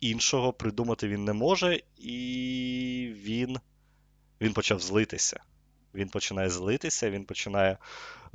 іншого 0.00 0.52
придумати 0.52 1.08
він 1.08 1.24
не 1.24 1.32
може, 1.32 1.80
і 1.96 3.12
він, 3.16 3.58
він 4.40 4.52
почав 4.52 4.80
злитися. 4.80 5.40
Він 5.96 6.08
починає 6.08 6.50
злитися, 6.50 7.10
він 7.10 7.24
починає 7.24 7.78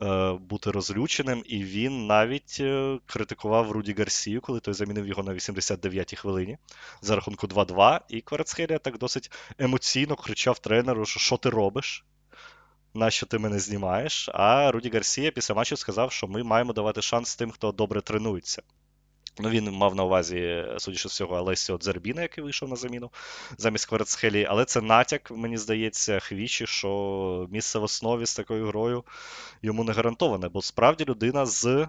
е, 0.02 0.32
бути 0.34 0.72
розлюченим, 0.72 1.44
і 1.46 1.64
він 1.64 2.08
навіть 2.08 2.58
е, 2.60 3.00
критикував 3.06 3.72
Руді 3.72 3.94
Гарсію, 3.94 4.42
коли 4.42 4.60
той 4.60 4.74
замінив 4.74 5.08
його 5.08 5.24
на 5.24 5.34
89-й 5.34 6.16
хвилині 6.16 6.58
за 7.02 7.16
рахунку 7.16 7.48
2-2. 7.48 8.00
І 8.10 8.22
Кварцхелія 8.22 8.80
так 8.80 8.98
досить 8.98 9.32
емоційно 9.58 10.16
кричав 10.16 10.60
тренеру, 10.60 11.06
що 11.06 11.20
що 11.20 11.38
ти 11.38 11.50
робиш? 11.50 12.06
Нащо 12.94 13.26
ти 13.26 13.38
мене 13.38 13.60
знімаєш? 13.60 14.30
А 14.34 14.72
Руді 14.72 14.90
Гарсія 14.90 15.32
після 15.32 15.56
матчу 15.56 15.78
сказав, 15.78 16.12
що 16.12 16.28
ми 16.28 16.44
маємо 16.44 16.74
давати 16.74 17.02
шанс 17.02 17.36
тим, 17.36 17.52
хто 17.52 17.72
добре 17.72 18.02
тренується. 18.02 18.62
Ну, 19.40 19.50
Він 19.50 19.72
мав 19.72 19.96
на 19.96 20.04
увазі, 20.04 20.66
судячи 20.78 21.10
з 21.10 21.14
цього, 21.16 21.36
Алесіо 21.36 21.78
Дзербіна, 21.78 22.22
який 22.22 22.44
вийшов 22.44 22.70
на 22.70 22.76
заміну 22.76 23.10
замість 23.58 23.86
Кварцхелі. 23.86 24.48
Але 24.50 24.66
це 24.66 24.82
натяк, 24.82 25.32
мені 25.32 25.58
здається, 25.58 26.20
хвічі, 26.20 26.68
що 26.68 27.48
місце 27.52 27.80
в 27.80 27.84
основі 27.84 28.26
з 28.26 28.36
такою 28.36 28.68
грою 28.68 29.04
йому 29.62 29.84
не 29.84 29.94
гарантоване, 29.94 30.50
бо 30.50 30.62
справді 30.62 31.06
людина 31.06 31.46
з 31.46 31.88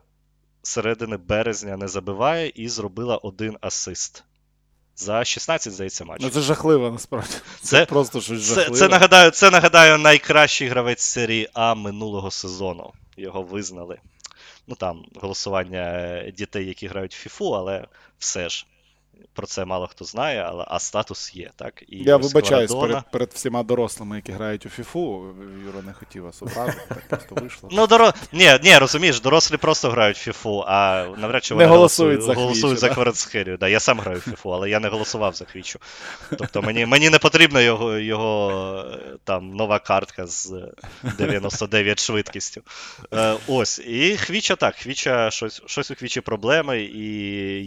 середини 0.63 1.17
березня 1.17 1.77
не 1.77 1.89
забиває 1.89 2.53
і 2.55 2.69
зробила 2.69 3.17
один 3.17 3.57
асист. 3.61 4.25
За 4.97 5.25
16, 5.25 5.73
здається, 5.73 6.05
матчів. 6.05 6.27
Ну 6.27 6.31
це 6.31 6.41
жахливо, 6.41 6.91
насправді. 6.91 7.35
Це, 7.61 7.77
Це- 7.77 7.87
просто 7.87 8.21
щось 8.21 8.49
Це, 8.49 8.55
жахливе. 8.55 8.79
це, 8.79 8.89
нагадаю, 8.89 9.31
це 9.31 9.51
нагадаю 9.51 9.99
найкращий 9.99 10.69
гравець 10.69 11.03
серії 11.03 11.49
А 11.55 11.75
минулого 11.75 12.31
сезону. 12.31 12.93
Його 13.17 13.43
визнали. 13.43 13.99
Ну 14.67 14.75
там 14.75 15.05
голосування 15.15 15.79
е, 15.79 16.33
дітей, 16.33 16.67
які 16.67 16.87
грають 16.87 17.15
в 17.15 17.19
Фіфу, 17.19 17.51
але 17.51 17.87
все 18.19 18.49
ж. 18.49 18.67
Про 19.35 19.47
це 19.47 19.65
мало 19.65 19.87
хто 19.87 20.05
знає, 20.05 20.47
але 20.49 20.65
а 20.69 20.79
статус 20.79 21.35
є, 21.35 21.51
так? 21.57 21.83
І 21.89 21.99
Я 21.99 22.17
вибачаюсь 22.17 22.71
Кварадона- 22.71 22.89
перед, 22.89 23.11
перед 23.11 23.31
всіма 23.33 23.63
дорослими, 23.63 24.17
які 24.17 24.33
грають 24.33 24.67
у 24.67 24.69
Фіфу. 24.69 25.25
Юра 25.67 25.83
не 25.83 25.93
хотів 25.93 26.23
вас 26.23 26.43
образити, 26.43 26.81
так 26.89 27.09
просто 27.09 27.35
вийшло. 27.35 27.69
Ну, 27.73 27.87
доро... 27.87 28.13
ні, 28.33 28.59
ні, 28.65 28.79
розумієш, 28.79 29.21
дорослі 29.21 29.57
просто 29.57 29.91
грають 29.91 30.17
в 30.17 30.21
Фіфу, 30.21 30.65
а 30.67 31.07
навряд 31.19 31.45
чи 31.45 31.55
вони 31.55 31.67
голосують 31.67 32.13
голосують, 32.13 32.37
за 32.37 32.45
голосують 32.45 32.79
за 32.79 32.89
да? 32.89 32.95
Кварацхерію. 32.95 33.57
Да, 33.57 33.69
я 33.69 33.81
сам 33.81 34.01
граю 34.01 34.19
в 34.19 34.23
Фіфу, 34.23 34.51
але 34.51 34.71
я 34.71 34.81
не 34.81 34.89
голосував 34.89 35.35
за 35.35 35.45
Хвічу. 35.45 35.79
Тобто 36.39 36.63
мені, 36.63 36.87
мені 36.87 37.11
не 37.11 37.19
потрібна 37.19 37.61
його, 37.61 37.99
його 37.99 38.85
там 39.25 39.55
нова 39.55 39.79
картка 39.79 40.27
з 40.27 40.55
99 41.19 42.01
швидкістю. 42.01 42.63
Е, 43.15 43.35
ось. 43.47 43.79
І 43.79 44.17
Хвіча 44.17 44.57
так, 44.57 44.75
Хвіча 44.75 45.31
щось, 45.31 45.63
щось 45.67 45.91
у 45.91 45.95
Хвічі 45.95 46.21
проблеми, 46.21 46.83
і 46.83 47.09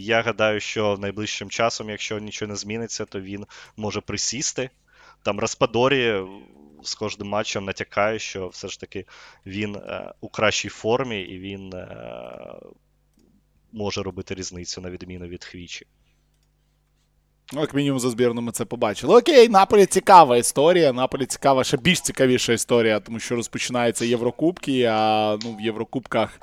я 0.04 0.22
гадаю, 0.22 0.60
що 0.60 0.98
найближчим 1.46 1.50
часом, 1.50 1.90
якщо 1.90 2.18
нічого 2.18 2.48
не 2.48 2.56
зміниться, 2.56 3.04
то 3.04 3.20
він 3.20 3.46
може 3.76 4.00
присісти. 4.00 4.70
Там 5.22 5.40
Распадорі 5.40 6.22
з 6.82 6.94
кожним 6.94 7.28
матчем 7.28 7.64
натякає, 7.64 8.18
що 8.18 8.48
все 8.48 8.68
ж 8.68 8.80
таки 8.80 9.06
він 9.46 9.76
е, 9.76 10.12
у 10.20 10.28
кращій 10.28 10.68
формі 10.68 11.20
і 11.20 11.38
він 11.38 11.72
е, 11.72 11.88
може 13.72 14.02
робити 14.02 14.34
різницю 14.34 14.80
на 14.80 14.90
відміну 14.90 15.26
від 15.26 15.44
Хвічі. 15.44 15.86
Ну, 17.52 17.60
як 17.60 17.74
мінімум 17.74 18.00
за 18.00 18.10
збірну 18.10 18.40
ми 18.40 18.52
це 18.52 18.64
побачили. 18.64 19.18
Окей, 19.18 19.48
Наполі 19.48 19.86
цікава 19.86 20.36
історія. 20.36 20.92
Наполі 20.92 21.26
цікава, 21.26 21.64
ще 21.64 21.76
більш 21.76 22.00
цікавіша 22.00 22.52
історія, 22.52 23.00
тому 23.00 23.20
що 23.20 23.36
розпочинаються 23.36 24.04
Єврокубки, 24.04 24.84
а 24.84 25.38
ну, 25.42 25.56
в 25.56 25.60
Єврокубках 25.60 26.40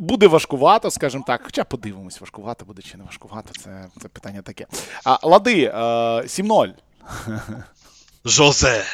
буде 0.00 0.26
важкувато, 0.26 0.90
скажімо 0.90 1.24
так. 1.26 1.40
Хоча 1.44 1.64
подивимось, 1.64 2.20
важкувато 2.20 2.64
буде 2.64 2.82
чи 2.82 2.96
не 2.98 3.04
важкувато, 3.04 3.48
це, 3.64 3.86
це 4.02 4.08
питання 4.08 4.42
таке. 4.42 4.66
А, 5.04 5.18
Лади, 5.22 5.62
е, 5.64 5.72
7-0. 6.26 6.72
Жозе! 8.24 8.84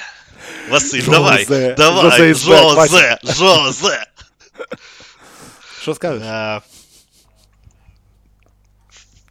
Василь, 0.70 1.00
Жозе. 1.00 1.10
давай! 1.10 1.74
Давай! 1.76 2.34
Жозе! 2.34 3.18
Жозе! 3.24 4.06
Що 5.80 5.94
скажеш? 5.94 6.22
Е, 6.22 6.60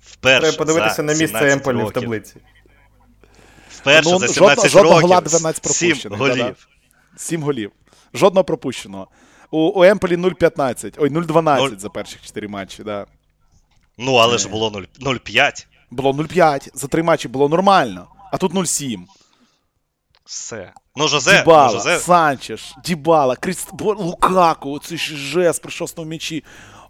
Вперше 0.02 0.42
Треба 0.42 0.58
подивитися 0.58 0.96
за 0.96 1.04
на 1.04 1.14
місце 1.14 1.52
Емполі 1.52 1.84
в 1.84 1.92
таблиці. 1.92 2.36
Вперше 3.70 4.10
Ну, 4.12 4.20
за 4.20 4.28
жодного- 4.28 4.34
17 4.34 4.72
жодного 4.72 4.96
років. 4.96 5.08
гола 5.10 5.22
12 5.22 5.68
7 5.74 5.98
голів. 6.16 6.38
да-да. 6.38 6.56
7 7.18 7.44
голів. 7.44 7.72
Жодного 8.14 8.44
пропущеного. 8.44 9.08
У, 9.52 9.60
у 9.60 9.84
Емполі 9.84 10.16
0-15. 10.18 10.94
Ой, 10.98 11.10
0-12 11.10 11.58
Нуль. 11.58 11.78
за 11.78 11.90
перших 11.90 12.22
4 12.22 12.48
матчі, 12.48 12.84
да. 12.84 13.06
Ну, 13.98 14.16
але 14.16 14.38
ж 14.38 14.50
було 14.50 14.72
0 14.72 14.82
0,5. 15.02 15.66
Було 15.92 16.12
0-5. 16.12 16.70
За 16.74 16.88
3 16.88 17.04
матчі 17.04 17.28
було 17.28 17.50
нормально. 17.50 18.08
А 18.32 18.38
тут 18.38 18.54
0-7. 18.54 19.04
Все. 20.26 20.74
Ну, 20.96 21.08
Жозе, 21.08 21.44
ну, 21.48 21.70
Жозе 21.70 22.00
Санчеш, 22.00 22.76
Дібала, 22.86 23.36
Кріст... 23.36 23.70
Бо- 23.74 23.94
Лукаку, 23.94 24.72
оцей 24.72 24.98
жест 24.98 25.62
при 25.62 25.72
шостому 25.72 26.08
м'ячі. 26.08 26.44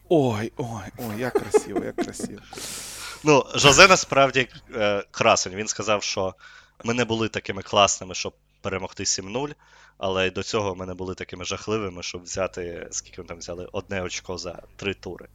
Ой, 0.10 0.52
ой, 0.58 0.92
ой, 0.98 1.20
як 1.20 1.34
красиво, 1.34 1.86
як 1.86 1.96
красиво. 1.96 2.42
Ну, 3.24 3.46
Жозе 3.56 3.88
насправді 3.88 4.48
е, 4.76 5.04
красень. 5.12 5.56
Він 5.56 5.68
сказав, 5.68 6.04
що 6.04 6.34
ми 6.84 6.94
не 6.94 7.06
були 7.06 7.30
такими 7.30 7.62
класними, 7.62 8.16
щоб 8.16 8.34
перемогти 8.66 9.04
7-0, 9.04 9.56
але 9.98 10.28
й 10.28 10.32
до 10.32 10.44
цього 10.44 10.76
ми 10.76 10.86
не 10.86 10.94
були 10.94 11.16
такими 11.16 11.46
жахливими, 11.46 12.04
щоб 12.04 12.24
взяти, 12.24 12.88
скільки 12.92 13.18
вони 13.18 13.28
там 13.28 13.38
взяли, 13.38 13.68
одне 13.72 14.02
очко 14.02 14.38
за 14.38 14.62
три 14.76 14.94
тури. 14.94 15.28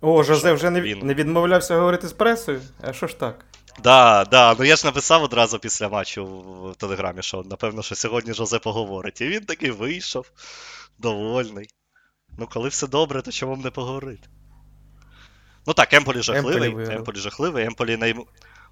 О, 0.00 0.22
Жозе 0.22 0.52
вже 0.52 0.70
не, 0.70 0.80
він- 0.80 0.98
не 0.98 1.14
відмовлявся 1.14 1.76
говорити 1.76 2.08
з 2.08 2.12
пресою? 2.12 2.62
А 2.80 2.92
що 2.92 3.06
ж 3.06 3.18
так? 3.18 3.44
Да, 3.82 4.24
да, 4.24 4.54
ну 4.58 4.64
я 4.64 4.76
ж 4.76 4.86
написав 4.86 5.22
одразу 5.22 5.58
після 5.58 5.88
матчу 5.88 6.26
в, 6.26 6.70
в 6.70 6.74
телеграмі, 6.76 7.22
що 7.22 7.42
напевно, 7.42 7.82
що 7.82 7.94
сьогодні 7.94 8.34
Жозе 8.34 8.58
поговорить. 8.58 9.20
І 9.20 9.26
він 9.26 9.44
таки 9.44 9.72
вийшов, 9.72 10.30
довольний. 10.98 11.68
Ну, 12.38 12.46
коли 12.52 12.68
все 12.68 12.86
добре, 12.86 13.22
то 13.22 13.30
чому 13.32 13.56
б 13.56 13.64
не 13.64 13.70
поговорити? 13.70 14.28
Ну 15.66 15.72
так, 15.72 15.94
Емполі 15.94 16.22
жахливий. 16.22 16.68
Емполі. 16.68 16.94
Емполі 16.94 17.16
жахливий. 17.16 17.64
Емполі 17.64 17.96
найм... 17.96 18.24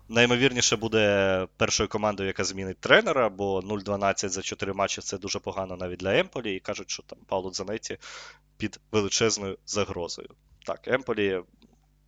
наймовірніше 0.09 0.77
буде 0.77 1.47
першою 1.57 1.89
командою, 1.89 2.27
яка 2.27 2.45
змінить 2.45 2.79
тренера, 2.81 3.29
бо 3.29 3.61
0-12 3.61 4.29
за 4.29 4.43
4 4.43 4.73
матчі 4.73 5.01
це 5.01 5.19
дуже 5.19 5.39
погано 5.39 5.77
навіть 5.77 5.99
для 5.99 6.19
Емполі. 6.19 6.55
І 6.55 6.61
кажуть, 6.61 6.91
що 6.91 7.03
там 7.03 7.19
Пауло 7.27 7.51
Дзанетті 7.51 7.99
під 8.57 8.81
величезною 8.93 9.59
загрозою. 9.67 10.29
Так, 10.67 10.89
Емполі. 10.89 11.41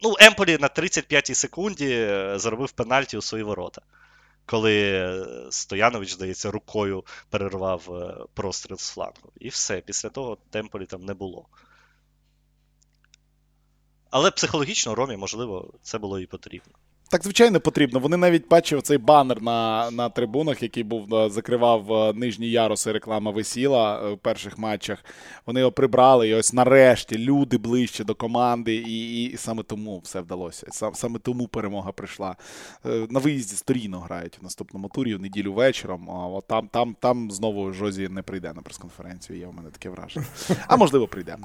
Ну, 0.02 0.14
Емполі 0.20 0.58
на 0.58 0.68
35-й 0.68 1.34
секунді 1.34 1.90
е, 1.90 2.38
заробив 2.38 2.72
пенальті 2.72 3.16
у 3.16 3.22
свої 3.22 3.44
ворота. 3.44 3.82
Коли 4.46 5.26
Стоянович, 5.50 6.12
здається, 6.12 6.50
рукою 6.50 7.04
перервав 7.30 7.88
е, 7.90 8.24
простріл 8.34 8.76
з 8.76 8.90
флангу. 8.90 9.32
І 9.40 9.48
все. 9.48 9.80
Після 9.80 10.08
того 10.08 10.38
Темполі 10.50 10.86
там 10.86 11.04
не 11.04 11.14
було. 11.14 11.46
Але 14.10 14.30
психологічно 14.30 14.94
Ромі, 14.94 15.16
можливо, 15.16 15.74
це 15.82 15.98
було 15.98 16.20
і 16.20 16.26
потрібно. 16.26 16.72
Так, 17.08 17.22
звичайно, 17.22 17.60
потрібно. 17.60 18.00
Вони 18.00 18.16
навіть 18.16 18.48
бачив 18.48 18.82
цей 18.82 18.98
банер 18.98 19.42
на, 19.42 19.90
на 19.90 20.08
трибунах, 20.08 20.62
який 20.62 20.82
був 20.82 21.14
е, 21.14 21.30
закривав 21.30 21.92
е, 21.92 22.12
нижні 22.12 22.50
яруси. 22.50 22.92
Реклама 22.92 23.30
висіла 23.30 24.00
е, 24.04 24.12
в 24.12 24.18
перших 24.18 24.58
матчах. 24.58 25.04
Вони 25.46 25.60
його 25.60 25.72
прибрали, 25.72 26.28
і 26.28 26.34
ось 26.34 26.52
нарешті 26.52 27.18
люди 27.18 27.58
ближче 27.58 28.04
до 28.04 28.14
команди, 28.14 28.74
і, 28.74 29.22
і, 29.22 29.24
і 29.24 29.36
саме 29.36 29.62
тому 29.62 30.00
все 30.04 30.20
вдалося. 30.20 30.66
Сам, 30.70 30.94
саме 30.94 31.18
тому 31.18 31.48
перемога 31.48 31.92
прийшла. 31.92 32.36
На 32.84 33.20
виїзді 33.20 33.56
з 33.56 33.62
Торіно 33.62 34.00
грають 34.00 34.38
в 34.40 34.44
наступному 34.44 34.88
турі 34.88 35.14
в 35.14 35.20
неділю 35.20 35.52
вечором. 35.52 36.10
А 36.10 36.40
там, 36.40 36.68
там, 36.68 36.96
там 37.00 37.30
знову 37.30 37.72
Жозі 37.72 38.08
не 38.08 38.22
прийде 38.22 38.52
на 38.52 38.62
прес-конференцію. 38.62 39.38
Є 39.38 39.46
у 39.46 39.52
мене 39.52 39.70
таке 39.70 39.88
враження. 39.88 40.26
А 40.66 40.76
можливо, 40.76 41.06
прийде. 41.06 41.36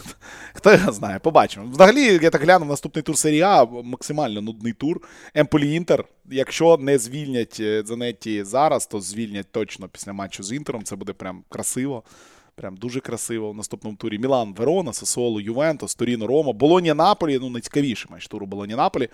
Хто, 0.54 0.72
його 0.72 0.92
знає, 0.92 1.18
побачимо. 1.18 1.66
Взагалі, 1.70 2.18
я 2.22 2.30
так 2.30 2.42
глянув, 2.42 2.68
наступний 2.68 3.02
тур 3.02 3.18
серії 3.18 3.42
А 3.42 3.64
максимально 3.64 4.40
нудний 4.40 4.72
тур. 4.72 5.00
Емполі 5.34 5.74
Інтер. 5.74 6.04
Якщо 6.30 6.76
не 6.76 6.98
звільнять 6.98 7.56
е, 7.60 7.82
Занетті 7.86 8.44
зараз, 8.44 8.86
то 8.86 9.00
звільнять 9.00 9.46
точно 9.50 9.88
після 9.88 10.12
матчу 10.12 10.42
з 10.42 10.52
Інтером. 10.52 10.84
Це 10.84 10.96
буде 10.96 11.12
прям 11.12 11.44
красиво. 11.48 12.02
Прям 12.54 12.76
дуже 12.76 13.00
красиво 13.00 13.52
в 13.52 13.56
наступному 13.56 13.96
турі. 13.96 14.18
Мілан, 14.18 14.54
Верона, 14.54 14.92
Сосоло, 14.92 15.40
Ювентус, 15.40 15.94
Торіно, 15.94 16.26
Рома, 16.26 16.52
Болонія 16.52 16.94
Наполі. 16.94 17.38
Ну, 17.38 17.50
найцікавіший 17.50 18.12
матч 18.12 18.26
туру 18.26 18.46
Болонія 18.46 18.76
Наполі. 18.76 19.08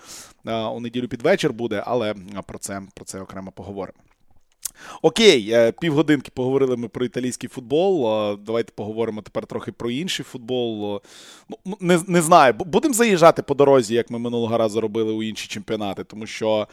Е, 0.47 0.55
У 0.55 0.81
неділю 0.81 1.09
під 1.09 1.23
вечір 1.23 1.53
буде, 1.53 1.83
але 1.87 2.11
е, 2.11 2.17
про 2.47 2.59
це, 2.59 2.83
про 2.95 3.05
це 3.05 3.21
окремо 3.21 3.53
поговоримо. 3.53 3.99
Окей, 5.03 5.51
е, 5.53 5.73
півгодинки 5.73 6.31
поговорили 6.35 6.77
ми 6.77 6.89
про 6.89 7.05
італійський 7.05 7.49
футбол. 7.49 8.07
е, 8.33 8.37
Давайте 8.47 8.73
поговоримо 8.75 9.23
тепер 9.23 9.47
трохи 9.47 9.73
про 9.73 9.91
інший 9.91 10.25
футбол. 10.25 10.97
Е, 10.97 11.01
Ну, 11.67 11.77
не, 11.81 12.01
не 12.07 12.23
знаю, 12.23 12.55
будемо 12.59 12.95
заїжджати 12.95 13.43
по 13.43 13.55
дорозі, 13.55 13.95
як 13.95 14.11
ми 14.11 14.19
минулого 14.19 14.59
разу 14.59 14.81
робили 14.81 15.13
у 15.13 15.23
інші 15.23 15.49
чемпіонати, 15.49 16.05
тому 16.05 16.27
що 16.27 16.69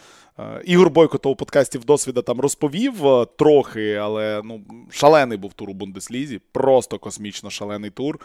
Ігор 0.66 0.90
Бойко 0.90 1.18
то 1.18 1.30
у 1.30 1.36
подкастів 1.36 1.86
досвіда 1.86 2.22
там 2.22 2.40
розповів 2.40 2.94
трохи, 3.38 3.94
але 3.94 4.42
ну, 4.44 4.62
шалений 4.92 5.38
був 5.38 5.54
тур 5.54 5.70
у 5.70 5.74
Бундеслізі, 5.74 6.42
просто 6.52 7.00
космічно 7.00 7.50
шалений 7.50 7.90
тур. 7.90 8.20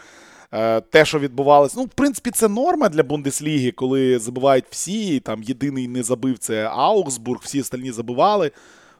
Те, 0.89 1.05
що 1.05 1.19
відбувалось, 1.19 1.75
ну, 1.75 1.83
в 1.83 1.89
принципі, 1.89 2.31
це 2.31 2.47
норма 2.47 2.89
для 2.89 3.03
Бундесліги, 3.03 3.71
коли 3.71 4.19
забивають 4.19 4.65
всі. 4.69 5.19
Там 5.19 5.43
єдиний 5.43 5.87
не 5.87 6.03
забив 6.03 6.37
це 6.37 6.63
Аугсбург, 6.67 7.41
всі 7.43 7.61
остальні 7.61 7.91
забивали. 7.91 8.51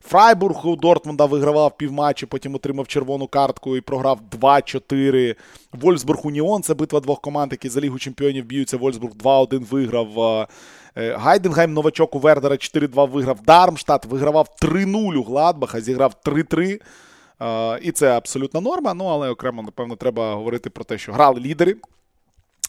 Фрайбург 0.01 0.65
у 0.65 0.75
Дортмунда 0.75 1.25
вигравав 1.25 1.77
півматчі, 1.77 2.25
потім 2.25 2.55
отримав 2.55 2.87
червону 2.87 3.27
картку 3.27 3.77
і 3.77 3.81
програв 3.81 4.19
2-4. 4.39 5.35
Вольсбург 5.73 6.19
Уніон 6.23 6.63
це 6.63 6.73
битва 6.73 6.99
двох 6.99 7.21
команд, 7.21 7.51
які 7.51 7.69
за 7.69 7.81
Лігу 7.81 7.99
чемпіонів 7.99 8.45
б'ються. 8.45 8.77
Вольсбург 8.77 9.13
2-1 9.13 9.69
виграв. 9.69 10.19
Е, 10.19 10.47
е, 10.95 11.17
Гайденгайм 11.17 11.73
новачок 11.73 12.15
у 12.15 12.19
Вердера 12.19 12.55
4-2 12.55 13.09
виграв. 13.09 13.41
Дармштадт 13.41 14.05
вигравав 14.05 14.47
3-0 14.61 15.15
у 15.15 15.23
Гладбаха, 15.23 15.81
зіграв 15.81 16.15
3-3. 16.25 16.79
Е, 17.41 17.79
І 17.81 17.91
це 17.91 18.17
абсолютна 18.17 18.61
норма. 18.61 18.93
Ну, 18.93 19.05
але 19.05 19.29
окремо, 19.29 19.61
напевно, 19.61 19.95
треба 19.95 20.33
говорити 20.33 20.69
про 20.69 20.83
те, 20.83 20.97
що 20.97 21.13
грали 21.13 21.39
лідери. 21.39 21.75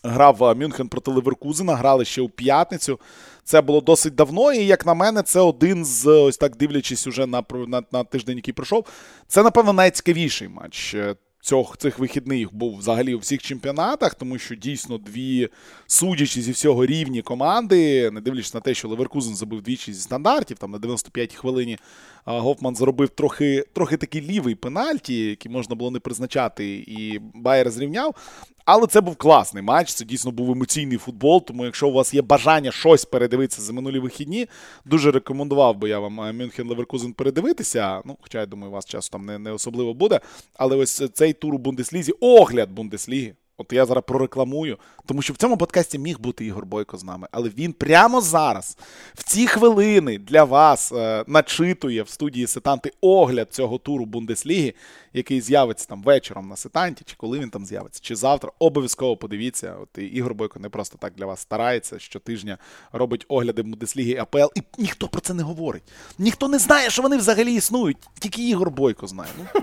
Грав 0.02 0.44
е, 0.44 0.54
Мюнхен 0.54 0.88
проти 0.88 1.10
Леверкузена, 1.10 1.74
грали 1.74 2.04
ще 2.04 2.22
у 2.22 2.28
п'ятницю. 2.28 3.00
Це 3.44 3.60
було 3.60 3.80
досить 3.80 4.14
давно, 4.14 4.52
і 4.52 4.66
як 4.66 4.86
на 4.86 4.94
мене, 4.94 5.22
це 5.22 5.40
один 5.40 5.84
з 5.84 6.06
ось 6.06 6.36
так 6.36 6.56
дивлячись 6.56 7.06
уже 7.06 7.26
на, 7.26 7.44
на, 7.66 7.82
на 7.92 8.04
тиждень, 8.04 8.36
який 8.36 8.54
пройшов. 8.54 8.86
Це, 9.28 9.42
напевно, 9.42 9.72
найцікавіший 9.72 10.48
матч 10.48 10.94
е, 10.94 11.14
цих, 11.42 11.76
цих 11.78 11.98
вихідних 11.98 12.54
був 12.54 12.78
взагалі 12.78 13.14
у 13.14 13.18
всіх 13.18 13.42
чемпіонатах, 13.42 14.14
тому 14.14 14.38
що 14.38 14.54
дійсно 14.54 14.98
дві 14.98 15.48
судячі 15.86 16.42
зі 16.42 16.52
всього 16.52 16.86
рівні 16.86 17.22
команди, 17.22 18.10
не 18.10 18.20
дивлячись 18.20 18.54
на 18.54 18.60
те, 18.60 18.74
що 18.74 18.88
Леверкузен 18.88 19.34
забив 19.34 19.62
двічі 19.62 19.92
зі 19.92 20.00
стандартів, 20.00 20.58
там 20.58 20.70
на 20.70 20.78
95-й 20.78 21.36
хвилині 21.36 21.78
Гофман 22.24 22.76
зробив 22.76 23.08
трохи 23.08 23.64
трохи 23.72 23.96
такий 23.96 24.20
лівий 24.20 24.54
пенальті, 24.54 25.26
який 25.26 25.52
можна 25.52 25.74
було 25.74 25.90
не 25.90 26.00
призначати, 26.00 26.74
і 26.74 27.20
Байер 27.34 27.70
зрівняв. 27.70 28.14
Але 28.64 28.86
це 28.86 29.00
був 29.00 29.16
класний 29.16 29.62
матч, 29.62 29.94
це 29.94 30.04
дійсно 30.04 30.30
був 30.30 30.50
емоційний 30.50 30.98
футбол. 30.98 31.44
Тому, 31.44 31.64
якщо 31.64 31.88
у 31.88 31.92
вас 31.92 32.14
є 32.14 32.22
бажання 32.22 32.72
щось 32.72 33.04
передивитися 33.04 33.62
за 33.62 33.72
минулі 33.72 33.98
вихідні, 33.98 34.46
дуже 34.84 35.10
рекомендував 35.10 35.76
би 35.76 35.88
я 35.88 35.98
вам 35.98 36.12
Мюнхен 36.36 36.68
Леверкузен 36.68 37.12
передивитися. 37.12 38.02
Ну, 38.04 38.16
хоча 38.20 38.40
я 38.40 38.46
думаю, 38.46 38.70
у 38.70 38.74
вас 38.74 38.86
часу 38.86 39.08
там 39.12 39.26
не, 39.26 39.38
не 39.38 39.52
особливо 39.52 39.94
буде. 39.94 40.20
Але 40.54 40.76
ось 40.76 41.02
цей 41.12 41.32
тур 41.32 41.54
у 41.54 41.58
Бундеслізі, 41.58 42.12
огляд 42.20 42.70
Бундесліги. 42.70 43.34
От 43.60 43.72
я 43.72 43.86
зараз 43.86 44.04
прорекламую, 44.06 44.78
тому 45.06 45.22
що 45.22 45.32
в 45.32 45.36
цьому 45.36 45.56
подкасті 45.56 45.98
міг 45.98 46.18
бути 46.18 46.44
Ігор 46.44 46.66
Бойко 46.66 46.98
з 46.98 47.04
нами, 47.04 47.28
але 47.30 47.48
він 47.48 47.72
прямо 47.72 48.20
зараз, 48.20 48.78
в 49.14 49.24
ці 49.24 49.46
хвилини, 49.46 50.18
для 50.18 50.44
вас 50.44 50.92
е, 50.92 51.24
начитує 51.26 52.02
в 52.02 52.08
студії 52.08 52.46
Сетанти 52.46 52.92
огляд 53.00 53.52
цього 53.52 53.78
туру 53.78 54.04
Бундесліги, 54.04 54.74
який 55.12 55.40
з'явиться 55.40 55.88
там 55.88 56.02
вечором 56.02 56.48
на 56.48 56.56
Сетанті, 56.56 57.04
чи 57.06 57.16
коли 57.16 57.38
він 57.38 57.50
там 57.50 57.66
з'явиться, 57.66 58.00
чи 58.02 58.16
завтра. 58.16 58.52
Обов'язково 58.58 59.16
подивіться. 59.16 59.76
От 59.82 60.02
Ігор 60.02 60.34
Бойко 60.34 60.60
не 60.60 60.68
просто 60.68 60.98
так 60.98 61.12
для 61.16 61.26
вас 61.26 61.40
старається, 61.40 61.98
щотижня 61.98 62.58
робить 62.92 63.24
огляди 63.28 63.62
Бундесліги 63.62 64.16
АПЛ, 64.16 64.48
і 64.54 64.62
ніхто 64.78 65.08
про 65.08 65.20
це 65.20 65.34
не 65.34 65.42
говорить. 65.42 65.82
Ніхто 66.18 66.48
не 66.48 66.58
знає, 66.58 66.90
що 66.90 67.02
вони 67.02 67.16
взагалі 67.16 67.54
існують. 67.54 67.98
Тільки 68.18 68.48
Ігор 68.48 68.70
Бойко 68.70 69.06
знає. 69.06 69.30
Ну, 69.38 69.62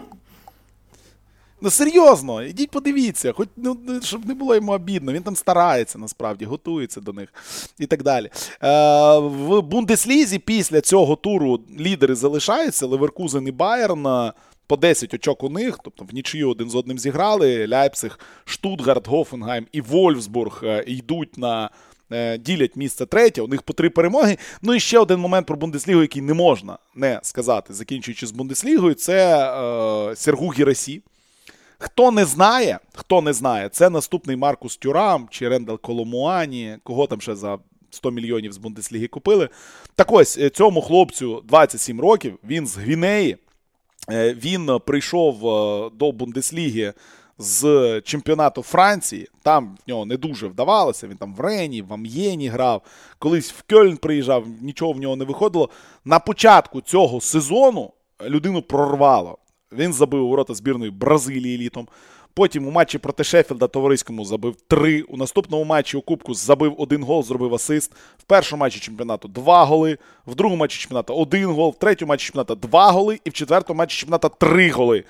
Ну, 1.61 1.69
серйозно, 1.69 2.43
ідіть 2.43 2.71
подивіться, 2.71 3.33
хоч 3.33 3.49
ну, 3.57 3.77
щоб 4.03 4.25
не 4.25 4.33
було 4.33 4.55
йому 4.55 4.71
обідно. 4.71 5.11
Він 5.13 5.23
там 5.23 5.35
старається 5.35 5.99
насправді, 5.99 6.45
готується 6.45 7.01
до 7.01 7.13
них 7.13 7.33
і 7.79 7.85
так 7.85 8.03
далі. 8.03 8.29
Е, 8.63 9.19
В 9.19 9.61
Бундеслізі 9.61 10.39
після 10.39 10.81
цього 10.81 11.15
туру 11.15 11.59
лідери 11.79 12.15
залишаються. 12.15 12.85
Леверкузен 12.85 13.47
і 13.47 13.51
Байерн. 13.51 14.31
По 14.69 14.77
10 14.77 15.13
очок 15.13 15.43
у 15.43 15.49
них, 15.49 15.79
тобто 15.83 16.05
в 16.05 16.13
нічию 16.13 16.49
один 16.49 16.69
з 16.69 16.75
одним 16.75 16.99
зіграли. 16.99 17.67
Ляйпциг, 17.67 18.19
Штутгарт, 18.45 19.07
Гофенгайм 19.07 19.67
і 19.71 19.81
Вольфсбург 19.81 20.61
е, 20.63 20.83
йдуть 20.87 21.37
на. 21.37 21.69
Е, 22.11 22.37
ділять 22.37 22.75
місце 22.75 23.05
третє, 23.05 23.41
у 23.41 23.47
них 23.47 23.61
по 23.61 23.73
три 23.73 23.89
перемоги. 23.89 24.37
Ну 24.61 24.73
і 24.73 24.79
ще 24.79 24.99
один 24.99 25.19
момент 25.19 25.47
про 25.47 25.55
Бундеслігу, 25.57 26.01
який 26.01 26.21
не 26.21 26.33
можна 26.33 26.77
не 26.95 27.19
сказати, 27.23 27.73
закінчуючи 27.73 28.27
з 28.27 28.31
Бундеслігою, 28.31 28.93
це 28.93 29.37
е, 30.11 30.15
Сергу 30.15 30.49
Гірасі. 30.49 31.01
Хто 31.79 32.11
не 32.11 32.25
знає, 32.25 32.79
хто 32.93 33.21
не 33.21 33.33
знає, 33.33 33.69
це 33.69 33.89
наступний 33.89 34.35
Маркус 34.35 34.77
Тюрам 34.77 35.27
чи 35.31 35.49
Рендал 35.49 35.79
Коломуані, 35.79 36.77
кого 36.83 37.07
там 37.07 37.21
ще 37.21 37.35
за 37.35 37.57
100 37.91 38.11
мільйонів 38.11 38.53
з 38.53 38.57
Бундесліги 38.57 39.07
купили. 39.07 39.49
Так 39.95 40.11
ось 40.11 40.37
е, 40.37 40.49
цьому 40.49 40.81
хлопцю 40.81 41.43
27 41.47 42.01
років, 42.01 42.39
він 42.43 42.67
з 42.67 42.77
Гвінеї. 42.77 43.37
Е, 44.11 44.33
він 44.33 44.79
прийшов 44.85 45.47
е, 45.47 45.89
до 45.93 46.11
Бундесліги 46.11 46.93
з 47.37 48.01
чемпіонату 48.01 48.61
Франції. 48.61 49.27
Там 49.43 49.77
в 49.85 49.89
нього 49.89 50.05
не 50.05 50.17
дуже 50.17 50.47
вдавалося. 50.47 51.07
Він 51.07 51.17
там 51.17 51.35
в 51.35 51.39
Рені, 51.39 51.81
в 51.81 51.93
Амьєні 51.93 52.47
грав. 52.47 52.81
Колись 53.19 53.51
в 53.51 53.63
Кьольн 53.69 53.97
приїжджав, 53.97 54.45
нічого 54.61 54.93
в 54.93 54.99
нього 54.99 55.15
не 55.15 55.25
виходило. 55.25 55.69
На 56.05 56.19
початку 56.19 56.81
цього 56.81 57.21
сезону 57.21 57.91
людину 58.21 58.61
прорвало. 58.61 59.37
Він 59.71 59.93
забив 59.93 60.25
у 60.25 60.27
ворота 60.27 60.53
збірної 60.53 60.91
Бразилії 60.91 61.57
літом. 61.57 61.87
Потім 62.33 62.67
у 62.67 62.71
матчі 62.71 62.97
проти 62.97 63.23
Шеффілда 63.23 63.67
товариському 63.67 64.25
забив 64.25 64.55
три. 64.67 65.01
У 65.01 65.17
наступному 65.17 65.63
матчі 65.63 65.97
у 65.97 66.01
Кубку 66.01 66.33
забив 66.33 66.75
один 66.77 67.03
гол, 67.03 67.23
зробив 67.23 67.55
асист. 67.55 67.91
В 68.17 68.23
першому 68.23 68.59
матчі 68.59 68.79
чемпіонату 68.79 69.27
два 69.27 69.65
голи. 69.65 69.97
В 70.27 70.35
другому 70.35 70.59
матчі 70.59 70.79
чемпіонату 70.79 71.13
один 71.13 71.45
гол, 71.45 71.69
в 71.77 71.79
третьому 71.79 72.09
матчі 72.09 72.25
чемпіонату 72.25 72.55
два 72.55 72.91
голи, 72.91 73.19
і 73.25 73.29
в 73.29 73.33
четвертому 73.33 73.77
матчі 73.77 73.97
чемпіонату 73.97 74.31
три 74.37 74.71
голи. 74.71 75.03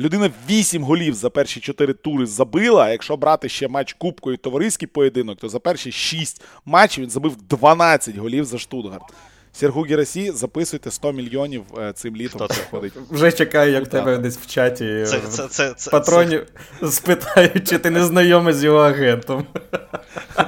Людина 0.00 0.30
вісім 0.50 0.82
голів 0.82 1.14
за 1.14 1.30
перші 1.30 1.60
чотири 1.60 1.92
тури 1.92 2.26
забила. 2.26 2.84
А 2.84 2.90
якщо 2.90 3.16
брати 3.16 3.48
ще 3.48 3.68
матч 3.68 3.92
Кубку 3.92 4.32
і 4.32 4.36
товариський 4.36 4.88
поєдинок, 4.88 5.38
то 5.38 5.48
за 5.48 5.60
перші 5.60 5.92
шість 5.92 6.42
матчів 6.64 7.04
він 7.04 7.10
забив 7.10 7.36
12 7.36 8.16
голів 8.16 8.44
за 8.44 8.58
Штутгарт. 8.58 9.12
Сергу 9.52 9.82
Герасі, 9.82 10.30
записуйте 10.30 10.90
100 10.90 11.12
мільйонів 11.12 11.62
е, 11.78 11.92
цим 11.92 12.16
літом. 12.16 12.40
Хто 12.40 12.54
приходить. 12.54 12.92
Вже 13.10 13.32
чекаю, 13.32 13.72
як 13.72 13.88
тебе 13.88 14.18
десь 14.18 14.38
в 14.38 14.46
чаті 14.46 15.04
Це, 15.06 15.18
це, 15.30 15.48
це, 15.48 15.74
це, 15.76 15.90
патронів 15.90 16.46
спитають, 16.90 17.68
чи 17.68 17.78
ти 17.78 17.90
не 17.90 18.04
знайомий 18.04 18.54
з 18.54 18.64
його 18.64 18.78
агентом. 18.78 19.46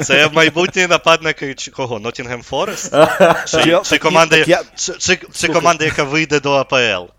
Це 0.02 0.28
майбутній 0.32 0.86
нападник 0.86 1.56
чи 1.56 1.70
кого? 1.70 1.98
Нотінгем 2.00 2.42
Форест? 2.42 2.94
Чи, 3.46 3.78
чи, 3.84 3.98
команда, 3.98 4.36
я- 4.36 4.62
чи, 4.74 4.92
чи, 4.98 5.18
чи 5.32 5.48
команда, 5.48 5.84
яка 5.84 6.04
вийде 6.04 6.40
до 6.40 6.52
АПЛ 6.52 7.12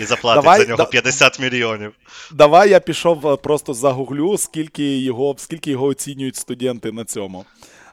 і 0.00 0.04
заплатить 0.04 0.42
Давай, 0.42 0.60
за 0.60 0.66
нього 0.66 0.76
да- 0.76 0.84
50 0.84 1.40
мільйонів. 1.40 1.92
Давай 2.32 2.70
я 2.70 2.80
пішов 2.80 3.26
е, 3.26 3.36
просто 3.36 3.74
загуглю, 3.74 4.38
скільки 4.38 4.98
його, 4.98 5.34
скільки 5.38 5.70
його 5.70 5.86
оцінюють 5.86 6.36
студенти 6.36 6.92
на 6.92 7.04
цьому. 7.04 7.44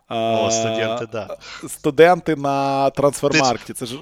О, 0.09 0.47
Е, 0.47 0.51
студенти, 0.51 1.07
да. 1.11 1.37
Студенти 1.67 2.35
на 2.35 2.89
трансфермаркті. 2.89 3.73
Це 3.73 3.85
ж 3.85 3.95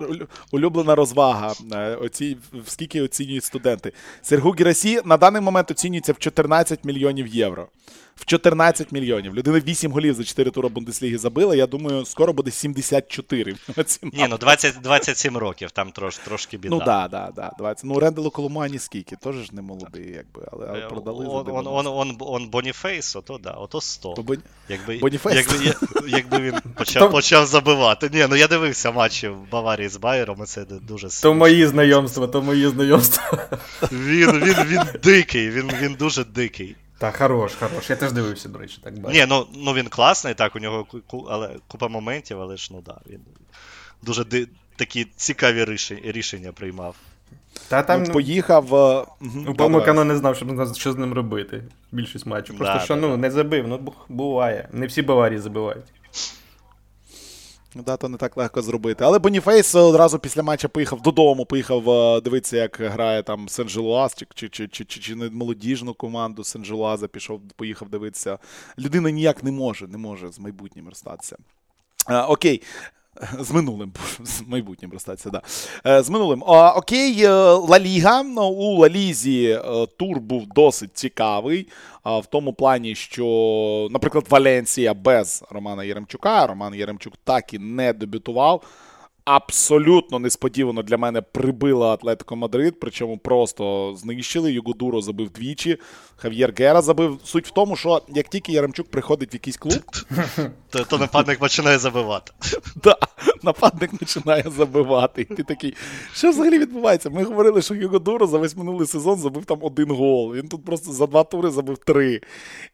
улюблена 0.52 0.96
розвага. 0.96 1.54
Е, 1.74 1.96
Оці, 1.96 2.38
скільки 2.68 3.02
оцінюють 3.02 3.44
студенти. 3.44 3.94
Сергу 4.22 4.52
Гірасі 4.52 5.02
на 5.06 5.18
даний 5.18 5.42
момент 5.42 5.72
оцінюється 5.72 6.14
в 6.14 6.18
14 6.18 6.84
мільйонів 6.86 7.28
євро. 7.28 7.68
В 8.16 8.26
14 8.26 8.92
мільйонів. 8.92 9.36
Людина 9.36 9.60
8 9.60 9.92
голів 9.92 10.14
за 10.14 10.24
4 10.24 10.52
тура 10.52 10.70
Бундесліги 10.70 11.18
забила. 11.18 11.56
Я 11.56 11.68
думаю, 11.68 12.06
скоро 12.06 12.34
буде 12.34 12.52
74. 12.52 13.56
Ціна. 13.86 14.12
Ні, 14.16 14.28
ну 14.30 14.38
20, 14.38 14.76
27 14.84 15.38
років, 15.38 15.72
там 15.72 15.92
трош, 15.92 16.18
трошки 16.18 16.58
біда. 16.58 16.76
Ну 16.76 16.80
так, 16.86 16.88
да, 16.88 17.08
да, 17.08 17.32
да, 17.36 17.52
20. 17.58 17.86
Ну, 17.86 18.00
Ренделу 18.00 18.30
Коломані 18.32 18.80
скільки, 18.80 19.16
теж 19.16 19.36
ж 19.36 19.50
не 19.56 19.62
молодий, 19.62 20.12
якби, 20.12 20.48
але, 20.52 20.68
але 20.70 20.80
продали. 20.82 21.26
за 21.26 21.32
Он, 21.32 21.50
он, 21.50 21.68
он, 21.68 21.88
он, 21.88 22.18
он 22.20 22.50
Боніфейс, 22.50 23.16
ото 23.16 23.38
да, 23.44 23.52
ото 23.52 23.82
100. 23.82 24.14
То 24.14 24.22
Бон- 24.22 24.40
Якби, 24.70 24.98
Боніфейс? 24.98 25.36
якби, 25.36 25.66
я- 25.66 26.18
якби 26.18 26.40
він 26.40 26.54
почав, 26.78 27.12
почав 27.12 27.46
забивати. 27.46 28.10
Ні, 28.14 28.26
ну 28.30 28.36
я 28.36 28.48
дивився 28.48 28.92
матчі 28.92 29.28
в 29.28 29.50
Баварії 29.52 29.90
з 29.90 29.98
Байером, 29.98 30.38
і 30.44 30.46
це 30.46 30.66
дуже 30.66 31.08
То 31.22 31.34
мої 31.34 31.68
знайомства, 31.68 32.28
то 32.28 32.42
мої 32.42 32.68
знайомства. 32.68 33.48
Він, 33.92 34.32
він, 34.32 34.56
він 34.66 34.82
дикий, 35.04 35.50
він, 35.50 35.72
він 35.82 35.94
дуже 35.94 36.24
дикий. 36.24 36.76
Та 37.04 37.12
хорош, 37.12 37.56
хорош. 37.56 37.90
Я 37.90 37.96
теж 37.96 38.12
дивився, 38.12 38.50
до 38.50 38.60
речі, 38.60 38.80
так 38.84 39.00
бачу. 39.00 39.18
Ні, 39.18 39.26
ну, 39.30 39.48
ну 39.56 39.74
він 39.74 39.88
класний, 39.88 40.34
так, 40.34 40.56
у 40.56 40.60
нього 40.60 40.88
але, 41.30 41.50
купа 41.68 41.88
моментів, 41.88 42.42
але 42.42 42.58
ж 42.58 42.70
ну 42.72 42.82
да, 42.86 42.98
він 43.10 43.20
дуже 44.04 44.26
ди- 44.26 44.48
такі 44.76 45.08
цікаві 45.16 45.66
рішення, 45.66 46.02
рішення 46.04 46.52
приймав. 46.52 46.96
Та 47.68 47.84
там 47.84 48.04
ну, 48.04 48.14
поїхав. 48.14 48.74
У 48.74 49.06
ну, 49.22 49.54
давай. 49.54 49.86
Кано 49.86 50.04
не 50.04 50.16
знав, 50.18 50.36
що, 50.36 50.74
що 50.76 50.92
з 50.92 50.98
ним 50.98 51.14
робити. 51.14 51.64
Більшість 51.92 52.26
матчів. 52.26 52.58
Просто 52.58 52.78
Да, 52.78 52.86
що 52.86 52.96
да, 52.96 53.02
ну 53.02 53.10
да. 53.10 53.18
не 53.18 53.32
забив, 53.32 53.68
ну 53.68 53.94
буває. 54.10 54.70
Не 54.72 54.86
всі 54.88 55.02
Баварії 55.02 55.40
забивають. 55.40 55.86
Да, 57.76 57.98
то 57.98 58.10
не 58.10 58.18
так 58.18 58.38
легко 58.38 58.62
зробити. 58.62 59.04
Але 59.04 59.20
Боніфейс 59.20 59.76
одразу 59.76 60.20
після 60.20 60.44
матча 60.44 60.68
поїхав 60.68 61.02
додому, 61.02 61.46
поїхав 61.46 61.90
е, 61.90 62.22
дивитися, 62.22 62.58
як 62.58 62.78
грає 62.80 63.24
там 63.24 63.48
Сен-Желуаз, 63.48 64.16
чи, 64.18 64.26
чи, 64.34 64.50
чи, 64.50 64.68
чи, 64.68 64.86
чи, 64.86 65.00
чи 65.00 65.16
не 65.16 65.30
молодіжну 65.30 65.94
команду 65.94 66.42
Сен-Желуаза 66.42 67.08
пішов, 67.08 67.42
поїхав 67.56 67.90
дивитися. 67.90 68.38
Людина 68.80 69.12
ніяк 69.12 69.44
не 69.44 69.52
може, 69.52 69.88
не 69.88 69.98
може 69.98 70.32
з 70.32 70.40
майбутнім 70.40 70.90
розстатися. 70.90 71.38
Е, 72.10 72.22
окей. 72.22 72.62
З 73.40 73.52
минулим, 73.52 73.94
з 74.24 74.42
майбутнім 74.48 74.92
розстатися, 74.92 75.30
да. 75.30 75.42
Е, 75.86 76.04
З 76.04 76.10
минулим. 76.10 76.44
Окей, 76.76 77.24
е, 77.24 77.30
Ла 77.44 77.80
Ліга. 77.80 78.24
Ну, 78.24 78.48
У 78.48 78.78
Ла 78.78 78.90
Лізі 78.90 79.46
е, 79.46 79.88
тур 79.98 80.20
був 80.20 80.48
досить 80.48 80.98
цікавий. 80.98 81.68
В 82.06 82.26
тому 82.26 82.54
плані, 82.54 82.96
що, 82.96 83.88
наприклад, 83.92 84.26
Валенсія 84.30 84.94
без 84.94 85.44
Романа 85.50 85.84
Єремчука. 85.84 86.48
Роман 86.48 86.76
Єремчук 86.76 87.14
так 87.24 87.54
і 87.54 87.60
не 87.60 87.94
дебютував. 87.94 88.64
Абсолютно 89.26 90.20
несподівано 90.20 90.84
для 90.84 90.98
мене 90.98 91.22
прибила 91.22 91.94
Атлетико 91.94 92.36
Мадрид, 92.36 92.80
причому 92.80 93.18
просто 93.18 93.94
знищили. 93.98 94.52
Югодуро 94.54 95.02
забив 95.02 95.30
двічі, 95.30 95.78
Хав'єр 96.16 96.54
Гера 96.58 96.82
забив. 96.82 97.20
Суть 97.24 97.48
в 97.48 97.52
тому, 97.52 97.76
що 97.76 98.02
як 98.08 98.28
тільки 98.30 98.52
Яремчук 98.52 98.92
приходить 98.92 99.34
в 99.34 99.36
якийсь 99.36 99.58
клуб, 99.58 99.82
То, 100.70 100.84
то 100.84 100.98
нападник 100.98 101.40
починає 101.40 101.80
забивати. 101.80 102.32
Да. 102.84 102.98
нападник 103.44 103.98
починає 103.98 104.46
забивати. 104.58 105.22
І 105.22 105.26
ти 105.26 105.44
такий, 105.44 105.74
що 106.14 106.30
взагалі 106.30 106.60
відбувається? 106.60 107.10
Ми 107.10 107.24
говорили, 107.24 107.62
що 107.62 107.76
Юго 107.76 108.00
Дуро 108.00 108.28
за 108.28 108.38
весь 108.38 108.58
минулий 108.58 108.88
сезон 108.88 109.20
забив 109.20 109.46
там 109.46 109.58
один 109.62 109.92
гол. 109.92 110.36
Він 110.36 110.48
тут 110.48 110.66
просто 110.66 110.92
за 110.92 111.08
два 111.08 111.24
тури 111.24 111.50
забив 111.50 111.78
три. 111.78 112.22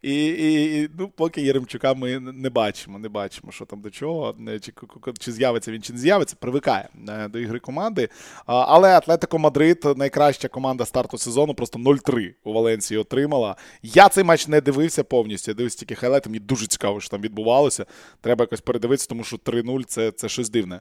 І 0.01 0.25
і 0.25 0.89
ну, 0.99 1.07
поки 1.15 1.41
Єремчука 1.41 1.93
ми 1.93 2.19
не 2.19 2.49
бачимо, 2.49 2.99
не 2.99 3.09
бачимо, 3.09 3.51
що 3.51 3.65
там 3.65 3.81
до 3.81 3.89
чого, 3.89 4.35
чи 4.61 4.73
чи 5.19 5.31
з'явиться 5.31 5.71
він, 5.71 5.81
чи 5.81 5.93
не 5.93 5.99
з'явиться, 5.99 6.35
привикає 6.39 6.89
е, 7.09 7.27
до 7.27 7.39
ігри 7.39 7.59
команди. 7.59 8.09
Але 8.45 8.97
Атлетико 8.97 9.39
Мадрид 9.39 9.85
найкраща 9.95 10.47
команда 10.47 10.85
старту 10.85 11.17
сезону, 11.17 11.53
просто 11.53 11.79
0-3 11.79 12.33
у 12.43 12.53
Валенції 12.53 12.97
отримала. 12.97 13.55
Я 13.83 14.09
цей 14.09 14.23
матч 14.23 14.47
не 14.47 14.61
дивився 14.61 15.03
повністю. 15.03 15.51
Я 15.51 15.55
дивився 15.55 15.79
тільки 15.79 15.95
хайлайти. 15.95 16.29
Мені 16.29 16.39
дуже 16.39 16.67
цікаво, 16.67 16.99
що 16.99 17.09
там 17.09 17.21
відбувалося. 17.21 17.85
Треба 18.21 18.43
якось 18.43 18.61
передивитися, 18.61 19.09
тому 19.09 19.23
що 19.23 19.37
3-0 19.37 19.83
це 19.83 20.11
це 20.11 20.29
щось 20.29 20.49
дивне. 20.49 20.79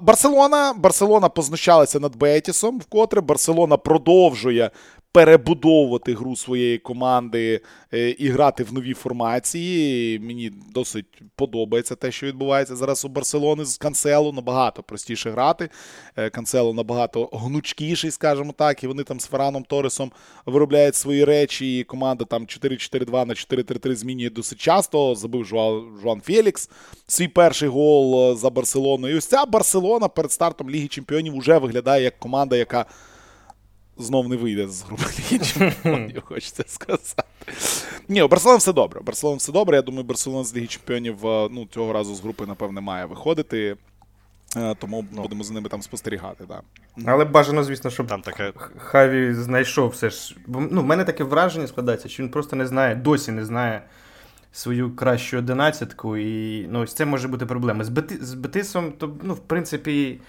Барселона 0.00 0.72
Барселона 0.72 1.28
познущалася 1.28 2.00
над 2.00 2.16
Бетісом, 2.16 2.78
вкотре 2.78 3.20
Барселона 3.20 3.76
продовжує 3.76 4.70
перебудовувати 5.16 6.14
гру 6.14 6.36
своєї 6.36 6.78
команди 6.78 7.60
е, 7.94 8.10
і 8.10 8.28
грати 8.28 8.64
в 8.64 8.72
новій 8.72 8.94
формації. 8.94 10.18
Мені 10.18 10.52
досить 10.74 11.06
подобається 11.36 11.94
те, 11.94 12.12
що 12.12 12.26
відбувається 12.26 12.76
зараз 12.76 13.04
у 13.04 13.08
Барселони 13.08 13.64
з 13.64 13.76
Канцело. 13.76 14.32
Набагато 14.32 14.82
простіше 14.82 15.30
грати. 15.30 15.68
Е, 16.16 16.30
Канцело 16.30 16.74
набагато 16.74 17.28
гнучкіший, 17.32 18.10
скажімо 18.10 18.54
так, 18.56 18.84
і 18.84 18.86
вони 18.86 19.02
там 19.02 19.20
з 19.20 19.26
Фераном 19.26 19.64
Торесом 19.64 20.12
виробляють 20.46 20.94
свої 20.94 21.24
речі. 21.24 21.78
І 21.78 21.84
команда 21.84 22.24
там 22.24 22.42
4-4-2 22.42 23.26
на 23.26 23.34
4-3-3 23.34 23.94
змінює 23.94 24.30
досить 24.30 24.58
часто. 24.58 25.14
Забив 25.14 25.44
Жуан, 25.44 25.98
Жуан 26.02 26.20
Фелікс 26.20 26.70
свій 27.06 27.28
перший 27.28 27.68
гол 27.68 28.30
е, 28.32 28.36
за 28.36 28.50
Барселону. 28.50 29.08
І 29.08 29.14
ось 29.14 29.26
ця 29.26 29.44
Барселона 29.46 30.08
перед 30.08 30.32
стартом 30.32 30.70
Ліги 30.70 30.88
Чемпіонів 30.88 31.38
вже 31.38 31.58
виглядає 31.58 32.04
як 32.04 32.18
команда, 32.18 32.56
яка 32.56 32.86
знов 33.98 34.28
не 34.28 34.36
вийде 34.36 34.68
з 34.68 34.82
групи 34.82 35.04
Ліги 35.18 35.44
Чемпіонів, 35.44 36.22
хочеться 36.24 36.64
сказати. 36.66 37.22
Ні, 38.08 38.22
у 38.22 38.28
Барселони 38.28 38.58
все 38.58 38.72
добре. 38.72 39.00
Барселона 39.00 39.36
все 39.36 39.52
добре. 39.52 39.76
Я 39.76 39.82
думаю, 39.82 40.04
Барселона 40.04 40.44
з 40.44 40.56
Ліги 40.56 40.66
Чемпіонів 40.66 41.26
е, 41.26 41.48
ну, 41.50 41.66
цього 41.70 41.92
разу 41.92 42.14
з 42.14 42.20
групи, 42.20 42.46
напевне, 42.46 42.80
має 42.80 43.06
виходити. 43.06 43.76
Е, 44.56 44.74
тому 44.74 45.04
ну. 45.12 45.22
будемо 45.22 45.44
за 45.44 45.54
ними 45.54 45.68
там 45.68 45.82
спостерігати. 45.82 46.44
Да. 46.48 46.60
Але 47.06 47.24
бажано, 47.24 47.64
звісно, 47.64 47.90
щоб 47.90 48.06
там 48.06 48.22
таке... 48.22 48.52
Хаві 48.76 49.34
знайшов 49.34 49.88
все 49.88 50.10
ж. 50.10 50.36
Ну, 50.46 50.80
в 50.80 50.84
мене 50.84 51.04
таке 51.04 51.24
враження 51.24 51.66
складається, 51.66 52.08
що 52.08 52.22
він 52.22 52.30
просто 52.30 52.56
не 52.56 52.66
знає, 52.66 52.94
досі 52.94 53.32
не 53.32 53.44
знає 53.44 53.82
свою 54.52 54.96
кращу 54.96 55.38
одинадцятку. 55.38 56.16
І 56.16 56.66
ну, 56.70 56.80
ось 56.80 56.94
це 56.94 57.04
може 57.04 57.28
бути 57.28 57.46
проблема. 57.46 57.84
З, 57.84 57.88
Бети... 57.88 58.18
з 58.20 58.34
Бетисом, 58.34 58.92
то, 58.92 59.16
ну, 59.22 59.34
в 59.34 59.40
принципі 59.40 60.20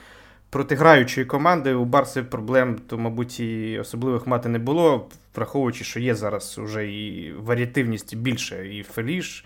проти 0.50 0.76
граючої 0.76 1.26
команди 1.26 1.74
у 1.74 1.86
Барси 1.86 2.24
проблем, 2.24 2.76
то, 2.88 2.98
мабуть, 2.98 3.40
і 3.40 3.80
особливих 3.80 4.28
мати 4.28 4.50
не 4.50 4.60
було, 4.60 5.10
враховуючи, 5.36 5.84
що 5.84 6.00
є 6.00 6.16
зараз 6.16 6.58
вже 6.58 6.88
і 6.88 7.34
варіативність 7.34 8.16
більше, 8.16 8.68
і 8.68 8.84
Феліш, 8.84 9.46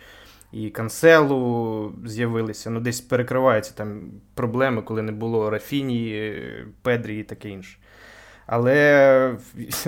і 0.52 0.70
Канселу 0.70 1.94
з'явилися. 2.06 2.70
Ну, 2.70 2.80
десь 2.80 3.02
перекриваються 3.02 3.74
там 3.76 4.02
проблеми, 4.34 4.82
коли 4.82 5.02
не 5.02 5.12
було 5.12 5.50
Рафіні, 5.50 6.34
Педрі 6.82 7.20
і 7.20 7.24
таке 7.24 7.50
інше. 7.50 7.78
Але 8.46 9.36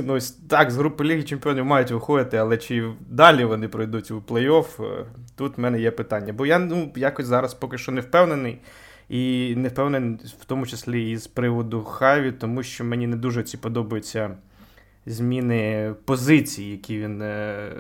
ну, 0.04 0.18
так, 0.50 0.72
з 0.72 0.78
групи 0.78 1.04
Ліги 1.04 1.24
Чемпіонів 1.24 1.66
мають 1.66 1.92
виходити, 1.92 2.38
але 2.38 2.58
чи 2.58 2.92
далі 3.10 3.46
вони 3.46 3.68
пройдуть 3.68 4.12
у 4.12 4.20
плей-офф, 4.20 5.04
тут 5.36 5.58
в 5.58 5.62
мене 5.62 5.82
є 5.82 5.92
питання. 5.92 6.34
Бо 6.34 6.46
я 6.46 6.60
ну, 6.60 6.92
якось 6.96 7.26
зараз 7.26 7.54
поки 7.54 7.78
що 7.78 7.92
не 7.92 8.02
впевнений. 8.02 8.60
І 9.10 9.54
не 9.58 9.70
впевнений, 9.70 10.20
в 10.42 10.46
тому 10.46 10.66
числі 10.66 11.12
і 11.12 11.18
з 11.18 11.28
приводу 11.28 11.84
Хаві, 11.84 12.32
тому 12.32 12.64
що 12.64 12.84
мені 12.84 13.08
не 13.08 13.16
дуже 13.16 13.44
ці 13.44 13.58
подобаються 13.58 14.36
зміни 15.06 15.94
позицій, 16.06 16.64
які 16.64 17.00
він 17.00 17.22
е, 17.22 17.72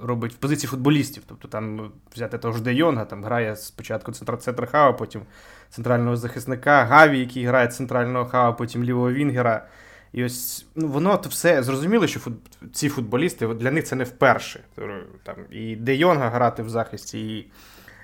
робить 0.00 0.32
в 0.32 0.36
позиції 0.36 0.68
футболістів. 0.70 1.22
Тобто 1.26 1.48
там 1.48 1.92
взяти 2.14 2.38
того 2.38 2.54
ж 2.54 2.62
Де 2.62 2.74
Йонга, 2.74 3.04
там 3.04 3.24
грає 3.24 3.56
спочатку 3.56 4.12
центр 4.12 4.66
хава, 4.66 4.92
потім 4.92 5.22
центрального 5.70 6.16
захисника, 6.16 6.84
Гаві, 6.84 7.18
який 7.18 7.44
грає 7.44 7.68
центрального 7.68 8.26
хава, 8.26 8.52
потім 8.52 8.84
лівого 8.84 9.12
Вінгера. 9.12 9.66
І 10.12 10.24
ось 10.24 10.66
ну, 10.74 10.88
воно 10.88 11.16
то 11.16 11.28
все 11.28 11.62
зрозуміло, 11.62 12.06
що 12.06 12.20
фут... 12.20 12.34
ці 12.72 12.88
футболісти 12.88 13.46
для 13.46 13.70
них 13.70 13.84
це 13.84 13.96
не 13.96 14.04
вперше. 14.04 14.60
Там, 15.22 15.36
І 15.50 15.76
Де 15.76 15.94
Йонга 15.94 16.28
грати 16.28 16.62
в 16.62 16.68
захисті, 16.68 17.36
і 17.36 17.50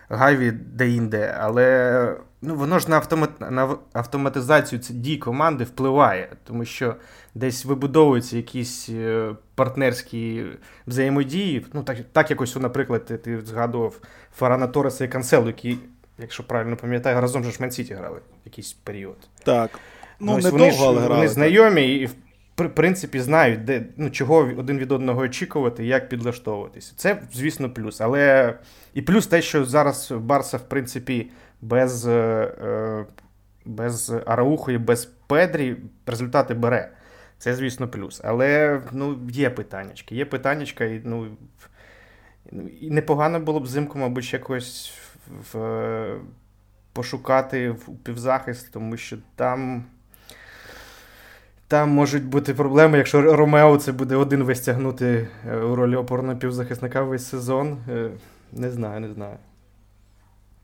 Гаві 0.08 0.50
де-інде, 0.50 1.34
але 1.40 2.16
ну, 2.42 2.54
воно 2.54 2.78
ж 2.78 2.90
на 2.90 2.96
автомат... 2.96 3.30
на 3.40 3.76
автоматизацію 3.92 4.80
дій 4.90 5.16
команди 5.16 5.64
впливає, 5.64 6.28
тому 6.44 6.64
що 6.64 6.94
десь 7.34 7.64
вибудовуються 7.64 8.36
якісь 8.36 8.88
е, 8.88 9.34
партнерські 9.54 10.44
взаємодії. 10.86 11.66
Ну, 11.72 11.82
Так 11.82 11.98
так 12.12 12.30
якось, 12.30 12.56
наприклад, 12.56 13.04
ти, 13.04 13.16
ти 13.18 13.40
згадував 13.40 14.00
Фарана 14.36 14.66
Тореса 14.66 15.04
і 15.04 15.08
Канцелу, 15.08 15.46
які, 15.46 15.78
якщо 16.18 16.42
правильно 16.42 16.76
пам'ятаю, 16.76 17.20
разом 17.20 17.44
же 17.44 17.52
Шманціті 17.52 17.94
грали 17.94 18.18
в 18.18 18.22
якийсь 18.44 18.72
період. 18.72 19.16
Так. 19.44 19.70
Ну, 20.20 20.32
ну 20.32 20.38
не 20.38 20.50
вони 20.50 20.70
довго, 20.70 20.86
але 20.86 21.00
грали. 21.00 21.14
Вони 21.14 21.28
знайомі 21.28 21.94
і, 21.94 22.10
принципі, 22.64 23.20
знають, 23.20 23.64
де, 23.64 23.86
ну, 23.96 24.10
чого 24.10 24.36
один 24.36 24.78
від 24.78 24.92
одного 24.92 25.20
очікувати, 25.20 25.86
як 25.86 26.08
підлаштовуватися. 26.08 26.92
Це, 26.96 27.22
звісно, 27.32 27.70
плюс. 27.70 28.00
Але 28.00 28.54
і 28.94 29.02
плюс 29.02 29.26
те, 29.26 29.42
що 29.42 29.64
зараз 29.64 30.12
Барса, 30.12 30.56
в 30.56 30.68
принципі, 30.68 31.30
без 31.60 32.06
е, 32.06 32.12
е, 32.62 33.06
без 33.64 34.12
Арауху 34.26 34.70
і 34.70 34.78
без 34.78 35.04
Педрі 35.04 35.76
результати 36.06 36.54
бере. 36.54 36.92
Це, 37.38 37.54
звісно, 37.54 37.88
плюс. 37.88 38.20
Але 38.24 38.82
ну, 38.92 39.18
є 39.30 39.50
питаннячки. 39.50 40.14
Є 40.14 40.24
питаннячка, 40.24 40.84
і 40.84 41.00
ну, 41.04 41.36
і 42.80 42.90
непогано 42.90 43.40
було 43.40 43.60
б 43.60 43.62
взимку, 43.62 43.98
мабуть, 43.98 44.32
якось 44.32 44.92
в, 45.26 45.58
в, 45.58 46.20
пошукати 46.92 47.70
в 47.70 47.96
півзахист, 48.04 48.72
тому 48.72 48.96
що 48.96 49.16
там. 49.36 49.84
Там 51.68 51.90
можуть 51.90 52.24
бути 52.24 52.54
проблеми, 52.54 52.98
якщо 52.98 53.36
Ромео 53.36 53.76
це 53.76 53.92
буде 53.92 54.16
один 54.16 54.42
весь 54.42 54.60
тягнути 54.60 55.28
е, 55.48 55.56
у 55.56 55.74
ролі 55.74 55.96
опорного 55.96 56.38
півзахисника 56.38 57.02
весь 57.02 57.28
сезон. 57.28 57.78
Не 58.52 58.70
знаю, 58.70 59.00
не 59.00 59.12
знаю. 59.12 59.36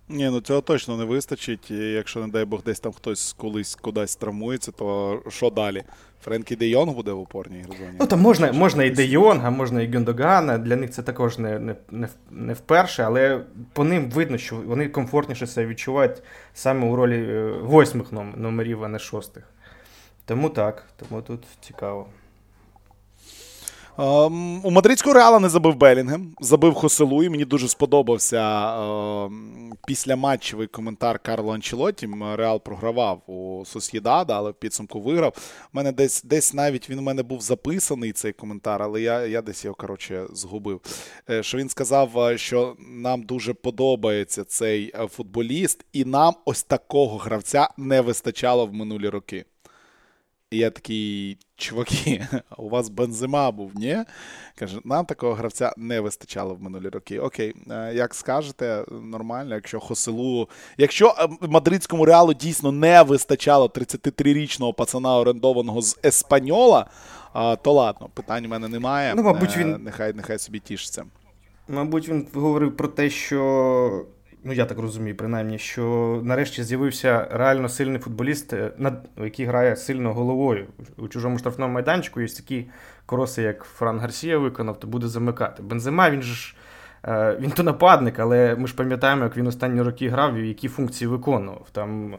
Ні, 0.09 0.31
ну 0.31 0.41
цього 0.41 0.61
точно 0.61 0.97
не 0.97 1.05
вистачить. 1.05 1.71
І 1.71 1.75
Якщо, 1.75 2.21
не 2.21 2.29
дай 2.29 2.45
Бог, 2.45 2.63
десь 2.63 2.81
там 2.81 2.93
хтось 2.93 3.33
колись 3.39 3.75
кудись 3.75 4.17
травмується, 4.17 4.73
то 4.73 5.19
що 5.29 5.51
далі? 5.51 5.83
Френкі 6.25 6.57
Де 6.57 6.67
Йонг 6.69 6.95
буде 6.95 7.13
в 7.13 7.19
опорній 7.19 7.63
зоні? 7.63 7.97
Ну, 8.01 8.07
там 8.07 8.21
можна 8.21 8.53
можна 8.53 8.85
і 8.85 8.91
Де 8.91 9.05
Йонга, 9.05 9.51
можна 9.51 9.83
і 9.83 9.93
Гюндогана. 9.93 10.59
Для 10.59 10.77
них 10.77 10.91
це 10.91 11.03
також 11.03 11.39
не 11.39 11.59
не, 11.59 11.75
не, 11.91 12.09
не 12.31 12.53
вперше, 12.53 13.03
але 13.03 13.41
по 13.73 13.85
ним 13.85 14.11
видно, 14.11 14.39
що 14.39 14.57
вони 14.57 14.89
комфортніше 14.89 15.47
себе 15.47 15.67
відчувають 15.67 16.23
саме 16.55 16.87
у 16.87 16.97
ролі 16.97 17.17
е, 17.17 17.53
восьмих 17.63 18.13
номерів, 18.37 18.85
а 18.85 18.89
не 18.89 18.99
шостих. 18.99 19.45
Тому 20.27 20.49
так, 20.49 20.85
тому 20.97 21.23
тут 21.23 21.45
цікаво. 21.61 22.07
Um, 23.97 24.61
у 24.63 24.71
мадридського 24.71 25.15
реала 25.15 25.39
не 25.39 25.49
забив 25.49 25.77
Белінгем, 25.77 26.35
забив 26.41 26.75
Хоселу, 26.75 27.23
і 27.23 27.29
мені 27.29 27.45
дуже 27.45 27.69
сподобався 27.69 28.41
uh, 28.41 29.31
післяматчевий 29.87 30.67
коментар 30.67 31.19
Карло 31.19 31.55
Анчелоті. 31.55 32.09
Реал 32.35 32.61
програвав 32.61 33.31
у 33.31 33.65
Сосєдада, 33.67 34.37
але 34.37 34.51
в 34.51 34.55
підсумку 34.55 35.01
виграв. 35.01 35.33
У 35.73 35.77
мене 35.77 35.93
десь 35.93 36.23
десь 36.23 36.55
навіть 36.55 36.91
він 36.91 36.99
у 36.99 37.03
мене 37.03 37.23
був 37.23 37.41
записаний 37.41 38.13
цей 38.13 38.33
коментар, 38.33 38.83
але 38.83 39.01
я 39.01 39.27
я 39.27 39.43
десь 39.43 39.65
його 39.65 39.75
коротше 39.75 40.27
згубив. 40.33 40.81
Е, 41.31 41.43
що 41.43 41.59
він 41.59 41.69
сказав, 41.69 42.19
е, 42.19 42.39
що 42.39 42.77
нам 42.79 43.23
дуже 43.23 43.55
подобається 43.55 44.45
цей 44.45 44.93
е, 44.95 45.07
футболіст, 45.07 45.85
і 45.93 46.05
нам 46.05 46.35
ось 46.45 46.63
такого 46.63 47.17
гравця 47.17 47.69
не 47.77 48.01
вистачало 48.01 48.67
в 48.67 48.73
минулі 48.73 49.09
роки. 49.09 49.45
І 50.51 50.59
я 50.59 50.71
такий, 50.71 51.39
чуваки, 51.57 52.27
у 52.59 52.69
вас 52.69 52.89
бензима 52.89 53.51
був, 53.51 53.73
ні? 53.75 53.99
Каже, 54.59 54.79
нам 54.85 55.05
такого 55.05 55.35
гравця 55.35 55.73
не 55.77 56.01
вистачало 56.01 56.55
в 56.55 56.63
минулі 56.63 56.89
роки. 56.89 57.19
Окей, 57.19 57.55
е, 57.71 57.93
як 57.95 58.15
скажете, 58.15 58.85
нормально, 58.91 59.55
якщо 59.55 59.81
Хоселу. 59.81 60.49
Якщо 60.79 61.15
е, 61.19 61.47
мадридському 61.49 62.05
реалу 62.05 62.35
дійсно 62.35 62.73
не 62.73 63.03
вистачало 63.03 63.67
33-річного 63.67 64.75
пацана, 64.75 65.19
орендованого 65.19 65.83
з 65.83 65.99
Еспаньола, 66.05 66.87
то 67.63 67.73
ладно, 67.73 68.09
питань 68.15 68.45
у 68.45 68.49
мене 68.49 68.69
немає. 68.69 69.15
Ну, 69.15 69.23
мабуть, 69.23 69.57
він... 69.57 69.77
Нехай 69.81 70.13
нехай 70.13 70.39
собі 70.39 70.59
тішиться. 70.59 71.05
Мабуть, 71.69 72.09
він 72.09 72.27
говорив 72.35 72.77
про 72.77 72.89
те, 72.89 73.11
що 73.11 74.07
ну 74.45 74.53
я 74.53 74.67
так 74.67 74.79
розумію, 74.79 75.17
принаймні, 75.17 75.59
що 75.59 76.21
нарешті 76.25 76.63
з'явився 76.63 77.29
реально 77.31 77.69
сильний 77.69 77.99
футболіст, 77.99 78.53
е, 78.53 78.73
який 79.17 79.47
грає 79.47 79.77
сильно 79.77 80.13
головою 80.13 80.67
у 80.97 81.09
чужому 81.09 81.39
штрафному 81.39 81.75
майданчику. 81.75 82.21
Є 82.21 82.29
такі 82.29 82.67
кроси, 83.07 83.43
як 83.43 83.65
Фран 83.65 83.99
Гарсія 83.99 84.39
виконав, 84.39 84.81
то 84.81 84.87
буде 84.87 85.09
замикати. 85.09 85.63
Бензема 85.63 86.11
він 86.11 86.23
ж 86.23 86.57
Е, 87.09 87.37
він 87.41 87.51
то 87.51 87.63
нападник, 87.63 88.19
але 88.19 88.57
ми 88.57 88.67
ж 88.67 88.77
пам'ятаємо, 88.77 89.25
як 89.25 89.37
він 89.37 89.47
останні 89.47 89.83
роки 89.83 90.09
грав 90.09 90.35
і 90.35 90.49
які 90.49 90.69
функції 90.69 91.09
виконував. 91.09 91.67
Там 91.73 92.19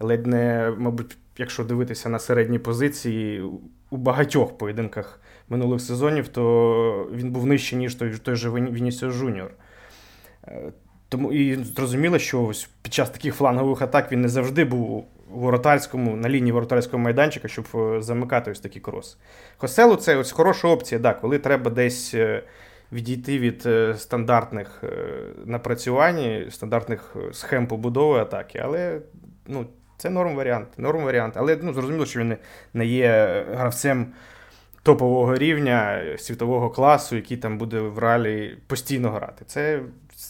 ледь 0.00 0.26
не, 0.26 0.72
мабуть, 0.78 1.16
якщо 1.38 1.64
дивитися 1.64 2.08
на 2.08 2.18
середні 2.18 2.58
позиції, 2.58 3.42
у 3.90 3.96
багатьох 3.96 4.58
поєдинках 4.58 5.20
минулих 5.48 5.80
сезонів, 5.80 6.28
то 6.28 7.10
він 7.12 7.30
був 7.30 7.46
нижче, 7.46 7.76
ніж 7.76 7.94
той 7.94 8.18
той 8.18 8.36
же 8.36 8.50
Вінісіо 8.50 9.10
Жуніор. 9.10 9.50
Е, 11.14 11.16
тому 11.16 11.32
і 11.32 11.64
зрозуміло, 11.64 12.18
що 12.18 12.42
ось 12.42 12.68
під 12.82 12.94
час 12.94 13.10
таких 13.10 13.34
флангових 13.34 13.82
атак 13.82 14.12
він 14.12 14.20
не 14.20 14.28
завжди 14.28 14.64
був 14.64 14.90
у 14.90 15.04
воротарському, 15.38 16.16
на 16.16 16.28
лінії 16.28 16.52
воротарського 16.52 16.98
майданчика, 16.98 17.48
щоб 17.48 17.66
е, 17.74 18.02
замикати 18.02 18.50
ось 18.50 18.60
такі 18.60 18.80
кроси. 18.80 19.16
Хоселу 19.56 19.96
це 19.96 20.16
ось 20.16 20.32
хороша 20.32 20.68
опція, 20.68 21.00
да, 21.00 21.14
коли 21.14 21.38
треба 21.38 21.70
десь 21.70 22.14
відійти 22.92 23.38
від 23.38 23.68
стандартних 24.00 24.84
напрацювань, 25.44 26.44
стандартних 26.50 27.16
схем 27.32 27.66
побудови 27.66 28.18
атаки. 28.18 28.60
Але 28.64 29.00
ну, 29.46 29.66
це 29.96 30.10
норм 30.10 30.36
варіант. 30.36 30.68
Норм 30.78 31.04
варіант. 31.04 31.34
Але 31.36 31.58
ну, 31.62 31.72
зрозуміло, 31.72 32.06
що 32.06 32.20
він 32.20 32.36
не 32.74 32.86
є 32.86 33.44
гравцем 33.50 34.06
топового 34.84 35.36
рівня 35.36 36.02
світового 36.18 36.70
класу, 36.70 37.16
який 37.16 37.36
там 37.36 37.58
буде 37.58 37.80
в 37.80 37.98
реалі 37.98 38.58
постійно 38.66 39.10
грати. 39.10 39.44
Це 39.44 39.80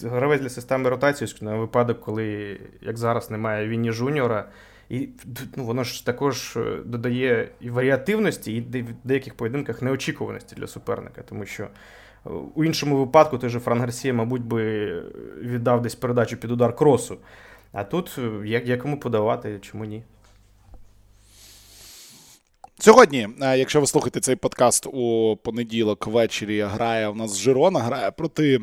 гравець 0.03 0.41
для 0.41 0.49
системи 0.49 0.91
ротації 0.91 1.35
на 1.41 1.57
випадок, 1.57 2.01
коли, 2.01 2.61
як 2.81 2.99
зараз, 2.99 3.31
немає 3.31 3.69
Вінні 3.69 3.93
Жуніора. 3.93 4.49
І 4.89 5.09
ну, 5.57 5.65
воно 5.65 5.85
ж 5.85 6.07
також 6.07 6.59
додає 6.85 7.49
і 7.61 7.71
варіативності, 7.71 8.53
і 8.53 8.83
в 8.83 8.95
деяких 9.05 9.35
поєдинках 9.35 9.83
неочікуваності 9.83 10.57
для 10.57 10.67
суперника. 10.67 11.23
Тому 11.23 11.47
що 11.47 11.69
у 12.55 12.65
іншому 12.65 12.97
випадку 12.99 13.39
той 13.39 13.51
же 13.51 13.61
Фран 13.61 13.81
Гарсія, 13.81 14.15
мабуть, 14.15 14.43
би 14.43 14.87
віддав 15.41 15.83
десь 15.83 15.95
передачу 15.95 16.37
під 16.37 16.51
удар 16.51 16.77
кросу. 16.77 17.19
А 17.73 17.85
тут 17.85 18.19
е, 18.19 18.49
як, 18.49 18.69
як 18.69 18.83
кому 18.83 19.01
подавати, 19.01 19.59
чому 19.61 19.85
ні? 19.85 20.03
Сьогодні, 22.79 23.29
е, 23.43 23.59
якщо 23.59 23.81
ви 23.81 23.87
слухаєте 23.87 24.21
цей 24.21 24.37
подкаст 24.37 24.87
у 24.87 25.37
понеділок 25.43 26.07
ввечері, 26.07 26.61
грає 26.61 27.09
у 27.09 27.15
нас 27.15 27.39
Жирона, 27.39 27.81
грає 27.81 28.11
проти 28.11 28.57
е, 28.57 28.61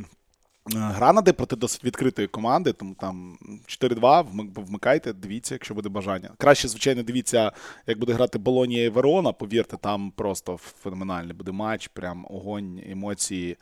Гранади, 0.65 1.33
проти 1.33 1.55
досить 1.55 1.83
відкритої 1.83 2.27
команди, 2.27 2.73
тому 2.73 2.95
там 2.99 3.37
4-2, 3.67 4.25
вмикайте, 4.55 5.13
дивіться, 5.13 5.55
якщо 5.55 5.73
буде 5.73 5.89
бажання. 5.89 6.29
Краще, 6.37 6.67
звичайно, 6.67 7.03
дивіться, 7.03 7.51
як 7.87 7.99
буде 7.99 8.13
грати 8.13 8.39
Болонія 8.39 8.83
і 8.85 8.89
Верона. 8.89 9.31
Повірте, 9.31 9.77
там 9.77 10.11
просто 10.11 10.57
феноменальний 10.57 11.33
буде 11.33 11.51
матч, 11.51 11.87
прям 11.87 12.25
огонь, 12.29 12.81
емоції. 12.89 13.57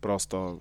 Просто 0.00 0.58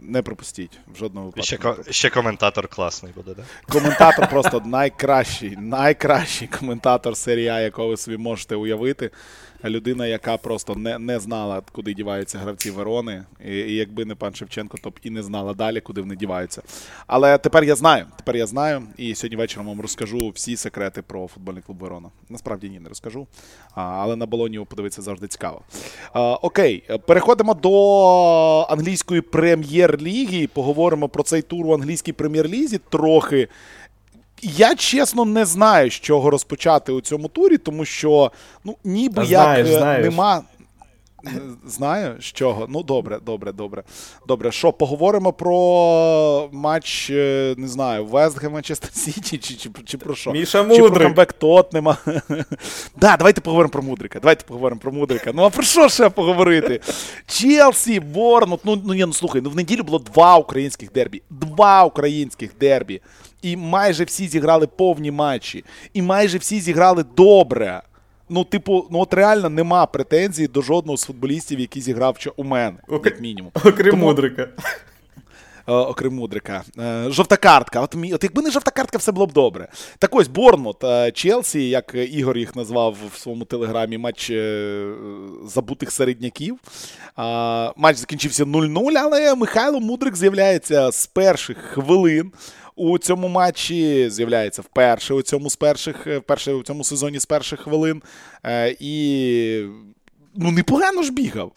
не 0.00 0.22
пропустіть 0.22 0.78
в 0.94 0.96
жодному 0.96 1.26
випадку. 1.26 1.82
Ще 1.82 1.92
ще 1.92 2.10
коментатор 2.10 2.68
класний 2.68 3.12
буде, 3.12 3.34
да? 3.34 3.42
Коментатор 3.72 4.28
просто 4.28 4.62
найкращий, 4.64 5.56
найкращий 5.56 6.48
коментатор 6.48 7.16
серії 7.16 7.46
якого 7.46 7.88
ви 7.88 7.96
собі 7.96 8.16
можете 8.16 8.56
уявити 8.56 9.10
людина, 9.64 10.06
яка 10.06 10.36
просто 10.36 10.74
не 10.74 10.98
не 10.98 11.20
знала, 11.20 11.62
куди 11.72 11.94
діваються 11.94 12.38
гравці 12.38 12.70
Верони. 12.70 13.24
І, 13.44 13.54
і 13.56 13.74
якби 13.74 14.04
не 14.04 14.14
пан 14.14 14.34
Шевченко, 14.34 14.78
то 14.82 14.90
б 14.90 14.98
і 15.02 15.10
не 15.10 15.22
знала 15.22 15.54
далі, 15.54 15.80
куди 15.80 16.00
вони 16.00 16.16
діваються. 16.16 16.62
Але 17.06 17.38
тепер 17.38 17.64
я 17.64 17.76
знаю. 17.76 18.06
Тепер 18.16 18.36
я 18.36 18.46
знаю. 18.46 18.82
І 18.96 19.14
сьогодні 19.14 19.36
вечором 19.36 19.66
вам 19.66 19.80
розкажу 19.80 20.28
всі 20.34 20.56
секрети 20.56 21.02
про 21.02 21.26
футбольний 21.28 21.62
клуб 21.62 21.78
Верона. 21.78 22.08
Насправді 22.28 22.68
ні, 22.70 22.80
не 22.80 22.88
розкажу. 22.88 23.26
А, 23.74 23.82
Але 23.82 24.16
на 24.16 24.26
балоні 24.26 24.66
подивитися 24.70 25.02
завжди 25.02 25.26
цікаво. 25.28 25.60
А, 26.12 26.34
Окей, 26.34 26.84
переходимо 27.06 27.54
до 27.54 28.66
англійської 28.70 29.20
прем'єр-ліги. 29.20 30.46
Поговоримо 30.46 31.08
про 31.08 31.22
цей 31.22 31.42
тур 31.42 31.66
у 31.66 31.74
англійській 31.74 32.12
прем'єр-лізі 32.12 32.80
трохи. 32.88 33.48
Я 34.42 34.74
чесно 34.74 35.24
не 35.24 35.44
знаю, 35.44 35.90
з 35.90 35.94
чого 35.94 36.30
розпочати 36.30 36.92
у 36.92 37.00
цьому 37.00 37.28
турі, 37.28 37.58
тому 37.58 37.84
що 37.84 38.32
ну, 38.64 38.76
ніби 38.84 39.14
Та 39.14 39.22
як 39.22 39.66
знаєш, 39.66 39.68
е, 39.68 39.98
нема. 39.98 40.42
Знаю 41.66 42.16
з 42.20 42.24
чого. 42.24 42.66
Ну, 42.68 42.82
добре, 42.82 43.18
добре, 43.26 43.52
добре. 43.52 43.82
Добре, 44.28 44.52
що, 44.52 44.72
поговоримо 44.72 45.32
про 45.32 46.48
матч, 46.52 47.10
е, 47.10 47.54
не 47.58 47.68
знаю, 47.68 48.06
Вестгем 48.06 48.52
Манчестер 48.52 48.90
Сіті, 48.92 49.38
чи, 49.38 49.54
чи, 49.54 49.70
чи 49.84 49.98
про 49.98 50.14
що? 50.14 50.32
Міша 50.32 50.62
Мудрик. 50.62 50.84
Чи 50.84 50.90
про 50.90 51.00
камбек 51.00 51.32
Тотнема. 51.32 51.96
Да, 52.96 53.16
давайте 53.16 53.40
поговоримо 53.40 53.70
про 53.70 53.82
Мудрика. 53.82 54.20
Давайте 54.20 54.44
поговоримо 54.44 54.80
про 54.80 54.92
Мудрика. 54.92 55.32
Ну, 55.34 55.42
а 55.42 55.50
про 55.50 55.62
що 55.62 55.88
ще 55.88 56.08
поговорити? 56.08 56.80
Челсі, 57.26 58.00
Борнут. 58.00 58.60
Ну, 58.64 58.82
ну, 58.84 58.94
ні, 58.94 59.04
ну 59.04 59.12
слухай, 59.12 59.40
ну 59.40 59.50
в 59.50 59.56
неділю 59.56 59.82
було 59.82 59.98
два 59.98 60.36
українських 60.36 60.92
дербі. 60.92 61.22
Два 61.30 61.84
українських 61.84 62.50
дербі. 62.60 63.00
І 63.42 63.56
майже 63.56 64.04
всі 64.04 64.28
зіграли 64.28 64.66
повні 64.66 65.10
матчі. 65.10 65.64
І 65.92 66.02
майже 66.02 66.38
всі 66.38 66.60
зіграли 66.60 67.04
добре. 67.16 67.82
Ну, 68.28 68.44
типу, 68.44 68.86
ну 68.90 68.98
от 68.98 69.14
реально 69.14 69.48
нема 69.48 69.86
претензій 69.86 70.48
до 70.48 70.62
жодного 70.62 70.96
з 70.96 71.04
футболістів, 71.04 71.60
який 71.60 71.82
зіграв 71.82 72.16
у 72.36 72.44
мене, 72.44 72.76
як 73.04 73.20
мінімум. 73.20 73.52
Окрім 73.64 73.90
Тому... 73.90 74.06
Мудрика. 74.06 74.48
Е, 75.68 75.72
окрім 75.72 76.14
Мудрика. 76.14 76.62
Е, 76.78 77.04
жовта 77.10 77.36
картка. 77.36 77.80
От 77.80 77.96
от 78.12 78.22
якби 78.24 78.42
не 78.42 78.50
жовта 78.50 78.70
картка, 78.70 78.98
все 78.98 79.12
було 79.12 79.26
б 79.26 79.32
добре. 79.32 79.68
Так 79.98 80.14
ось 80.14 80.28
Борнмут, 80.28 80.84
е, 80.84 81.12
Челсі, 81.12 81.68
як 81.68 81.94
Ігор 81.94 82.38
їх 82.38 82.56
назвав 82.56 82.96
в 83.12 83.18
своєму 83.18 83.44
телеграмі, 83.44 83.98
матч 83.98 84.32
забутих 85.46 85.92
середняків. 85.92 86.56
Матч 87.76 87.96
закінчився 87.96 88.44
0-0, 88.44 88.92
але 88.96 89.34
Михайло 89.34 89.80
Мудрик 89.80 90.16
з'являється 90.16 90.90
з 90.90 91.06
перших 91.06 91.58
хвилин 91.58 92.32
у 92.76 92.98
цьому 92.98 93.28
матчі 93.28 94.10
з'являється 94.10 94.62
вперше 94.62 95.14
у 95.14 95.22
цьому 95.22 95.50
з 95.50 95.56
перших, 95.56 96.06
е, 96.06 96.18
вперше 96.18 96.52
у 96.52 96.62
цьому 96.62 96.84
сезоні 96.84 97.18
з 97.18 97.26
перших 97.26 97.60
хвилин. 97.60 98.02
Е, 98.44 98.76
і 98.80 99.64
ну, 100.34 100.50
непогано 100.50 101.02
ж 101.02 101.12
бігав. 101.12 101.52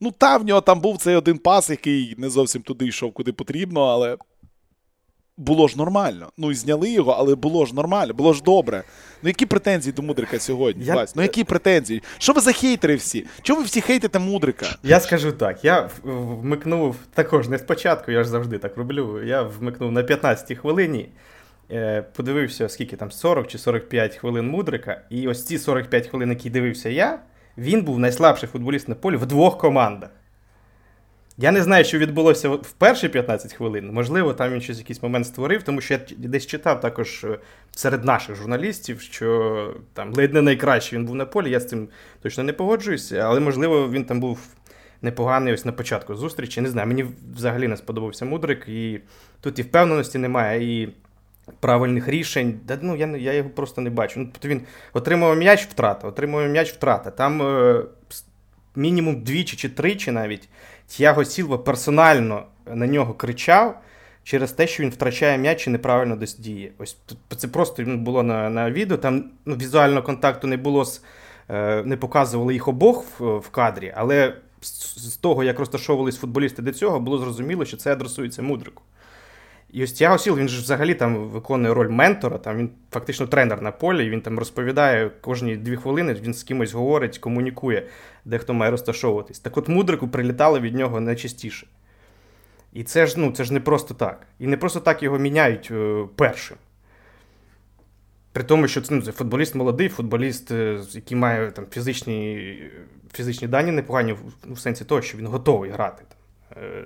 Ну, 0.00 0.10
та 0.18 0.36
в 0.36 0.44
нього 0.44 0.60
там 0.60 0.80
був 0.80 0.98
цей 0.98 1.16
один 1.16 1.38
пас, 1.38 1.70
який 1.70 2.14
не 2.18 2.30
зовсім 2.30 2.62
туди 2.62 2.86
йшов, 2.86 3.12
куди 3.12 3.32
потрібно, 3.32 3.80
але 3.80 4.16
було 5.40 5.68
ж 5.68 5.78
нормально. 5.78 6.32
Ну 6.36 6.50
і 6.50 6.54
зняли 6.54 6.90
його, 6.90 7.12
але 7.18 7.34
було 7.34 7.66
ж 7.66 7.74
нормально, 7.74 8.14
було 8.14 8.32
ж 8.32 8.42
добре. 8.42 8.82
Ну 9.22 9.28
які 9.28 9.46
претензії 9.46 9.92
до 9.92 10.02
Мудрика 10.02 10.38
сьогодні? 10.38 10.84
Я... 10.84 11.06
Ну 11.14 11.22
які 11.22 11.44
претензії? 11.44 12.02
Що 12.18 12.32
ви 12.32 12.40
за 12.40 12.52
хейтери 12.52 12.94
всі? 12.94 13.26
Чого 13.42 13.60
ви 13.60 13.66
всі 13.66 13.80
хейтите 13.80 14.18
Мудрика? 14.18 14.66
Я 14.82 15.00
скажу 15.00 15.32
так: 15.32 15.64
я 15.64 15.90
вмикнув 16.02 16.96
також 17.14 17.48
не 17.48 17.58
спочатку, 17.58 18.12
я 18.12 18.24
ж 18.24 18.30
завжди 18.30 18.58
так 18.58 18.76
роблю. 18.76 19.24
Я 19.24 19.42
вмикнув 19.42 19.92
на 19.92 20.02
15-й 20.02 20.54
хвилині. 20.54 21.08
Е, 21.72 22.02
подивився, 22.16 22.68
скільки 22.68 22.96
там 22.96 23.10
40 23.10 23.46
чи 23.46 23.58
45 23.58 24.16
хвилин 24.16 24.48
Мудрика, 24.48 25.00
і 25.10 25.28
ось 25.28 25.46
ці 25.46 25.58
45 25.58 26.06
хвилин, 26.06 26.30
які 26.30 26.50
дивився 26.50 26.88
я, 26.88 27.18
він 27.58 27.82
був 27.82 27.98
найслабший 27.98 28.48
футболіст 28.48 28.88
на 28.88 28.94
полі 28.94 29.16
в 29.16 29.26
двох 29.26 29.58
командах. 29.58 30.10
Я 31.42 31.52
не 31.52 31.62
знаю, 31.62 31.84
що 31.84 31.98
відбулося 31.98 32.48
в 32.48 32.72
перші 32.72 33.08
15 33.08 33.52
хвилин. 33.52 33.92
Можливо, 33.92 34.34
там 34.34 34.52
він 34.52 34.60
щось 34.60 34.78
якийсь 34.78 35.02
момент 35.02 35.26
створив, 35.26 35.62
тому 35.62 35.80
що 35.80 35.94
я 35.94 36.00
десь 36.16 36.46
читав 36.46 36.80
також 36.80 37.24
е, 37.24 37.38
серед 37.70 38.04
наших 38.04 38.36
журналістів, 38.36 39.00
що 39.00 39.74
там 39.92 40.12
ледь 40.14 40.34
не 40.34 40.42
найкращий 40.42 40.98
він 40.98 41.06
був 41.06 41.14
на 41.14 41.26
полі. 41.26 41.50
Я 41.50 41.60
з 41.60 41.68
цим 41.68 41.88
точно 42.22 42.44
не 42.44 42.52
погоджуюся, 42.52 43.16
але 43.16 43.40
можливо 43.40 43.90
він 43.90 44.04
там 44.04 44.20
був 44.20 44.40
непоганий 45.02 45.54
ось 45.54 45.64
на 45.64 45.72
початку 45.72 46.14
зустрічі. 46.14 46.60
Не 46.60 46.68
знаю, 46.68 46.88
мені 46.88 47.04
взагалі 47.36 47.68
не 47.68 47.76
сподобався 47.76 48.24
мудрик, 48.24 48.68
і 48.68 49.00
тут 49.40 49.58
і 49.58 49.62
впевненості 49.62 50.18
немає, 50.18 50.82
і 50.82 50.88
правильних 51.60 52.08
рішень. 52.08 52.60
Да, 52.64 52.78
ну, 52.82 52.96
Я 52.96 53.06
я 53.06 53.32
його 53.32 53.50
просто 53.50 53.80
не 53.80 53.90
бачу. 53.90 54.20
Ну, 54.20 54.28
тобто 54.32 54.48
Він 54.48 54.60
отримав 54.92 55.36
м'яч 55.36 55.66
втрата, 55.66 56.08
отримав 56.08 56.48
м'яч 56.48 56.72
втрата. 56.72 57.10
Там 57.10 57.42
е, 57.42 57.82
мінімум 58.76 59.22
двічі 59.22 59.56
чи 59.56 59.68
тричі 59.68 60.10
навіть. 60.10 60.48
Тяго 60.98 61.24
Сілва 61.24 61.58
персонально 61.58 62.46
на 62.66 62.86
нього 62.86 63.14
кричав 63.14 63.80
через 64.24 64.52
те, 64.52 64.66
що 64.66 64.82
він 64.82 64.90
втрачає 64.90 65.38
м'яч 65.38 65.66
і 65.66 65.70
неправильно 65.70 66.16
десь 66.16 66.38
діє. 66.38 66.72
Ось 66.78 66.96
це 67.36 67.48
просто 67.48 67.84
було 67.86 68.22
на 68.22 68.50
на 68.50 68.70
відео. 68.70 68.96
Там 68.96 69.24
ну, 69.46 69.56
візуального 69.56 70.02
контакту 70.02 70.46
не 70.46 70.56
було, 70.56 70.84
з, 70.84 71.02
не 71.84 71.96
показували 72.00 72.52
їх 72.52 72.68
обох 72.68 73.04
в, 73.18 73.38
в 73.38 73.48
кадрі, 73.48 73.92
але 73.96 74.34
з, 74.60 74.68
з 75.12 75.16
того, 75.16 75.44
як 75.44 75.58
розташовувались 75.58 76.16
футболісти 76.16 76.62
до 76.62 76.72
цього, 76.72 77.00
було 77.00 77.18
зрозуміло, 77.18 77.64
що 77.64 77.76
це 77.76 77.92
адресується 77.92 78.42
мудрику. 78.42 78.82
І 79.72 79.84
ось 79.84 79.92
Тіаго 79.92 80.18
Сіл, 80.18 80.36
він 80.36 80.48
ж 80.48 80.62
взагалі 80.62 80.94
там 80.94 81.28
виконує 81.28 81.74
роль 81.74 81.88
ментора, 81.88 82.38
там 82.38 82.56
він 82.56 82.70
фактично 82.90 83.26
тренер 83.26 83.62
на 83.62 83.72
полі, 83.72 84.10
він 84.10 84.20
там 84.20 84.38
розповідає 84.38 85.10
кожні 85.20 85.56
дві 85.56 85.76
хвилини, 85.76 86.14
він 86.14 86.34
з 86.34 86.42
кимось 86.42 86.72
говорить, 86.72 87.18
комунікує, 87.18 87.86
де 88.24 88.38
хто 88.38 88.54
має 88.54 88.70
розташовуватись. 88.70 89.38
Так 89.38 89.56
от 89.56 89.68
мудрику 89.68 90.08
прилітало 90.08 90.60
від 90.60 90.74
нього 90.74 91.00
найчастіше. 91.00 91.66
І 92.72 92.84
це 92.84 93.06
ж 93.06 93.14
ну, 93.18 93.32
це 93.32 93.44
ж 93.44 93.52
не 93.52 93.60
просто 93.60 93.94
так. 93.94 94.26
І 94.38 94.46
не 94.46 94.56
просто 94.56 94.80
так 94.80 95.02
його 95.02 95.18
міняють 95.18 95.68
е, 95.70 96.04
першим. 96.16 96.56
При 98.32 98.44
тому, 98.44 98.68
що 98.68 98.80
це 98.80 98.94
ну, 98.94 99.02
футболіст 99.02 99.54
молодий, 99.54 99.88
футболіст, 99.88 100.50
е, 100.50 100.80
який 100.92 101.16
має 101.16 101.50
там, 101.50 101.64
фізичні 101.70 102.56
фізичні 103.12 103.48
дані 103.48 103.70
непогані, 103.70 104.16
ну, 104.44 104.54
в 104.54 104.58
сенсі 104.58 104.84
того, 104.84 105.02
що 105.02 105.18
він 105.18 105.26
готовий 105.26 105.70
грати. 105.70 106.04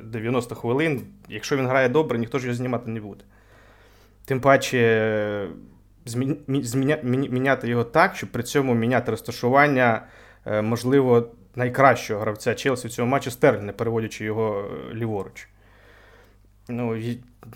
90 0.03 0.55
хвилин. 0.55 1.07
Якщо 1.29 1.57
він 1.57 1.67
грає 1.67 1.89
добре, 1.89 2.19
ніхто 2.19 2.39
ж 2.39 2.47
його 2.47 2.57
знімати 2.57 2.91
не 2.91 3.01
буде. 3.01 3.25
Тим 4.25 4.41
паче 4.41 5.49
міняти 7.05 7.69
його 7.69 7.85
так, 7.85 8.17
щоб 8.17 8.33
при 8.33 8.43
цьому 8.43 8.75
міняти 8.75 9.11
розташування, 9.11 10.07
можливо, 10.47 11.33
найкращого 11.55 12.21
гравця 12.21 12.55
Челсі 12.55 12.89
в 12.89 12.91
цьому 12.91 13.11
матчі 13.11 13.31
Стерлінг, 13.31 13.65
не 13.65 13.73
переводячи 13.73 14.25
його 14.25 14.71
ліворуч. 14.95 15.49
Ну, 16.69 17.03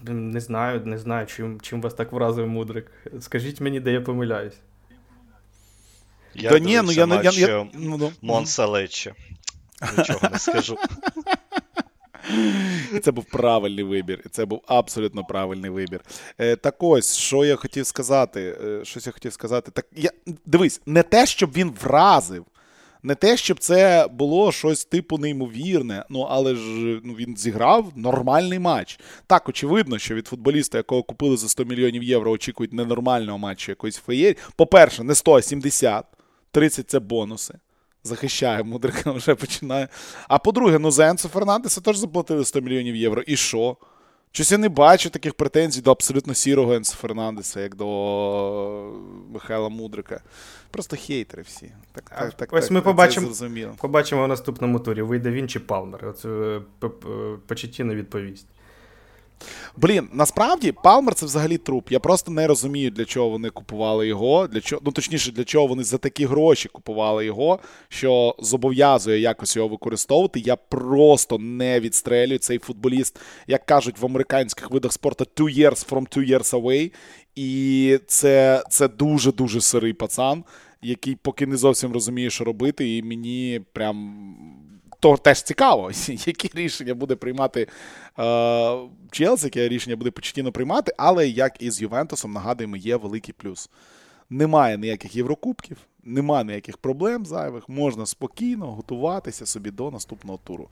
не 0.08 0.40
знаю, 0.40 0.82
не 0.84 0.98
знаю, 0.98 1.26
чим 1.26 1.60
чим 1.60 1.80
вас 1.80 1.94
так 1.94 2.12
вразив 2.12 2.46
Мудрик. 2.46 2.92
Скажіть 3.20 3.60
мені, 3.60 3.80
де 3.80 3.92
я 3.92 4.00
помиляюсь. 4.00 4.56
Я 6.34 6.50
да 6.50 6.58
ні, 6.58 6.80
ну 6.84 6.92
я 6.92 7.06
не 7.06 7.20
я, 7.24 7.30
я, 7.30 7.66
ну, 7.74 7.96
ну. 7.98 8.12
Монса 8.22 8.66
Лечче. 8.66 9.14
Нічого 9.98 10.28
не 10.32 10.38
скажу. 10.38 10.76
Це 13.02 13.10
був 13.12 13.24
правильний 13.24 13.84
вибір. 13.84 14.24
Це 14.30 14.44
був 14.44 14.62
абсолютно 14.66 15.24
правильний 15.24 15.70
вибір. 15.70 16.00
Е, 16.38 16.56
Так 16.56 16.74
ось, 16.78 17.16
що 17.16 17.44
я 17.44 17.56
хотів 17.56 17.86
сказати. 17.86 18.56
Е, 18.64 18.84
щось 18.84 19.06
я 19.06 19.12
хотів 19.12 19.32
сказати. 19.32 19.70
Так, 19.70 19.86
я, 19.96 20.10
Дивись, 20.46 20.80
не 20.86 21.02
те, 21.02 21.26
щоб 21.26 21.52
він 21.52 21.72
вразив. 21.82 22.44
Не 23.02 23.14
те, 23.14 23.36
щоб 23.36 23.58
це 23.58 24.08
було 24.12 24.52
щось 24.52 24.84
типу 24.84 25.18
неймовірне, 25.18 26.04
ну 26.10 26.20
але 26.20 26.54
ж 26.54 26.60
ну, 27.04 27.14
він 27.14 27.36
зіграв 27.36 27.92
нормальний 27.96 28.58
матч. 28.58 29.00
Так, 29.26 29.48
очевидно, 29.48 29.98
що 29.98 30.14
від 30.14 30.26
футболіста, 30.26 30.78
якого 30.78 31.02
купили 31.02 31.36
за 31.36 31.48
100 31.48 31.64
мільйонів 31.64 32.02
євро, 32.02 32.30
очікують 32.30 32.72
ненормального 32.72 33.38
матчу 33.38 33.72
якоїсь 33.72 33.96
феєрі. 33.96 34.36
По-перше, 34.56 35.04
не 35.04 35.14
100, 35.14 35.32
а 35.32 35.42
70. 35.42 36.04
30 36.50 36.90
це 36.90 37.00
бонуси. 37.00 37.54
Захищає, 38.08 38.62
мудрика 38.62 39.12
вже 39.12 39.34
починає. 39.34 39.88
А 40.28 40.38
по-друге, 40.38 40.78
ну 40.78 40.90
за 40.90 41.08
Енсо 41.08 41.28
Фернандеса 41.28 41.80
теж 41.80 41.96
заплатили 41.96 42.44
100 42.44 42.60
мільйонів 42.60 42.96
євро. 42.96 43.22
І 43.22 43.36
що? 43.36 43.76
Щось 44.32 44.52
я 44.52 44.58
не 44.58 44.68
бачу 44.68 45.10
таких 45.10 45.34
претензій 45.34 45.80
до 45.80 45.90
абсолютно 45.90 46.34
сірого 46.34 46.72
Енсо 46.72 46.96
Фернандеса, 46.96 47.60
як 47.60 47.74
до 47.74 47.86
Михайла 49.32 49.68
Мудрика. 49.68 50.20
Просто 50.70 50.96
хейтери 50.96 51.42
всі. 51.42 51.72
Так, 51.92 52.10
так, 52.10 52.34
так, 52.34 52.52
Ось 52.52 52.64
так, 52.64 52.70
ми 52.70 52.80
побачимо 52.80 53.28
побачимо 53.80 54.24
в 54.24 54.28
наступному 54.28 54.80
турі. 54.80 55.02
Вийде 55.02 55.30
він 55.30 55.48
чи 55.48 55.60
Палмер. 55.60 56.06
Оце 56.06 56.28
е, 56.28 56.60
Почеттіно 57.46 57.94
відповість. 57.94 58.46
Блін, 59.76 60.08
насправді 60.12 60.72
Палмер 60.72 61.14
це 61.14 61.26
взагалі 61.26 61.58
труп. 61.58 61.92
Я 61.92 62.00
просто 62.00 62.30
не 62.30 62.46
розумію, 62.46 62.90
для 62.90 63.04
чого 63.04 63.28
вони 63.28 63.50
купували 63.50 64.06
його. 64.06 64.46
Для 64.46 64.60
чого, 64.60 64.82
Ну 64.84 64.92
точніше, 64.92 65.32
для 65.32 65.44
чого 65.44 65.66
вони 65.66 65.84
за 65.84 65.98
такі 65.98 66.26
гроші 66.26 66.68
купували 66.68 67.26
його, 67.26 67.58
що 67.88 68.34
зобов'язує 68.38 69.20
якось 69.20 69.56
його 69.56 69.68
використовувати. 69.68 70.40
Я 70.40 70.56
просто 70.56 71.38
не 71.38 71.80
відстрелюю 71.80 72.38
цей 72.38 72.58
футболіст, 72.58 73.18
як 73.46 73.66
кажуть 73.66 73.98
в 73.98 74.06
американських 74.06 74.70
видах 74.70 74.92
спорту, 74.92 75.26
two 75.36 75.58
years 75.58 75.88
from 75.88 76.16
two 76.16 76.30
years 76.30 76.60
away. 76.60 76.92
І 77.34 77.98
це, 78.06 78.64
це 78.70 78.88
дуже-дуже 78.88 79.60
сирий 79.60 79.92
пацан, 79.92 80.44
який 80.82 81.16
поки 81.16 81.46
не 81.46 81.56
зовсім 81.56 81.92
розуміє, 81.92 82.30
що 82.30 82.44
робити, 82.44 82.96
і 82.96 83.02
мені 83.02 83.60
прям 83.72 84.14
то 85.00 85.16
теж 85.16 85.42
цікаво, 85.42 85.90
які 86.08 86.50
рішення 86.54 86.94
буде 86.94 87.16
приймати 87.16 87.66
е, 88.18 88.78
Челсі, 89.10 89.46
яке 89.46 89.68
рішення 89.68 89.96
буде 89.96 90.10
почтіно 90.10 90.52
приймати, 90.52 90.92
але 90.98 91.28
як 91.28 91.62
і 91.62 91.70
з 91.70 91.82
Ювентусом, 91.82 92.32
нагадуємо, 92.32 92.76
є 92.76 92.96
великий 92.96 93.34
плюс. 93.38 93.70
Немає 94.30 94.78
ніяких 94.78 95.16
Єврокубків, 95.16 95.76
немає 96.08 96.44
ніяких 96.44 96.76
проблем 96.76 97.26
зайвих, 97.26 97.68
можна 97.68 98.06
спокійно 98.06 98.66
готуватися 98.66 99.46
собі 99.46 99.70
до 99.70 99.90
наступного 99.90 100.38
туру. 100.44 100.68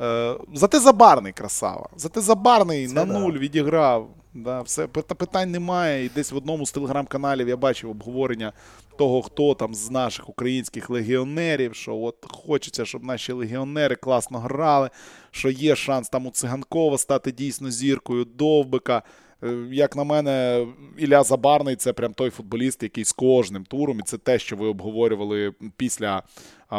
Е, 0.00 0.34
Зате 0.54 0.80
забарний 0.80 1.32
красава. 1.32 1.88
Зате 1.96 2.20
забарний 2.20 2.86
Це 2.86 2.94
на 2.94 3.04
нуль 3.04 3.32
відіграв. 3.32 4.08
Да, 4.34 4.60
все, 4.62 4.86
Питань 4.86 5.50
немає. 5.50 6.04
І 6.04 6.08
десь 6.08 6.32
в 6.32 6.36
одному 6.36 6.66
з 6.66 6.72
телеграм-каналів 6.72 7.48
я 7.48 7.56
бачив 7.56 7.90
обговорення 7.90 8.52
того, 8.96 9.22
хто 9.22 9.54
там 9.54 9.74
з 9.74 9.90
наших 9.90 10.28
українських 10.28 10.90
легіонерів, 10.90 11.74
що 11.74 11.96
от 11.96 12.16
хочеться, 12.30 12.84
щоб 12.84 13.04
наші 13.04 13.32
легіонери 13.32 13.96
класно 13.96 14.38
грали, 14.38 14.90
що 15.30 15.50
є 15.50 15.76
шанс 15.76 16.08
там 16.08 16.26
у 16.26 16.30
Циганкова 16.30 16.98
стати 16.98 17.32
дійсно 17.32 17.70
зіркою, 17.70 18.24
довбика. 18.24 19.02
Е, 19.42 19.66
як 19.70 19.96
на 19.96 20.04
мене, 20.04 20.66
Ілля 20.96 21.22
Забарний 21.22 21.76
це 21.76 21.92
прям 21.92 22.14
той 22.14 22.30
футболіст, 22.30 22.82
який 22.82 23.04
з 23.04 23.12
кожним 23.12 23.64
туром, 23.64 24.00
і 24.00 24.02
це 24.02 24.18
те, 24.18 24.38
що 24.38 24.56
ви 24.56 24.66
обговорювали 24.66 25.52
після 25.76 26.22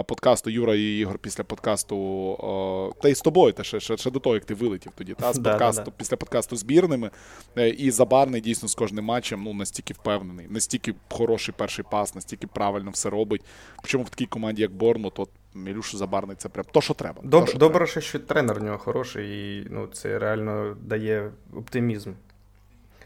подкасту 0.03 0.49
Юра 0.49 0.75
і 0.75 0.97
Ігор 0.97 1.19
після 1.19 1.43
подкасту. 1.43 2.93
Та 3.01 3.09
й 3.09 3.15
з 3.15 3.21
тобою, 3.21 3.53
та 3.53 3.63
ще 3.63 3.79
ще, 3.79 3.97
ще 3.97 4.11
до 4.11 4.19
того, 4.19 4.35
як 4.35 4.45
ти 4.45 4.53
вилетів 4.53 4.91
тоді. 4.95 5.13
Та 5.13 5.33
з 5.33 5.39
подкасту 5.43 5.81
да, 5.81 5.91
да. 5.91 5.97
після 5.97 6.17
подкасту 6.17 6.55
збірними. 6.55 7.11
Е, 7.57 7.69
і 7.69 7.91
Забарний 7.91 8.41
дійсно 8.41 8.69
з 8.69 8.75
кожним 8.75 9.05
матчем 9.05 9.43
ну 9.43 9.53
настільки 9.53 9.93
впевнений, 9.93 10.47
настільки 10.49 10.95
хороший 11.09 11.55
перший 11.57 11.85
пас, 11.91 12.15
настільки 12.15 12.47
правильно 12.47 12.91
все 12.91 13.09
робить. 13.09 13.41
Причому 13.81 14.03
в 14.03 14.09
такій 14.09 14.25
команді, 14.25 14.61
як 14.61 14.71
Борнмут, 14.71 15.19
от 15.19 15.29
Мілюша 15.53 15.97
Забарний 15.97 16.35
це 16.35 16.49
прям 16.49 16.65
то, 16.71 16.81
що 16.81 16.93
треба. 16.93 17.21
Добре, 17.23 17.39
то, 17.39 17.47
що 17.47 17.57
добре, 17.59 17.85
треба. 17.85 18.01
що 18.01 18.19
тренер 18.19 18.59
в 18.59 18.63
нього 18.63 18.77
хороший, 18.77 19.57
і 19.57 19.67
ну, 19.69 19.87
це 19.87 20.19
реально 20.19 20.77
дає 20.81 21.31
оптимізм. 21.55 22.11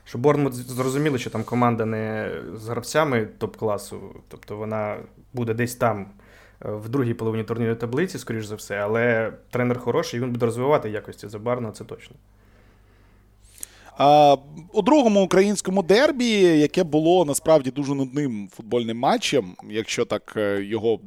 Щоб 0.10 0.22
Борнмут 0.22 0.54
зрозуміли, 0.54 1.18
що 1.18 1.30
там 1.30 1.44
команда 1.44 1.86
не 1.86 2.32
з 2.56 2.68
гравцями 2.68 3.28
топ-класу, 3.38 4.00
тобто 4.28 4.58
вона 4.58 4.98
буде 5.34 5.54
десь 5.54 5.76
там 5.76 6.08
е, 6.66 6.72
в 6.72 6.90
другій 6.90 7.14
половині 7.14 7.44
турнірної 7.44 7.76
таблиці, 7.80 8.18
скоріш 8.18 8.46
за 8.46 8.56
все, 8.56 8.78
але 8.78 9.34
тренер 9.50 9.80
хороший, 9.80 10.20
і 10.20 10.24
він 10.24 10.32
буде 10.32 10.46
розвивати 10.46 10.90
якості 10.90 11.28
забарно, 11.28 11.72
це 11.72 11.84
точно. 11.84 12.16
У 14.74 14.82
другому 14.82 15.24
українському 15.24 15.84
дербі, 15.84 16.30
яке 16.42 16.84
було 16.84 17.26
насправді 17.26 17.72
дуже 17.72 17.96
нудним 17.96 18.50
футбольним 18.56 18.98
матчем, 18.98 19.56
якщо 19.70 20.06
так 20.06 20.34
е, 20.38 20.64
його 20.64 21.00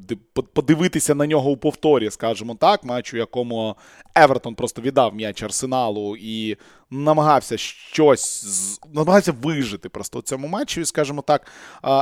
подивитися 0.52 1.14
на 1.14 1.26
нього 1.26 1.50
у 1.50 1.56
повторі, 1.56 2.10
скажімо 2.10 2.56
так, 2.60 2.84
матч, 2.84 3.14
у 3.14 3.16
якому 3.16 3.76
Евертон 4.14 4.54
просто 4.54 4.82
віддав 4.82 5.14
м'яч 5.14 5.42
Арсеналу 5.42 6.16
і 6.16 6.56
намагався 6.90 7.56
щось 7.56 8.80
намагався 8.94 9.32
вижити 9.32 9.88
просто 9.88 10.18
у 10.18 10.22
цьому 10.22 10.48
матчі. 10.48 10.84
Скажімо 10.84 11.22
так, 11.22 11.46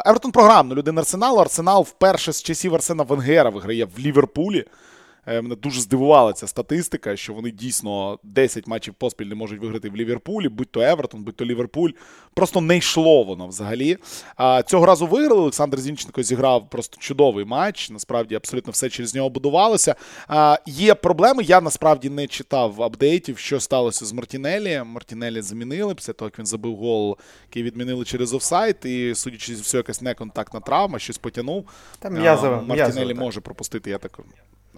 Евертон 0.07 0.33
програмно 0.33 0.75
людина 0.75 1.01
Арсеналу. 1.01 1.39
Арсенал 1.39 1.83
вперше 1.83 2.33
з 2.33 2.43
часів 2.43 2.75
Арсена 2.75 3.03
Венгера 3.03 3.51
виграє 3.51 3.85
в 3.85 3.99
Ліверпулі. 3.99 4.65
Е, 5.27 5.43
мене 5.43 5.57
дуже 5.57 5.81
здивувала 5.81 6.33
ця 6.33 6.47
статистика, 6.47 7.17
що 7.17 7.33
вони 7.33 7.51
дійсно 7.51 8.19
10 8.23 8.67
матчів 8.67 8.95
поспіль 8.95 9.27
не 9.27 9.35
можуть 9.35 9.61
виграти 9.61 9.91
в 9.91 9.97
Ліверпулі, 9.97 10.49
будь 10.49 10.71
то 10.71 10.81
Евертон, 10.81 11.23
будь 11.23 11.37
то 11.37 11.45
Ліверпуль. 11.45 11.91
Просто 12.35 12.61
не 12.61 12.77
йшло 12.77 13.23
воно 13.23 13.47
взагалі. 13.47 13.97
А 14.37 14.63
Цього 14.63 14.87
разу 14.87 15.07
виграли. 15.07 15.41
Олександр 15.41 15.81
Зінченко 15.81 16.23
зіграв 16.23 16.71
просто 16.71 16.97
чудовий 17.01 17.45
матч. 17.45 17.91
Насправді 17.91 18.35
абсолютно 18.35 18.73
все 18.73 18.89
через 18.89 19.15
нього 19.15 19.31
будувалося. 19.31 19.95
А, 20.29 20.59
Є 20.67 20.95
проблеми. 20.95 21.43
Я 21.43 21.61
насправді 21.61 22.11
не 22.11 22.27
читав 22.27 22.83
апдейтів, 22.83 23.39
що 23.39 23.61
сталося 23.61 24.07
з 24.07 24.13
Мартінелі. 24.13 24.83
Мартінелі 24.85 25.43
замінили 25.43 25.95
після 25.95 26.13
того, 26.13 26.27
як 26.27 26.39
він 26.39 26.47
забив 26.47 26.77
гол, 26.77 27.19
який 27.49 27.63
відмінили 27.63 28.05
через 28.05 28.35
офсайт. 28.35 28.85
І, 28.85 29.15
судячи 29.15 29.57
з 29.57 29.61
все, 29.61 29.77
якась 29.77 30.03
неконтактна 30.03 30.61
травма, 30.61 30.99
щось 30.99 31.19
потягнув. 31.19 31.69
Там 31.99 32.15
м'язова, 32.15 32.63
Мартінелі 32.63 33.15
може 33.15 33.41
пропустити, 33.41 33.91
я 33.91 33.99
так 33.99 34.21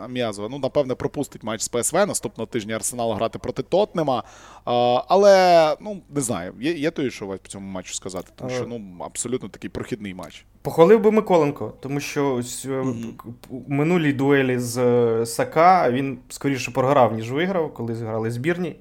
М'язова. 0.09 0.49
Ну, 0.49 0.59
напевне, 0.59 0.95
пропустить 0.95 1.43
матч 1.43 1.61
з 1.61 1.69
ПСВ. 1.69 2.07
Наступного 2.07 2.47
тижня 2.47 2.75
Арсенал 2.75 3.13
грати 3.13 3.39
проти 3.39 3.63
Тотнема. 3.63 4.23
А, 4.65 5.03
Але, 5.09 5.77
ну, 5.81 6.03
не 6.15 6.21
знаю, 6.21 6.53
є 6.61 6.73
є 6.73 6.91
то, 6.91 7.11
що 7.11 7.27
по 7.27 7.49
цьому 7.49 7.67
матчу 7.67 7.95
сказати, 7.95 8.33
тому 8.37 8.51
що 8.51 8.67
ну, 8.67 8.97
абсолютно 9.05 9.49
такий 9.49 9.71
прохідний 9.71 10.15
матч. 10.15 10.45
Похвалив 10.63 11.01
би 11.01 11.11
Миколенко, 11.11 11.73
тому 11.81 12.01
що 12.01 12.35
ось 12.35 12.67
mm-hmm. 12.67 13.13
у 13.51 13.73
минулій 13.73 14.13
дуелі 14.13 14.59
з 14.59 14.79
е, 14.79 15.27
Сака 15.27 15.91
він 15.91 16.19
скоріше 16.29 16.71
програв, 16.71 17.15
ніж 17.15 17.33
виграв, 17.33 17.75
коли 17.75 17.95
зіграли 17.95 18.31
збірні. 18.31 18.77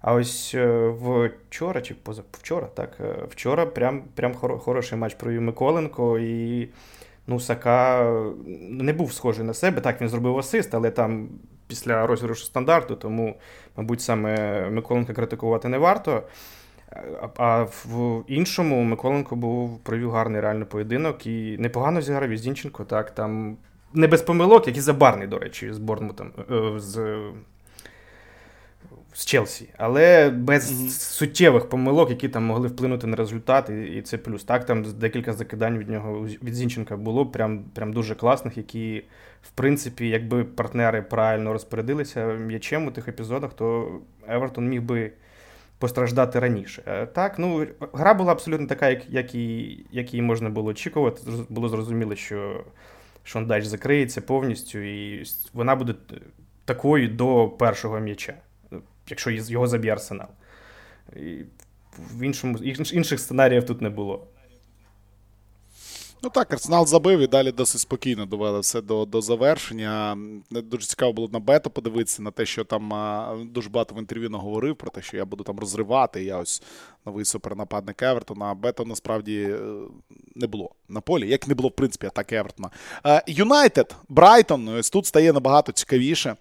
А 0.00 0.14
ось 0.14 0.54
е, 0.54 0.94
вчора 1.48 1.80
чи 1.80 1.94
позавчора, 1.94 2.66
так, 2.74 2.98
вчора 3.30 3.66
прям 3.66 4.02
прям 4.14 4.34
хороший 4.34 4.98
матч 4.98 5.14
провів 5.14 5.42
Миколенко. 5.42 6.18
і 6.18 6.68
ну, 7.26 7.40
Сака 7.40 8.12
не 8.70 8.92
був 8.92 9.12
схожий 9.12 9.44
на 9.44 9.54
себе. 9.54 9.80
Так, 9.80 10.00
він 10.00 10.08
зробив 10.08 10.38
асист, 10.38 10.74
але 10.74 10.90
там 10.90 11.28
після 11.66 12.06
розіграшу 12.06 12.44
стандарту, 12.44 12.96
тому, 12.96 13.36
мабуть, 13.76 14.00
саме 14.00 14.70
Миколенка 14.70 15.12
критикувати 15.12 15.68
не 15.68 15.78
варто. 15.78 16.22
А 17.36 17.62
в 17.62 18.24
іншому 18.26 18.82
Миколенко 18.82 19.36
був 19.36 19.78
провів 19.78 20.10
гарний 20.10 20.40
реальний 20.40 20.64
поєдинок 20.64 21.26
і 21.26 21.56
непогано 21.58 22.00
зіграв 22.00 22.30
із 22.30 22.40
Зінченко. 22.40 22.84
Так, 22.84 23.10
там 23.10 23.56
не 23.94 24.06
без 24.06 24.22
помилок, 24.22 24.66
як 24.66 24.76
і 24.76 24.80
Забарний, 24.80 25.28
до 25.28 25.38
речі, 25.38 25.72
з 25.72 25.78
Борнмутом. 25.78 26.30
Е, 26.50 26.80
з 26.80 27.20
з 29.14 29.24
Челсі, 29.24 29.68
але 29.76 30.30
без 30.30 30.72
mm-hmm. 30.72 30.88
суттєвих 30.88 31.68
помилок, 31.68 32.10
які 32.10 32.28
там 32.28 32.44
могли 32.44 32.68
вплинути 32.68 33.06
на 33.06 33.16
результат, 33.16 33.70
і, 33.70 33.82
і 33.82 34.02
це 34.02 34.18
плюс. 34.18 34.44
Так, 34.44 34.66
там 34.66 34.82
декілька 34.82 35.32
закидань 35.32 35.78
від 35.78 35.88
нього 35.88 36.26
від 36.42 36.54
Зінченка 36.54 36.96
було, 36.96 37.26
прям 37.26 37.64
прям 37.74 37.92
дуже 37.92 38.14
класних, 38.14 38.56
які, 38.56 39.04
в 39.42 39.50
принципі, 39.50 40.08
якби 40.08 40.44
партнери 40.44 41.02
правильно 41.02 41.52
розпорядилися 41.52 42.26
м'ячем 42.26 42.86
у 42.86 42.90
тих 42.90 43.08
епізодах, 43.08 43.54
то 43.54 43.98
Евертон 44.28 44.68
міг 44.68 44.82
би 44.82 45.12
постраждати 45.78 46.38
раніше. 46.38 46.82
Е, 46.86 47.06
так, 47.06 47.38
ну 47.38 47.66
гра 47.92 48.14
була 48.14 48.32
абсолютно 48.32 48.66
така, 48.66 48.88
як 48.88 49.10
як, 49.10 49.34
і, 49.34 49.78
як 49.90 50.14
її 50.14 50.22
можна 50.22 50.50
було 50.50 50.70
очікувати. 50.70 51.22
Було 51.48 51.68
зрозуміло, 51.68 52.16
що 52.16 52.64
Шондач 53.24 53.64
закриється 53.64 54.20
повністю, 54.20 54.78
і 54.78 55.24
вона 55.52 55.76
буде 55.76 55.94
такою 56.64 57.08
до 57.08 57.48
першого 57.48 58.00
м'яча 58.00 58.34
якщо 59.08 59.30
його 59.30 59.66
заб'є 59.66 59.92
арсенал. 59.92 60.28
І 61.16 61.44
В 62.14 62.22
іншому, 62.22 62.58
інших 62.58 63.20
сценаріїв 63.20 63.66
тут 63.66 63.80
не 63.80 63.90
було. 63.90 64.26
Ну 66.24 66.30
так, 66.30 66.52
Арсенал 66.52 66.86
забив 66.86 67.20
і 67.20 67.26
далі 67.26 67.52
досить 67.52 67.80
спокійно 67.80 68.26
довели 68.26 68.60
все 68.60 68.80
до 68.80 69.04
до 69.04 69.20
завершення. 69.20 70.16
Дуже 70.50 70.86
цікаво 70.86 71.12
було 71.12 71.28
на 71.32 71.38
бету 71.38 71.70
подивитися 71.70 72.22
на 72.22 72.30
те, 72.30 72.46
що 72.46 72.64
там 72.64 72.92
дуже 73.52 73.70
багато 73.70 73.94
в 73.94 73.98
інтерв'ю 73.98 74.30
наговорив 74.30 74.76
про 74.76 74.90
те, 74.90 75.02
що 75.02 75.16
я 75.16 75.24
буду 75.24 75.44
там 75.44 75.58
розривати. 75.58 76.24
Я 76.24 76.38
ось 76.38 76.62
новий 77.06 77.24
супернападник 77.24 78.02
Евертона. 78.02 78.46
А 78.46 78.54
бета 78.54 78.84
насправді 78.84 79.42
е, 79.42 79.58
не 80.34 80.46
було 80.46 80.70
на 80.88 81.00
полі, 81.00 81.28
як 81.28 81.48
не 81.48 81.54
було, 81.54 81.68
в 81.68 81.76
принципі, 81.76 82.06
атаки 82.06 82.36
Евертона. 82.36 82.70
Юнайтед, 83.26 83.96
Брайтон, 84.08 84.68
ось 84.68 84.90
тут 84.90 85.06
стає 85.06 85.32
набагато 85.32 85.72
цікавіше. 85.72 86.36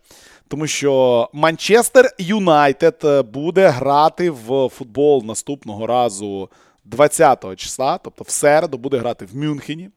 Тому 0.52 0.68
що 0.68 1.30
Манчестер 1.34 2.12
Юнайтед 2.18 3.02
е, 3.04 3.22
буде 3.22 3.68
грати 3.68 4.30
в 4.30 4.70
футбол 4.70 5.24
наступного 5.26 5.88
разу 5.88 6.50
20 6.86 7.56
числа, 7.56 7.98
тобто 7.98 8.24
в 8.24 8.30
середу 8.30 8.78
буде 8.78 8.98
грати 8.98 9.26
в 9.26 9.36
Мюнхені. 9.36 9.90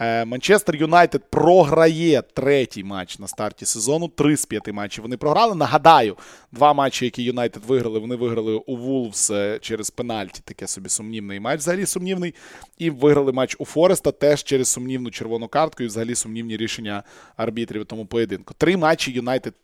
Е, 0.00 0.24
Манчестер 0.24 0.76
Юнайтед 0.76 1.22
програє 1.30 2.22
третій 2.22 2.84
матч 2.84 3.18
на 3.18 3.28
старті 3.28 3.66
сезону. 3.66 4.08
Три 4.08 4.36
з 4.36 4.46
п'яти 4.46 4.72
матчів 4.72 5.02
вони 5.02 5.16
програли. 5.16 5.54
Нагадаю, 5.54 6.16
два 6.52 6.72
матчі, 6.72 7.04
які 7.04 7.22
Юнайтед 7.22 7.62
виграли, 7.66 7.98
вони 7.98 8.16
виграли 8.16 8.54
у 8.54 8.76
Вулфс 8.76 9.30
е, 9.30 9.58
через 9.62 9.90
пенальті. 9.90 10.40
Таке 10.44 10.66
собі 10.66 10.88
сумнівний 10.88 11.40
матч, 11.40 11.60
взагалі 11.60 11.86
сумнівний. 11.86 12.34
І 12.78 12.90
виграли 12.90 13.32
матч 13.32 13.56
у 13.58 13.64
Фореста 13.64 14.12
теж 14.12 14.44
через 14.44 14.68
сумнівну 14.68 15.10
червону 15.10 15.48
картку 15.48 15.82
і 15.82 15.86
взагалі 15.86 16.14
сумнівні 16.14 16.56
рішення 16.56 17.02
арбітрів 17.36 17.82
у 17.82 17.84
тому 17.84 18.06
поєдинку. 18.06 18.54
Три 18.58 18.76
матчі 18.76 19.12
Юнайтед 19.12 19.54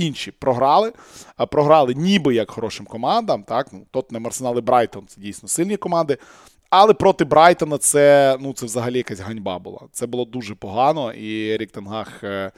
інші 0.00 0.30
програли. 0.30 0.92
Програли 1.50 1.94
ніби 1.94 2.34
як 2.34 2.50
хорошим 2.50 2.86
командам. 2.86 3.42
так, 3.42 3.66
ну, 3.72 3.86
Тоттенем, 3.90 4.26
Арсенал 4.26 4.58
і 4.58 4.60
Брайтон 4.60 5.06
це 5.06 5.20
дійсно 5.20 5.48
сильні 5.48 5.76
команди. 5.76 6.18
Але 6.70 6.94
проти 6.94 7.24
Брайтона 7.24 7.78
це 7.78 8.36
ну, 8.40 8.52
це 8.52 8.66
взагалі 8.66 8.96
якась 8.96 9.20
ганьба 9.20 9.58
була. 9.58 9.80
Це 9.92 10.06
було 10.06 10.24
дуже 10.24 10.54
погано. 10.54 11.12
І 11.12 11.50
Ерік 11.50 11.70
Тенгах, 11.70 12.24
е, 12.24 12.52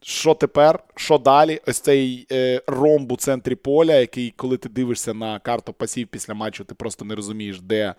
що 0.00 0.34
тепер? 0.34 0.78
Що 0.96 1.18
далі? 1.18 1.60
Ось 1.66 1.80
цей 1.80 2.26
е, 2.32 2.62
ромб 2.66 3.12
у 3.12 3.16
центрі 3.16 3.54
поля, 3.54 3.94
який, 3.94 4.30
коли 4.36 4.56
ти 4.56 4.68
дивишся 4.68 5.14
на 5.14 5.38
карту 5.38 5.72
пасів 5.72 6.08
після 6.08 6.34
матчу, 6.34 6.64
ти 6.64 6.74
просто 6.74 7.04
не 7.04 7.14
розумієш, 7.14 7.60
де 7.60 7.94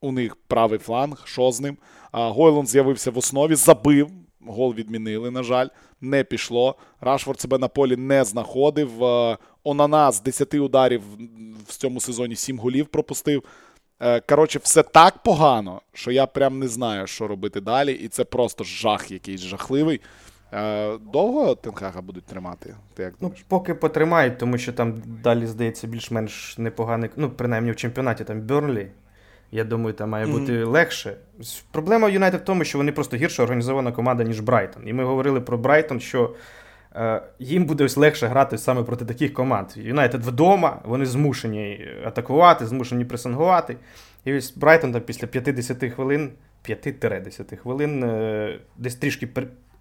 у 0.00 0.12
них 0.12 0.36
правий 0.36 0.78
фланг, 0.78 1.22
що 1.24 1.52
з 1.52 1.60
ним. 1.60 1.76
Гойланд 2.12 2.68
з'явився 2.68 3.10
в 3.10 3.18
основі, 3.18 3.54
забив. 3.54 4.10
Гол 4.48 4.74
відмінили, 4.74 5.30
на 5.30 5.42
жаль, 5.42 5.68
не 6.00 6.24
пішло. 6.24 6.76
Рашфорд 7.00 7.40
себе 7.40 7.58
на 7.58 7.68
полі 7.68 7.96
не 7.96 8.24
знаходив. 8.24 9.04
Е, 9.04 9.36
Онана 9.64 10.12
з 10.12 10.22
10 10.22 10.54
ударів 10.54 11.02
в 11.68 11.76
цьому 11.76 12.00
сезоні 12.00 12.36
7 12.36 12.58
голів 12.58 12.86
пропустив. 12.86 13.42
Е, 14.00 14.20
коротше, 14.20 14.58
все 14.62 14.82
так 14.82 15.22
погано, 15.22 15.80
що 15.92 16.10
я 16.10 16.26
прям 16.26 16.58
не 16.58 16.68
знаю, 16.68 17.06
що 17.06 17.28
робити 17.28 17.60
далі. 17.60 17.92
І 17.92 18.08
це 18.08 18.24
просто 18.24 18.64
жах 18.64 19.10
якийсь 19.10 19.40
жахливий. 19.40 20.00
Е, 20.52 20.98
довго 20.98 21.54
Тенхага 21.54 22.00
будуть 22.00 22.24
тримати? 22.24 22.74
Ти 22.94 23.02
як 23.02 23.14
Ну, 23.20 23.32
Поки 23.48 23.74
потримають, 23.74 24.38
тому 24.38 24.58
що 24.58 24.72
там 24.72 25.02
далі, 25.22 25.46
здається, 25.46 25.86
більш-менш 25.86 26.58
непоганий. 26.58 27.10
Ну, 27.16 27.30
принаймні 27.30 27.70
в 27.70 27.76
чемпіонаті 27.76 28.24
там 28.24 28.40
Берлі. 28.40 28.88
Я 29.56 29.64
думаю, 29.64 29.94
там 29.94 30.10
має 30.10 30.26
бути 30.26 30.52
mm-hmm. 30.52 30.68
легше. 30.68 31.16
Проблема 31.72 32.08
Юнайтед 32.08 32.40
в 32.40 32.44
тому, 32.44 32.64
що 32.64 32.78
вони 32.78 32.92
просто 32.92 33.16
гірше 33.16 33.42
організована 33.42 33.92
команда, 33.92 34.24
ніж 34.24 34.40
Брайтон. 34.40 34.88
І 34.88 34.92
ми 34.92 35.04
говорили 35.04 35.40
про 35.40 35.58
Брайтон, 35.58 36.00
що 36.00 36.34
е, 36.96 37.22
їм 37.38 37.64
буде 37.64 37.84
ось 37.84 37.96
легше 37.96 38.26
грати 38.26 38.58
саме 38.58 38.82
проти 38.82 39.04
таких 39.04 39.32
команд. 39.32 39.66
Юнайтед 39.76 40.24
вдома, 40.24 40.80
вони 40.84 41.06
змушені 41.06 41.88
атакувати, 42.04 42.66
змушені 42.66 43.04
пресингувати. 43.04 43.76
І 44.24 44.34
ось 44.34 44.56
Брайтон 44.56 44.92
там 44.92 45.00
після 45.00 45.26
50 45.26 45.92
хвилин, 45.92 46.30
5-10 46.68 47.56
хвилин 47.56 48.04
е, 48.04 48.58
десь 48.76 48.94
трішки 48.94 49.28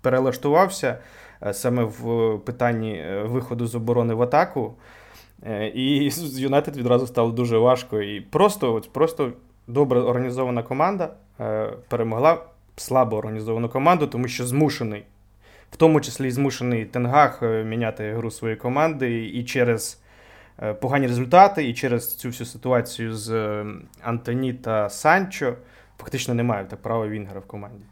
перелаштувався 0.02 0.98
е, 1.44 1.54
саме 1.54 1.84
в 1.84 2.38
питанні 2.46 2.94
е, 2.94 3.24
виходу 3.24 3.68
з 3.68 3.76
оборони 3.76 4.14
в 4.14 4.22
атаку. 4.22 4.76
Е, 5.44 5.68
і 5.68 6.12
з 6.12 6.40
Юнайтед 6.40 6.78
відразу 6.78 7.08
стало 7.08 7.32
дуже 7.32 7.58
важко. 7.58 8.02
І 8.02 8.22
просто, 8.22 8.74
от, 8.74 8.94
просто 8.94 9.32
добре 9.68 10.00
організована 10.00 10.64
команда 10.64 11.10
е, 11.40 11.74
перемогла 11.88 12.38
слабо 12.76 13.18
організовану 13.18 13.70
команду, 13.70 14.08
тому 14.08 14.28
що 14.28 14.46
змушений, 14.46 15.04
в 15.72 15.76
тому 15.76 16.02
числі 16.02 16.32
змушений 16.32 16.86
Тенгах 16.86 17.44
е, 17.44 17.64
міняти 17.64 18.14
гру 18.14 18.32
своєї 18.32 18.58
команди 18.58 19.26
і 19.26 19.44
через 19.44 20.02
е, 20.64 20.74
погані 20.74 21.08
результати, 21.08 21.70
і 21.70 21.74
через 21.74 22.16
цю 22.16 22.28
всю 22.28 22.48
ситуацію 22.48 23.14
з 23.14 23.64
Антоні 24.02 24.54
та 24.54 24.90
Санчо. 24.90 25.54
Фактично 25.98 26.34
немає 26.34 26.66
так 26.66 26.82
права 26.82 27.08
Вінгера 27.08 27.40
в 27.40 27.46
команді. 27.46 27.86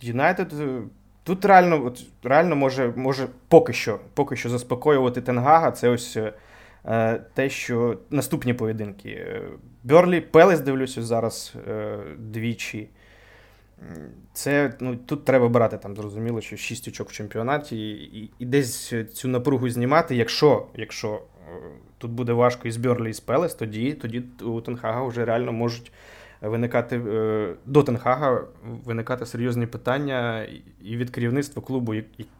Юнайтед. 0.00 0.52
Тут 1.24 1.44
реально 1.44 1.84
от, 1.86 2.02
реально 2.22 2.56
може 2.56 2.92
може 2.96 3.28
поки 3.48 3.72
що 3.72 3.98
поки 4.14 4.36
що 4.36 4.48
заспокоювати 4.48 5.20
Тенгага. 5.20 5.70
Це 5.70 5.88
ось 5.88 6.18
те, 7.34 7.48
що 7.50 7.98
наступні 8.10 8.54
поєдинки. 8.54 9.08
Е, 9.08 9.42
Берлі, 9.84 10.20
Пелес, 10.20 10.60
дивлюся 10.60 11.02
зараз 11.02 11.54
е, 11.68 11.98
двічі. 12.18 12.88
Це 14.32 14.72
ну, 14.80 14.96
Тут 14.96 15.24
треба 15.24 15.48
брати 15.48 15.78
там, 15.78 15.96
зрозуміло, 15.96 16.40
що 16.40 16.56
6 16.56 16.88
очок 16.88 17.08
в 17.08 17.12
чемпіонаті, 17.12 17.90
і 17.90 18.30
і 18.38 18.46
десь 18.46 18.94
цю 19.12 19.28
напругу 19.28 19.70
знімати. 19.70 20.16
Якщо 20.16 20.66
якщо 20.74 21.22
тут 21.98 22.10
буде 22.10 22.32
важко 22.32 22.68
із 22.68 22.76
Берлі 22.76 23.10
і 23.10 23.12
з 23.12 23.20
Пелес, 23.20 23.54
тоді 23.54 23.92
тоді 23.92 24.22
у 24.42 24.60
Тенхага 24.60 25.02
вже 25.02 25.24
реально 25.24 25.52
можуть 25.52 25.92
виникати 26.40 27.00
до 27.66 27.82
Тенхага 27.82 28.44
виникати 28.84 29.26
серйозні 29.26 29.66
питання 29.66 30.46
і 30.82 30.96
від 30.96 31.10
керівництва 31.10 31.62
клубу, 31.62 31.94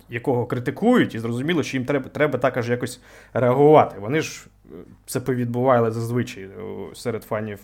якого 0.09 0.47
критикують, 0.47 1.15
і 1.15 1.19
зрозуміло, 1.19 1.63
що 1.63 1.77
їм 1.77 1.87
треба 1.87 2.09
треба 2.09 2.39
також 2.39 2.71
якось 2.71 3.01
реагувати. 3.33 3.97
Вони 4.01 4.21
ж 4.21 4.47
е, 4.67 4.75
це 5.07 5.21
повідбували 5.21 5.91
зазвичай 5.91 6.45
е, 6.45 6.51
серед 6.95 7.25
фанів 7.25 7.61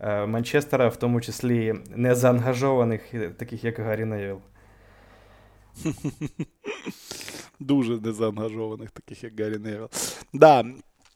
е, 0.00 0.26
Манчестера, 0.26 0.88
в 0.88 0.96
тому 0.96 1.20
числі 1.20 1.74
незаангажованих, 1.96 3.14
таких 3.36 3.64
як 3.64 3.78
Гаррі 3.78 4.04
Невіл. 4.04 4.38
Дуже 7.60 8.00
незаангажованих, 8.00 8.90
таких 8.90 9.24
як 9.24 9.40
Гарі 9.40 9.58
Невіл. 9.58 9.88
Да, 10.32 10.64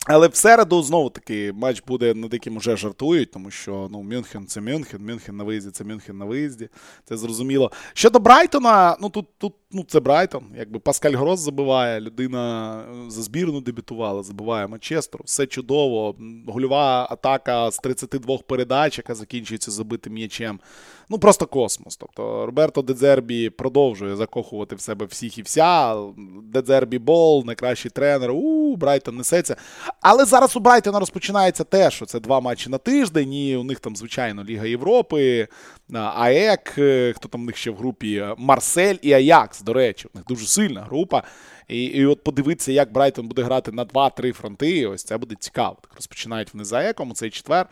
але 0.08 0.28
в 0.28 0.34
середу 0.34 0.82
знову 0.82 1.10
таки 1.10 1.52
матч 1.52 1.82
буде 1.86 2.14
над 2.14 2.32
яким 2.32 2.56
уже 2.56 2.76
жартують, 2.76 3.30
тому 3.30 3.50
що 3.50 3.88
ну, 3.90 4.02
Мюнхен 4.02 4.46
це 4.46 4.60
Мюнхен, 4.60 5.06
Мюнхен 5.06 5.36
на 5.36 5.44
виїзді 5.44 5.70
це 5.70 5.84
Мюнхен 5.84 6.18
на 6.18 6.24
виїзді. 6.24 6.68
Це 7.04 7.16
зрозуміло. 7.16 7.72
Щодо 7.94 8.18
Брайтона, 8.18 8.96
ну 9.00 9.10
тут 9.10 9.26
тут 9.38 9.54
ну, 9.70 9.84
це 9.88 10.00
Брайтон. 10.00 10.44
Якби 10.56 10.78
Паскаль 10.78 11.12
Грос 11.12 11.40
забиває, 11.40 12.00
людина 12.00 12.80
е, 12.80 13.10
за 13.10 13.22
збірну 13.22 13.60
дебютувала, 13.60 14.22
забиває 14.22 14.66
Манчестер. 14.66 15.20
Все 15.24 15.46
чудово. 15.46 16.16
Гольова 16.46 17.08
атака 17.10 17.70
з 17.70 17.78
32 17.78 18.38
передач, 18.38 18.98
яка 18.98 19.14
закінчується 19.14 19.70
забитим 19.70 20.12
м'ячем. 20.12 20.60
Ну 21.08 21.18
просто 21.18 21.46
космос. 21.46 21.96
Тобто 21.96 22.46
Роберто 22.46 22.82
Дедзербі 22.82 23.50
продовжує 23.50 24.16
закохувати 24.16 24.76
в 24.76 24.80
себе 24.80 25.06
всіх 25.06 25.38
і 25.38 25.42
вся. 25.42 25.96
Дедзербі-ball, 26.42 27.44
найкращий 27.46 27.90
тренер. 27.90 28.30
У 28.30 28.76
Брайтон 28.76 29.16
несеться. 29.16 29.56
Але 30.00 30.24
зараз 30.24 30.56
у 30.56 30.60
Брайтона 30.60 31.00
розпочинається 31.00 31.64
те, 31.64 31.90
що 31.90 32.06
це 32.06 32.20
два 32.20 32.40
матчі 32.40 32.70
на 32.70 32.78
тиждень. 32.78 33.32
і 33.32 33.56
У 33.56 33.64
них 33.64 33.80
там, 33.80 33.96
звичайно, 33.96 34.44
Ліга 34.44 34.66
Європи, 34.66 35.48
АЕК, 35.92 36.74
е, 36.78 37.12
хто 37.16 37.28
там 37.28 37.42
в 37.42 37.44
них 37.44 37.56
ще 37.56 37.70
в 37.70 37.76
групі 37.76 38.24
Марсель 38.38 38.96
і 39.02 39.12
Аякс. 39.12 39.62
До 39.62 39.72
речі, 39.72 40.08
у 40.14 40.18
них 40.18 40.26
дуже 40.26 40.46
сильна 40.46 40.80
група. 40.80 41.22
І 41.68 41.84
і 41.84 42.06
от 42.06 42.24
подивитися, 42.24 42.72
як 42.72 42.92
Брайтон 42.92 43.28
буде 43.28 43.42
грати 43.42 43.72
на 43.72 43.84
2-3 43.84 44.32
фронти. 44.32 44.86
Ось 44.86 45.04
це 45.04 45.18
буде 45.18 45.34
цікаво. 45.38 45.76
Так 45.80 45.92
розпочинають 45.96 46.54
вони 46.54 46.64
за 46.64 46.78
Аяком 46.78 47.10
у 47.10 47.14
цей 47.14 47.30
четвер. 47.30 47.66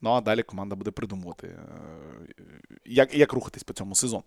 Ну 0.00 0.10
а 0.10 0.20
далі 0.20 0.42
команда 0.42 0.76
буде 0.76 0.90
придумувати, 0.90 1.46
е, 1.46 1.60
як 2.84 3.14
як 3.14 3.32
рухатись 3.32 3.62
по 3.62 3.72
цьому 3.72 3.94
сезону. 3.94 4.24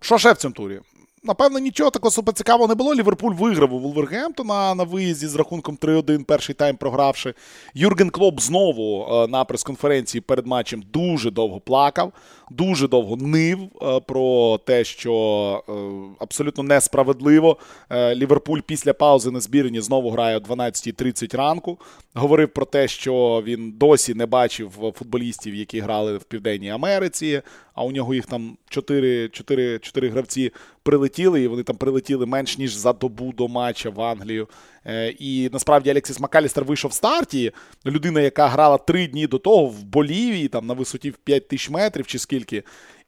Що 0.00 0.18
ще 0.18 0.32
в 0.32 0.36
цьому 0.36 0.54
турі? 0.54 0.80
Напевно, 1.24 1.58
нічого 1.58 1.90
такого 1.90 2.10
супер 2.10 2.34
цікавого 2.34 2.68
не 2.68 2.74
було. 2.74 2.94
Ліверпуль 2.94 3.34
виграв 3.34 3.74
у 3.74 3.78
Вулвергемптона 3.78 4.74
на 4.74 4.84
виїзді 4.84 5.26
з 5.26 5.34
рахунком 5.34 5.78
3-1, 5.80 6.24
перший 6.24 6.54
тайм 6.54 6.76
програвши. 6.76 7.34
Юрген 7.74 8.10
Клоп 8.10 8.40
знову 8.40 9.06
е, 9.10 9.28
на 9.28 9.44
прес-конференції 9.44 10.20
перед 10.20 10.46
матчем 10.46 10.82
дуже 10.92 11.30
довго 11.30 11.60
плакав, 11.60 12.12
дуже 12.50 12.88
довго 12.88 13.16
нив 13.16 13.58
е, 13.82 14.00
про 14.00 14.58
те, 14.58 14.84
що 14.84 15.64
е, 15.68 15.72
абсолютно 16.20 16.62
несправедливо. 16.62 17.56
Ліверпуль 17.92 18.60
після 18.60 18.92
паузи 18.92 19.30
на 19.30 19.40
збірні 19.40 19.80
знову 19.80 20.10
грає 20.10 20.36
о 20.36 20.40
12.30 20.40 21.36
ранку. 21.36 21.78
Говорив 22.14 22.48
про 22.48 22.64
те, 22.64 22.88
що 22.88 23.42
він 23.46 23.72
досі 23.78 24.14
не 24.14 24.26
бачив 24.26 24.92
футболістів, 24.98 25.54
які 25.54 25.80
грали 25.80 26.16
в 26.16 26.24
Південній 26.24 26.70
Америці 26.70 27.42
а 27.74 27.84
у 27.84 27.92
нього 27.92 28.14
їх 28.14 28.26
там 28.26 28.56
4 28.68 29.28
4, 29.28 29.78
4 29.78 30.08
гравці 30.08 30.52
прилетіли, 30.82 31.42
і 31.42 31.48
вони 31.48 31.62
там 31.62 31.76
прилетіли 31.76 32.26
менш 32.26 32.58
ніж 32.58 32.74
за 32.74 32.92
добу 32.92 33.32
до 33.32 33.48
матча 33.48 33.90
в 33.90 34.00
Англію. 34.00 34.48
Е, 34.86 35.08
і 35.08 35.50
насправді 35.52 35.90
Алексіс 35.90 36.20
Макалістер 36.20 36.64
вийшов 36.64 36.90
в 36.90 36.94
старті. 36.94 37.52
Людина, 37.86 38.20
яка 38.20 38.48
грала 38.48 38.78
три 38.78 39.06
дні 39.06 39.26
до 39.26 39.38
того 39.38 39.66
в 39.66 39.82
Болівії, 39.82 40.48
там 40.48 40.66
на 40.66 40.74
висоті 40.74 41.10
в 41.10 41.16
5 41.16 41.48
тисяч 41.48 41.70
метрів 41.70 42.06
чи 42.06 42.18
скільки. 42.18 42.62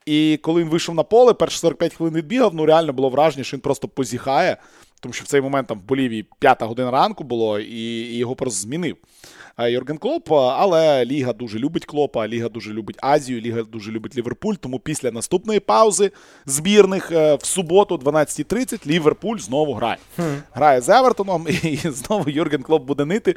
І 0.06 0.38
коли 0.42 0.62
він 0.62 0.68
вийшов 0.68 0.94
на 0.94 1.02
поле, 1.02 1.34
перші 1.34 1.58
45 1.58 1.94
хвилин 1.94 2.14
відбігав, 2.14 2.54
ну 2.54 2.66
реально 2.66 2.92
було 2.92 3.08
враження, 3.08 3.44
що 3.44 3.56
він 3.56 3.60
просто 3.60 3.88
позіхає, 3.88 4.56
тому 5.00 5.12
що 5.12 5.24
в 5.24 5.26
цей 5.26 5.40
момент 5.40 5.68
там 5.68 5.78
в 5.78 5.82
Болівії 5.82 6.26
п'ята 6.38 6.66
година 6.66 6.90
ранку 6.90 7.24
було, 7.24 7.60
і, 7.60 7.80
і 7.80 8.16
його 8.16 8.36
просто 8.36 8.60
змінив. 8.60 8.96
Йорген 9.58 9.98
Клоп, 9.98 10.32
але 10.32 11.04
Ліга 11.04 11.32
дуже 11.32 11.58
любить 11.58 11.84
Клопа, 11.84 12.28
Ліга 12.28 12.48
дуже 12.48 12.72
любить 12.72 12.96
Азію, 13.02 13.40
Ліга 13.40 13.62
дуже 13.62 13.92
любить 13.92 14.16
Ліверпуль. 14.16 14.54
Тому 14.54 14.78
після 14.78 15.10
наступної 15.10 15.60
паузи 15.60 16.10
збірних 16.46 17.12
е, 17.12 17.34
в 17.34 17.44
суботу, 17.44 17.96
12.30, 17.96 18.86
Ліверпуль 18.86 19.38
знову 19.38 19.74
грає. 19.74 19.96
Hmm. 20.18 20.38
Грає 20.52 20.80
з 20.80 20.88
Евертоном, 20.88 21.46
і 21.62 21.76
знову 21.76 22.30
Юрген 22.30 22.62
Клоп 22.62 22.84
буде 22.84 23.04
нити. 23.04 23.34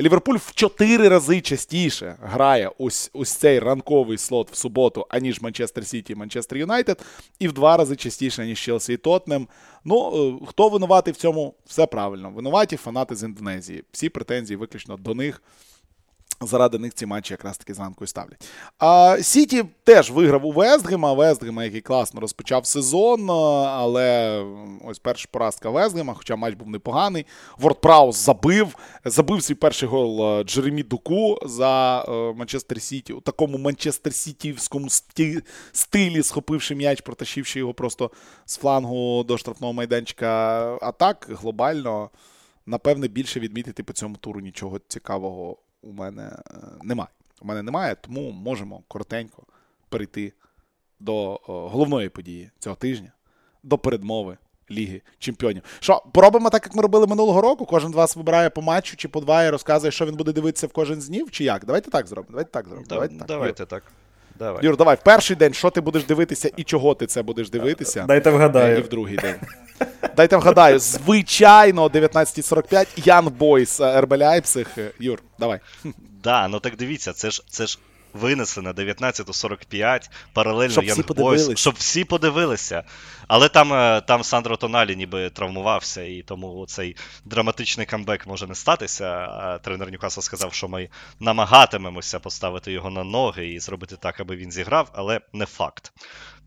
Ліверпуль 0.00 0.36
в 0.36 0.54
чотири 0.54 1.08
рази 1.08 1.40
частіше 1.40 2.16
грає 2.22 2.70
ось 2.78 3.10
ось 3.12 3.32
цей 3.32 3.58
ранковий 3.58 4.18
слот 4.18 4.50
в 4.50 4.56
суботу, 4.56 5.06
аніж 5.08 5.40
Манчестер 5.40 5.86
Сіті 5.86 6.12
і 6.12 6.16
Манчестер 6.16 6.58
Юнайтед, 6.58 7.04
і 7.38 7.48
в 7.48 7.52
два 7.52 7.76
рази 7.76 7.96
частіше, 7.96 8.46
ніж 8.46 8.60
Челсі 8.60 8.92
і 8.92 8.96
Тотнем. 8.96 9.48
Ну, 9.84 10.28
е, 10.42 10.46
хто 10.46 10.68
винуватий 10.68 11.12
в 11.12 11.16
цьому? 11.16 11.54
Все 11.66 11.86
правильно. 11.86 12.30
Винуваті 12.30 12.76
фанати 12.76 13.14
з 13.16 13.22
Індонезії. 13.22 13.84
Всі 13.92 14.08
претензії 14.08 14.56
виключно 14.56 14.96
до 14.96 15.14
них. 15.14 15.42
Заради 16.40 16.78
них 16.78 16.94
ці 16.94 17.06
матчі 17.06 17.34
якраз 17.34 17.58
таки 17.58 17.74
зранку 17.74 18.04
і 18.04 18.06
ставлять. 18.06 18.48
А 18.78 19.18
Сіті 19.22 19.64
теж 19.84 20.10
виграв 20.10 20.46
у 20.46 20.52
Вестгема. 20.52 21.12
Вестгема, 21.12 21.64
який 21.64 21.80
класно 21.80 22.20
розпочав 22.20 22.66
сезон, 22.66 23.30
але 23.30 24.38
ось 24.84 24.98
перша 24.98 25.28
поразка 25.30 25.70
Вестгема, 25.70 26.14
хоча 26.14 26.36
матч 26.36 26.54
був 26.54 26.68
непоганий. 26.68 27.26
Ворд 27.58 27.80
Праус 27.80 28.16
забив. 28.16 28.76
Забив 29.04 29.42
свій 29.42 29.54
перший 29.54 29.88
гол 29.88 30.42
Джеремі 30.44 30.82
Дуку 30.82 31.38
за 31.42 32.04
Манчестер 32.36 32.82
Сіті. 32.82 33.12
У 33.12 33.20
такому 33.20 33.58
Манчестер 33.58 34.14
Сітівському 34.14 34.88
стилі, 35.72 36.22
схопивши 36.22 36.74
м'яч, 36.74 37.00
протащивши 37.00 37.58
його 37.58 37.74
просто 37.74 38.10
з 38.44 38.56
флангу 38.56 39.24
до 39.24 39.38
штрафного 39.38 39.72
майданчика. 39.72 40.28
А 40.82 40.92
так, 40.92 41.26
глобально, 41.30 42.10
напевне, 42.66 43.08
більше 43.08 43.40
відмітити 43.40 43.82
по 43.82 43.92
цьому 43.92 44.16
туру 44.16 44.40
нічого 44.40 44.80
цікавого 44.88 45.56
у 45.82 45.92
мене 45.92 46.22
е, 46.50 46.54
немає. 46.82 47.10
У 47.40 47.46
мене 47.46 47.62
немає, 47.62 47.96
тому 48.00 48.30
можемо 48.30 48.82
коротенько 48.88 49.42
перейти 49.88 50.32
до 51.00 51.40
головної 51.46 52.08
події 52.08 52.50
цього 52.58 52.76
тижня, 52.76 53.12
до 53.62 53.78
передмови 53.78 54.38
Ліги 54.70 55.02
Чемпіонів. 55.18 55.62
Що, 55.80 56.02
поробимо 56.12 56.50
так, 56.50 56.66
як 56.66 56.74
ми 56.74 56.82
робили 56.82 57.06
минулого 57.06 57.40
року? 57.40 57.66
Кожен 57.66 57.92
з 57.92 57.94
вас 57.94 58.16
вибирає 58.16 58.50
по 58.50 58.62
матчу 58.62 58.96
чи 58.96 59.08
по 59.08 59.20
два 59.20 59.44
і 59.44 59.50
розказує, 59.50 59.90
що 59.90 60.06
він 60.06 60.14
буде 60.16 60.32
дивитися 60.32 60.66
в 60.66 60.72
кожен 60.72 61.00
з 61.00 61.08
днів, 61.08 61.30
чи 61.30 61.44
як? 61.44 61.64
Давайте 61.64 61.90
так 61.90 62.06
зробимо. 62.06 62.30
Давайте 62.30 62.50
так 62.50 62.64
зробимо. 62.68 62.86
Давайте, 62.88 63.18
так. 63.18 63.26
Давайте 63.26 63.66
так. 63.66 63.82
Давай. 64.38 64.64
Юр, 64.64 64.76
давай 64.76 64.96
в 64.96 65.00
перший 65.00 65.36
день, 65.36 65.54
що 65.54 65.70
ти 65.70 65.80
будеш 65.80 66.04
дивитися 66.04 66.50
і 66.56 66.64
чого 66.64 66.94
ти 66.94 67.06
це 67.06 67.22
будеш 67.22 67.50
дивитися. 67.50 68.04
Дайте 68.08 68.30
вгадаю. 68.30 68.78
І 68.78 68.80
в 68.80 68.88
другий 68.88 69.16
день. 69.16 69.34
Дайте 70.16 70.36
вгадаю, 70.36 70.78
звичайно, 70.78 71.86
19.45 71.86 72.86
Ян 72.96 73.28
Бойс, 73.28 73.80
РБ 73.80 74.12
Лайпциг. 74.12 74.66
Юр, 74.98 75.22
давай. 75.38 75.60
Да, 76.22 76.48
ну 76.48 76.60
так 76.60 76.76
дивіться, 76.76 77.12
це 77.12 77.30
ж 77.30 77.42
це 77.48 77.66
ж 77.66 77.78
винесли 78.12 78.62
на 78.62 78.72
19.45 78.72 80.10
паралельно 80.32 80.72
щоб 80.72 80.84
Young 80.84 81.06
Boys, 81.06 81.56
щоб 81.56 81.74
всі 81.74 82.04
подивилися. 82.04 82.82
Але 83.28 83.48
там 83.48 83.72
е, 83.72 84.00
там 84.00 84.24
Сандро 84.24 84.56
Тоналі 84.56 84.96
ніби 84.96 85.30
травмувався, 85.30 86.02
і 86.02 86.22
тому 86.22 86.66
цей 86.68 86.96
драматичний 87.24 87.86
камбек 87.86 88.26
може 88.26 88.46
не 88.46 88.54
статися. 88.54 89.58
Тренер 89.62 89.92
Ньюкасл 89.92 90.20
сказав, 90.20 90.54
що 90.54 90.68
ми 90.68 90.88
намагатимемося 91.20 92.18
поставити 92.18 92.72
його 92.72 92.90
на 92.90 93.04
ноги 93.04 93.48
і 93.48 93.60
зробити 93.60 93.96
так, 93.96 94.20
аби 94.20 94.36
він 94.36 94.52
зіграв, 94.52 94.90
але 94.94 95.20
не 95.32 95.46
факт. 95.46 95.92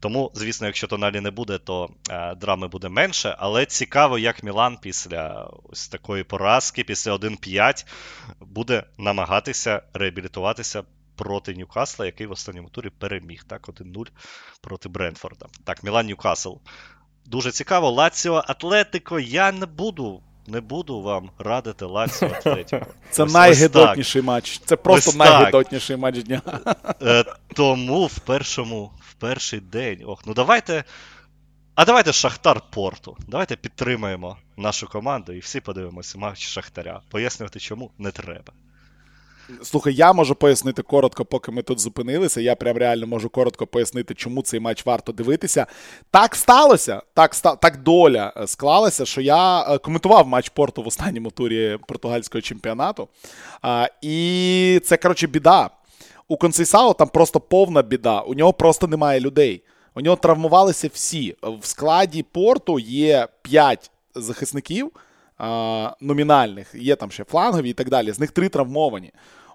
Тому, 0.01 0.31
звісно, 0.33 0.67
якщо 0.67 0.87
Тоналі 0.87 1.19
не 1.19 1.31
буде, 1.31 1.57
то 1.57 1.89
е, 2.09 2.35
драми 2.35 2.67
буде 2.67 2.89
менше. 2.89 3.35
Але 3.39 3.65
цікаво, 3.65 4.17
як 4.17 4.43
Мілан 4.43 4.77
після 4.81 5.49
ось 5.63 5.87
такої 5.87 6.23
поразки, 6.23 6.83
після 6.83 7.15
1-5, 7.15 7.85
буде 8.39 8.83
намагатися 8.97 9.81
реабілітуватися 9.93 10.83
проти 11.21 11.53
Ньюкасла, 11.53 12.05
який 12.05 12.27
в 12.27 12.31
останньому 12.31 12.69
турі 12.69 12.89
переміг. 12.89 13.43
Так, 13.43 13.67
1-0 13.67 14.07
проти 14.61 14.89
Брентфорда. 14.89 15.45
Так, 15.63 15.83
Мілан 15.83 16.07
Ньюкасл. 16.07 16.53
Дуже 17.25 17.51
цікаво. 17.51 17.91
Лаціо 17.91 18.43
Атлетико. 18.47 19.19
Я 19.19 19.51
не 19.51 19.65
буду. 19.65 20.21
Не 20.47 20.61
буду 20.61 21.01
вам 21.01 21.31
радити 21.39 21.85
Лаціо 21.85 22.27
Атлетіко. 22.35 22.85
Це 23.11 23.23
ось, 23.23 23.33
найгидотніший 23.33 24.21
ось 24.21 24.27
матч. 24.27 24.61
Це 24.65 24.75
просто 24.75 25.17
найгидотніший 25.17 25.97
матч 25.97 26.23
дня. 26.23 26.41
Е, 27.01 27.25
тому 27.55 28.05
в 28.05 28.19
першому, 28.19 28.91
в 29.09 29.13
перший 29.13 29.59
день. 29.59 30.03
Ох, 30.05 30.21
ну 30.25 30.33
давайте. 30.33 30.83
А 31.75 31.85
давайте 31.85 32.13
Шахтар 32.13 32.61
Порту. 32.69 33.17
Давайте 33.27 33.55
підтримаємо 33.55 34.37
нашу 34.57 34.87
команду 34.87 35.33
і 35.33 35.39
всі 35.39 35.59
подивимося 35.59 36.17
матч 36.17 36.47
Шахтаря. 36.47 37.01
Пояснювати, 37.09 37.59
чому 37.59 37.91
не 37.97 38.11
треба. 38.11 38.53
Слухай, 39.63 39.93
я 39.93 40.13
можу 40.13 40.35
пояснити 40.35 40.81
коротко, 40.81 41.25
поки 41.25 41.51
ми 41.51 41.61
тут 41.61 41.79
зупинилися. 41.79 42.41
Я 42.41 42.55
прям 42.55 42.77
реально 42.77 43.07
можу 43.07 43.29
коротко 43.29 43.67
пояснити, 43.67 44.13
чому 44.13 44.41
цей 44.41 44.59
матч 44.59 44.85
варто 44.85 45.11
дивитися. 45.11 45.67
Так 46.11 46.35
сталося, 46.35 47.01
так 47.13 47.35
так 47.35 47.77
доля 47.83 48.33
е, 48.37 48.47
склалася, 48.47 49.05
що 49.05 49.21
я 49.21 49.61
е, 49.61 49.77
коментував 49.77 50.27
матч 50.27 50.49
Порту 50.49 50.83
в 50.83 50.87
останньому 50.87 51.31
турі 51.31 51.77
португальського 51.87 52.41
чемпіонату. 52.41 53.07
І 54.01 54.81
це, 54.85 54.97
коротше, 54.97 55.27
біда. 55.27 55.69
У 56.27 56.37
Консейсао 56.37 56.93
там 56.93 57.07
просто 57.07 57.39
повна 57.39 57.81
біда. 57.81 58.19
У 58.19 58.33
нього 58.33 58.53
просто 58.53 58.87
немає 58.87 59.19
людей. 59.19 59.63
У 59.95 60.01
нього 60.01 60.15
травмувалися 60.15 60.89
всі. 60.93 61.35
В 61.41 61.65
складі 61.65 62.23
порту 62.23 62.79
є 62.79 63.27
5 63.41 63.91
захисників 64.15 64.91
номінальних, 66.01 66.75
є 66.75 66.95
там 66.95 67.11
ще 67.11 67.23
флангові 67.23 67.69
і 67.69 67.73
так 67.73 67.89
далі. 67.89 68.11
З 68.11 68.19
них 68.19 68.31
три 68.31 68.49
травмовані. 68.49 69.11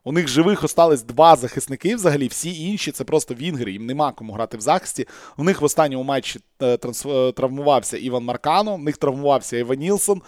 У 0.09 0.13
них 0.13 0.29
живих 0.29 0.63
остались 0.65 1.03
два 1.03 1.37
захисники 1.37 1.97
взагалі, 1.97 2.29
всі 2.29 2.65
інші 2.65 2.93
це 2.93 3.05
просто 3.05 3.35
вінгери, 3.35 3.73
їм 3.73 3.87
нема 3.87 4.13
кому 4.13 4.33
грати 4.33 4.57
в 4.57 4.61
захисті. 4.61 5.07
У 5.37 5.45
них 5.45 5.61
в 5.61 5.65
останньому 5.65 6.05
матчі 6.05 6.41
е, 6.63 6.79
е, 7.07 7.33
травмувався 7.33 7.97
Іван 7.97 8.25
Маркано, 8.25 8.75
у 8.75 8.79
них 8.79 8.97
травмувався 8.97 9.57
Іван 9.57 9.79
Нілсон. 9.79 10.23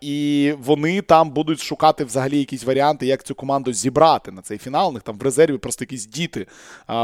І 0.00 0.52
вони 0.58 1.02
там 1.02 1.30
будуть 1.30 1.60
шукати 1.60 2.04
взагалі 2.04 2.38
якісь 2.38 2.64
варіанти, 2.64 3.06
як 3.06 3.24
цю 3.24 3.34
команду 3.34 3.72
зібрати 3.72 4.32
на 4.32 4.42
цей 4.42 4.58
фінал. 4.58 4.88
У 4.88 4.92
них 4.92 5.02
там 5.02 5.18
в 5.18 5.22
резерві 5.22 5.58
просто 5.58 5.84
якісь 5.84 6.06
діти 6.06 6.46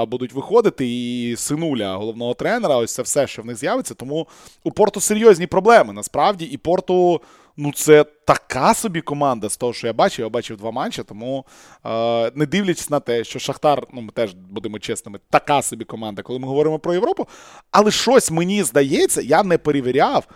будуть 0.09 0.33
виходити. 0.33 0.87
І 0.89 1.35
синуля 1.37 1.97
головного 1.97 2.35
тренера, 2.35 2.77
ось 2.77 2.95
це 2.95 3.03
все, 3.03 3.27
що 3.27 3.43
в 3.43 3.47
них 3.47 3.57
з'явиться. 3.57 3.95
Тому 3.95 4.27
у 4.65 4.73
Порту 4.73 5.01
серйозні 5.01 5.47
проблеми 5.47 5.93
насправді. 5.93 6.45
І 6.45 6.57
Порту 6.57 7.21
ну 7.61 7.73
це 7.73 8.05
така 8.05 8.75
собі 8.75 9.01
команда 9.01 9.49
з 9.49 9.57
того, 9.57 9.73
що 9.73 9.87
я 9.87 9.93
бачив. 9.93 10.23
Я 10.23 10.29
бачив 10.29 10.57
два 10.57 10.71
матчі, 10.71 11.03
тому 11.03 11.45
е, 11.87 12.31
не 12.35 12.47
дивлячись 12.47 12.91
на 12.91 13.01
те, 13.01 13.25
що 13.25 13.39
Шахтар, 13.39 13.87
ну 13.93 14.01
ми 14.01 14.13
теж 14.13 14.35
будемо 14.35 14.79
чесними, 14.79 15.21
така 15.31 15.63
собі 15.63 15.85
команда, 15.85 16.23
коли 16.23 16.39
ми 16.39 16.49
говоримо 16.49 16.79
про 16.79 16.95
Європу. 16.95 17.29
Але 17.71 17.91
щось 17.91 18.31
мені 18.31 18.63
здається, 18.63 19.21
я 19.21 19.43
не 19.43 19.59
перевіряв. 19.59 20.29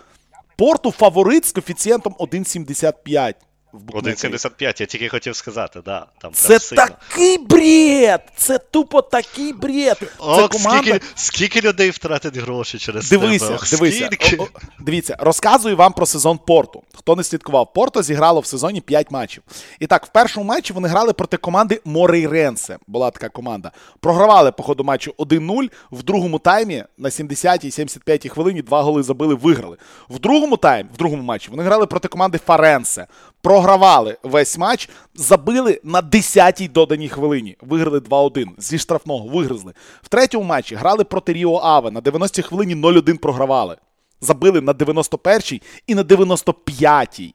Порту 0.57 0.91
фаворит 0.91 1.45
з 1.45 1.51
коефіцієнтом 1.51 2.15
1,75 2.19 3.33
в 3.75 3.83
букмекері. 3.83 4.33
1,75, 4.33 4.81
я 4.81 4.87
тільки 4.87 5.09
хотів 5.09 5.35
сказати, 5.35 5.81
да. 5.85 6.05
Там, 6.21 6.31
Це 6.33 6.47
там 6.49 6.59
сильно. 6.59 6.85
такий 6.85 7.37
бред! 7.37 8.21
Це 8.37 8.57
тупо 8.57 9.01
такий 9.01 9.53
бред. 9.53 9.97
Це 9.99 10.07
О, 10.19 10.49
команда... 10.49 10.81
скільки, 10.81 11.01
скільки 11.15 11.61
людей 11.61 11.89
втратить 11.89 12.37
гроші 12.37 12.77
через 12.77 13.09
Дивися, 13.09 13.45
тебе? 13.45 13.55
Ох, 13.55 13.69
дивися. 13.69 14.09
О, 14.39 14.43
о, 14.43 14.47
дивіться, 14.79 15.17
розказую 15.19 15.77
вам 15.77 15.93
про 15.93 16.05
сезон 16.05 16.39
Порту. 16.47 16.83
Хто 16.95 17.15
не 17.15 17.23
слідкував, 17.23 17.73
Порто 17.73 18.03
зіграло 18.03 18.39
в 18.39 18.45
сезоні 18.45 18.81
5 18.81 19.11
матчів. 19.11 19.43
І 19.79 19.87
так, 19.87 20.05
в 20.05 20.09
першому 20.09 20.45
матчі 20.45 20.73
вони 20.73 20.87
грали 20.87 21.13
проти 21.13 21.37
команди 21.37 21.81
Морейренсе. 21.85 22.77
Була 22.87 23.11
така 23.11 23.29
команда. 23.29 23.71
Програвали 23.99 24.51
по 24.51 24.63
ходу 24.63 24.83
матчу 24.83 25.13
1-0. 25.17 25.69
В 25.91 26.03
другому 26.03 26.39
таймі 26.39 26.83
на 26.97 27.09
70-й 27.09 27.69
75-й 27.69 28.29
хвилині 28.29 28.61
два 28.61 28.81
голи 28.81 29.03
забили, 29.03 29.35
виграли. 29.35 29.77
В 30.09 30.19
другому 30.19 30.57
таймі, 30.57 30.89
в 30.93 30.97
другому 30.97 31.23
матчі, 31.23 31.49
вони 31.51 31.63
грали 31.63 31.85
проти 31.85 32.07
команди 32.07 32.39
Фаренсе. 32.45 33.07
Програвали 33.45 34.17
весь 34.23 34.57
матч, 34.57 34.89
забили 35.15 35.79
на 35.83 36.01
10-й 36.01 36.67
доданій 36.67 37.09
хвилині. 37.09 37.57
Виграли 37.61 37.99
2-1. 37.99 38.45
Зі 38.57 38.77
штрафного 38.77 39.27
вигризли. 39.27 39.73
В 40.01 40.09
третьому 40.09 40.45
матчі 40.45 40.75
грали 40.75 41.03
проти 41.03 41.33
Ріо 41.33 41.59
Аве. 41.63 41.91
На 41.91 42.01
90-й 42.01 42.41
хвилині 42.41 42.75
0-1 42.75 43.17
програвали. 43.17 43.77
Забили 44.21 44.61
на 44.61 44.73
91-й 44.73 45.61
і 45.87 45.95
на 45.95 46.03
95-й. 46.03 47.33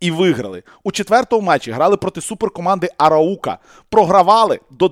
І 0.00 0.10
виграли. 0.10 0.62
У 0.84 0.92
четвертому 0.92 1.42
матчі 1.42 1.72
грали 1.72 1.96
проти 1.96 2.20
суперкоманди 2.20 2.88
Араука. 2.98 3.58
Програвали 3.88 4.60
до 4.70 4.86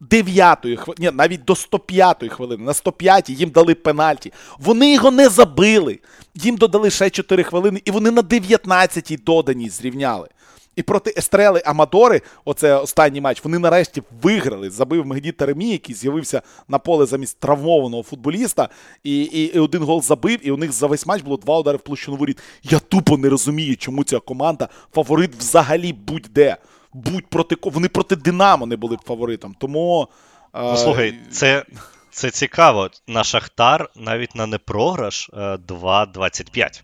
99-ї 0.00 0.76
хвилини, 0.76 1.10
навіть 1.12 1.44
до 1.44 1.52
105-ї 1.52 2.28
хвилини. 2.28 2.64
На 2.64 2.72
105-й 2.72 3.34
їм 3.34 3.50
дали 3.50 3.74
пенальті. 3.74 4.32
Вони 4.58 4.94
його 4.94 5.10
не 5.10 5.28
забили. 5.28 5.98
Їм 6.34 6.56
додали 6.56 6.90
ще 6.90 7.10
4 7.10 7.42
хвилини, 7.42 7.82
і 7.84 7.90
вони 7.90 8.10
на 8.10 8.22
19-й 8.22 9.16
доданій 9.16 9.68
зрівняли. 9.68 10.28
І 10.76 10.82
проти 10.82 11.14
Естрели 11.16 11.62
Амадори, 11.64 12.22
оце 12.44 12.74
останній 12.74 13.20
матч, 13.20 13.44
вони 13.44 13.58
нарешті 13.58 14.02
виграли. 14.22 14.70
Забив 14.70 15.06
Мегді 15.06 15.32
Теремі, 15.32 15.70
який 15.70 15.94
з'явився 15.94 16.42
на 16.68 16.78
поле 16.78 17.06
замість 17.06 17.40
травмованого 17.40 18.02
футболіста, 18.02 18.68
і, 19.04 19.22
і, 19.22 19.44
і 19.44 19.58
один 19.58 19.82
гол 19.82 20.02
забив, 20.02 20.46
і 20.46 20.50
у 20.50 20.56
них 20.56 20.72
за 20.72 20.86
весь 20.86 21.06
матч 21.06 21.22
було 21.22 21.36
два 21.36 21.58
удари 21.58 21.78
в 21.78 21.80
площину 21.80 22.16
воріт. 22.16 22.38
Я 22.62 22.78
тупо 22.78 23.16
не 23.16 23.28
розумію, 23.28 23.76
чому 23.76 24.04
ця 24.04 24.18
команда 24.18 24.68
фаворит 24.92 25.34
взагалі 25.34 25.92
будь-де. 25.92 26.56
Будь 26.92 27.26
проти 27.26 27.54
ко- 27.54 27.70
вони 27.70 27.88
проти 27.88 28.16
Динамо 28.16 28.66
не 28.66 28.76
були 28.76 28.96
б 28.96 29.00
фаворитом. 29.04 29.56
Тому. 29.60 30.08
е, 30.54 30.62
Ну, 30.62 30.76
слухай, 30.76 31.14
це, 31.30 31.64
це 32.10 32.30
цікаво. 32.30 32.90
На 33.06 33.24
Шахтар 33.24 33.90
навіть 33.96 34.34
на 34.34 34.46
непрограш 34.46 35.30
е, 35.32 35.36
2,25. 35.56 36.82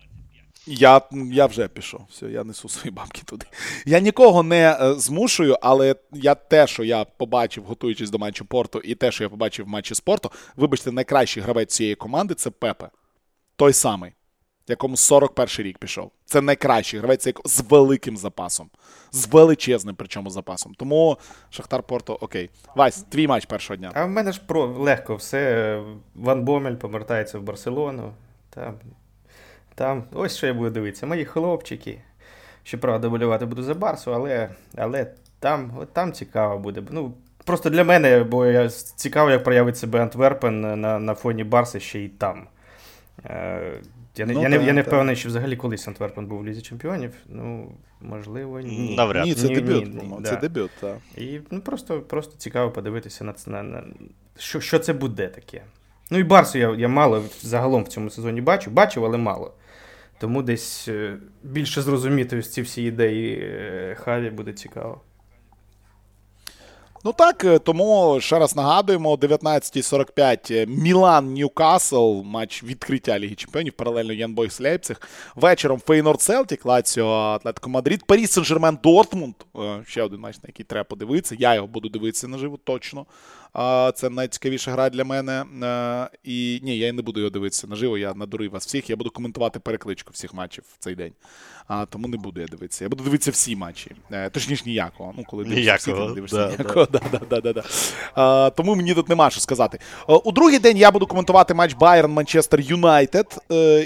Я, 0.69 1.01
я 1.31 1.45
вже 1.45 1.67
пішов. 1.67 2.01
Все, 2.11 2.25
я 2.25 2.43
несу 2.43 2.69
свої 2.69 2.91
бабки 2.91 3.21
туди. 3.25 3.45
Я 3.85 3.99
нікого 3.99 4.43
не 4.43 4.77
е, 4.81 4.93
змушую, 4.93 5.57
але 5.61 5.95
я 6.13 6.35
те, 6.35 6.67
що 6.67 6.83
я 6.83 7.05
побачив, 7.05 7.63
готуючись 7.63 8.09
до 8.09 8.17
матчу 8.17 8.45
Порту, 8.45 8.79
і 8.79 8.95
те, 8.95 9.11
що 9.11 9.23
я 9.23 9.29
побачив 9.29 9.65
в 9.65 9.69
матчі 9.69 9.95
спорту, 9.95 10.31
вибачте, 10.55 10.91
найкращий 10.91 11.43
гравець 11.43 11.73
цієї 11.75 11.95
команди 11.95 12.33
це 12.33 12.49
Пепе. 12.49 12.89
Той 13.55 13.73
самий, 13.73 14.11
якому 14.69 14.97
41 14.97 15.65
рік 15.65 15.77
пішов. 15.77 16.11
Це 16.25 16.41
найкращий 16.41 16.99
гравець 16.99 17.27
як- 17.27 17.41
з 17.45 17.61
великим 17.69 18.17
запасом. 18.17 18.69
З 19.11 19.27
величезним, 19.27 19.95
причому 19.95 20.29
запасом. 20.29 20.73
Тому 20.73 21.17
Шахтар 21.49 21.83
Порту, 21.83 22.13
окей. 22.13 22.49
Вась, 22.75 23.03
твій 23.03 23.27
матч 23.27 23.45
першого 23.45 23.77
дня. 23.77 23.91
А 23.93 24.05
в 24.05 24.09
мене 24.09 24.31
ж 24.31 24.41
про 24.47 24.65
легко 24.65 25.15
все. 25.15 25.81
Ван 26.15 26.43
Бомель 26.43 26.75
повертається 26.75 27.39
в 27.39 27.41
Барселону. 27.43 28.13
Там, 28.49 28.73
там, 29.75 30.03
ось 30.13 30.37
що 30.37 30.47
я 30.47 30.53
буду 30.53 30.69
дивитися. 30.69 31.05
Мої 31.05 31.25
хлопчики. 31.25 32.01
Щоправда, 32.63 33.09
болювати 33.09 33.45
буду 33.45 33.63
за 33.63 33.73
Барсу, 33.73 34.13
але, 34.13 34.49
але 34.75 35.11
там, 35.39 35.71
от 35.79 35.93
там 35.93 36.13
цікаво 36.13 36.59
буде. 36.59 36.83
Ну, 36.91 37.13
просто 37.45 37.69
для 37.69 37.83
мене, 37.83 38.23
бо 38.23 38.45
я 38.45 38.69
цікаво, 38.69 39.29
як 39.31 39.43
проявить 39.43 39.77
себе 39.77 40.01
Антверпен 40.01 40.81
на, 40.81 40.99
на 40.99 41.13
фоні 41.15 41.43
Барси 41.43 41.79
ще 41.79 41.99
й 41.99 42.09
там. 42.09 42.47
Е, 43.25 43.73
я, 44.19 44.25
не, 44.25 44.33
Ну, 44.33 44.41
я, 44.41 44.49
не, 44.49 44.65
я 44.65 44.73
не 44.73 44.81
впевнений, 44.81 45.15
що 45.15 45.29
взагалі 45.29 45.55
колись 45.55 45.87
Антверпен 45.87 46.25
був 46.25 46.39
в 46.39 46.45
Лізі 46.45 46.61
Чемпіонів. 46.61 47.13
Ну, 47.29 47.71
можливо, 48.01 48.59
ні. 48.59 48.95
Навряд. 48.97 49.25
Ні, 49.25 49.33
це 49.33 49.47
Ні, 49.47 49.55
дебют. 49.55 49.93
ні, 50.03 50.15
да. 50.19 50.29
Це 50.29 50.35
дебют, 50.37 50.71
так. 50.81 50.97
І 51.17 51.39
ну, 51.51 51.61
просто, 51.61 52.01
просто 52.01 52.37
цікаво 52.37 52.71
подивитися 52.71 53.23
на, 53.23 53.33
це- 53.33 53.51
на, 53.51 53.63
на 53.63 53.83
що, 54.37 54.59
що 54.61 54.79
це 54.79 54.93
буде 54.93 55.27
таке. 55.27 55.61
Ну 56.11 56.17
і 56.19 56.23
Барсу 56.23 56.57
я, 56.57 56.75
я 56.75 56.87
мало 56.87 57.23
загалом 57.41 57.83
в 57.83 57.87
цьому 57.87 58.09
сезоні 58.09 58.41
бачу, 58.41 58.71
бачив, 58.71 59.05
але 59.05 59.17
мало. 59.17 59.53
Тому 60.19 60.41
десь 60.41 60.87
е, 60.87 61.17
більше 61.43 61.81
зрозуміти 61.81 62.37
ось 62.37 62.51
ці 62.53 62.61
всі 62.61 62.83
ідеї 62.83 63.39
е, 63.41 63.95
Хаві 63.99 64.29
буде 64.29 64.53
цікаво. 64.53 65.01
Ну 67.07 67.13
так, 67.13 67.43
е, 67.45 67.59
тому 67.59 68.17
ще 68.21 68.39
раз 68.39 68.55
нагадуємо, 68.55 69.11
о 69.11 69.15
19.45 69.15 70.53
е, 70.53 70.65
Мілан 70.65 71.33
Ньюкасл, 71.33 72.21
матч 72.25 72.63
відкриття 72.63 73.19
Ліги 73.19 73.35
Чемпіонів, 73.35 73.73
паралельно 73.73 74.13
Янбойс 74.13 74.59
Лейпциг. 74.61 75.01
Вечором 75.35 75.79
Фейнорд 75.79 76.21
Селтік, 76.21 76.65
Лаціо 76.65 77.07
Атлетико 77.07 77.69
Мадрид, 77.69 78.05
Паріс 78.05 78.37
Сен-Жермен 78.37 78.81
Дортмунд. 78.83 79.35
Ще 79.85 80.03
один 80.03 80.19
матч, 80.19 80.35
на 80.35 80.47
який 80.47 80.65
треба 80.65 80.83
подивитися. 80.83 81.35
Я 81.39 81.55
його 81.55 81.67
буду 81.67 81.89
дивитися 81.89 82.27
наживо, 82.27 82.57
точно. 82.63 83.05
А, 83.53 83.91
Це 83.95 84.09
найцікавіша 84.09 84.71
гра 84.71 84.89
для 84.89 85.03
мене. 85.03 85.45
Е, 85.63 86.17
І 86.23 86.59
ні, 86.63 86.77
я 86.77 86.93
не 86.93 87.01
буду 87.01 87.19
його 87.19 87.29
дивитися 87.29 87.67
наживо. 87.67 87.97
Я 87.97 88.13
надурив 88.13 88.51
вас 88.51 88.67
всіх. 88.67 88.89
Я 88.89 88.95
буду 88.95 89.09
коментувати 89.09 89.59
перекличку 89.59 90.11
всіх 90.13 90.33
матчів 90.33 90.63
в 90.73 90.83
цей 90.83 90.95
день. 90.95 91.11
А, 91.67 91.85
тому 91.85 92.07
не 92.07 92.17
буду 92.17 92.41
я 92.41 92.47
дивитися. 92.47 92.85
Я 92.85 92.89
буду 92.89 93.03
дивитися 93.03 93.31
всі 93.31 93.55
матчі. 93.55 93.91
Е, 94.11 94.29
Точніше, 94.29 94.63
ніякого. 94.65 95.13
Ну, 95.17 95.23
коли 95.27 95.43
дивишся 95.43 95.75
всі, 95.75 95.91
ти 95.91 95.99
не 95.99 96.13
дивишся 96.13 96.37
да, 96.37 96.49
ніякого. 96.49 96.85
Да, 96.91 97.01
да, 97.11 97.19
да, 97.29 97.41
да, 97.41 97.53
да. 97.53 97.63
А, 98.15 98.49
тому 98.49 98.75
мені 98.75 98.93
тут 98.93 99.09
нема 99.09 99.29
що 99.29 99.41
сказати. 99.41 99.79
Е, 100.09 100.13
У 100.13 100.31
другий 100.31 100.59
день 100.59 100.77
я 100.77 100.91
буду 100.91 101.07
коментувати 101.07 101.53
матч 101.53 101.73
Баєрн 101.73 102.11
Манчестер 102.11 102.61
Юнайтед. 102.61 103.37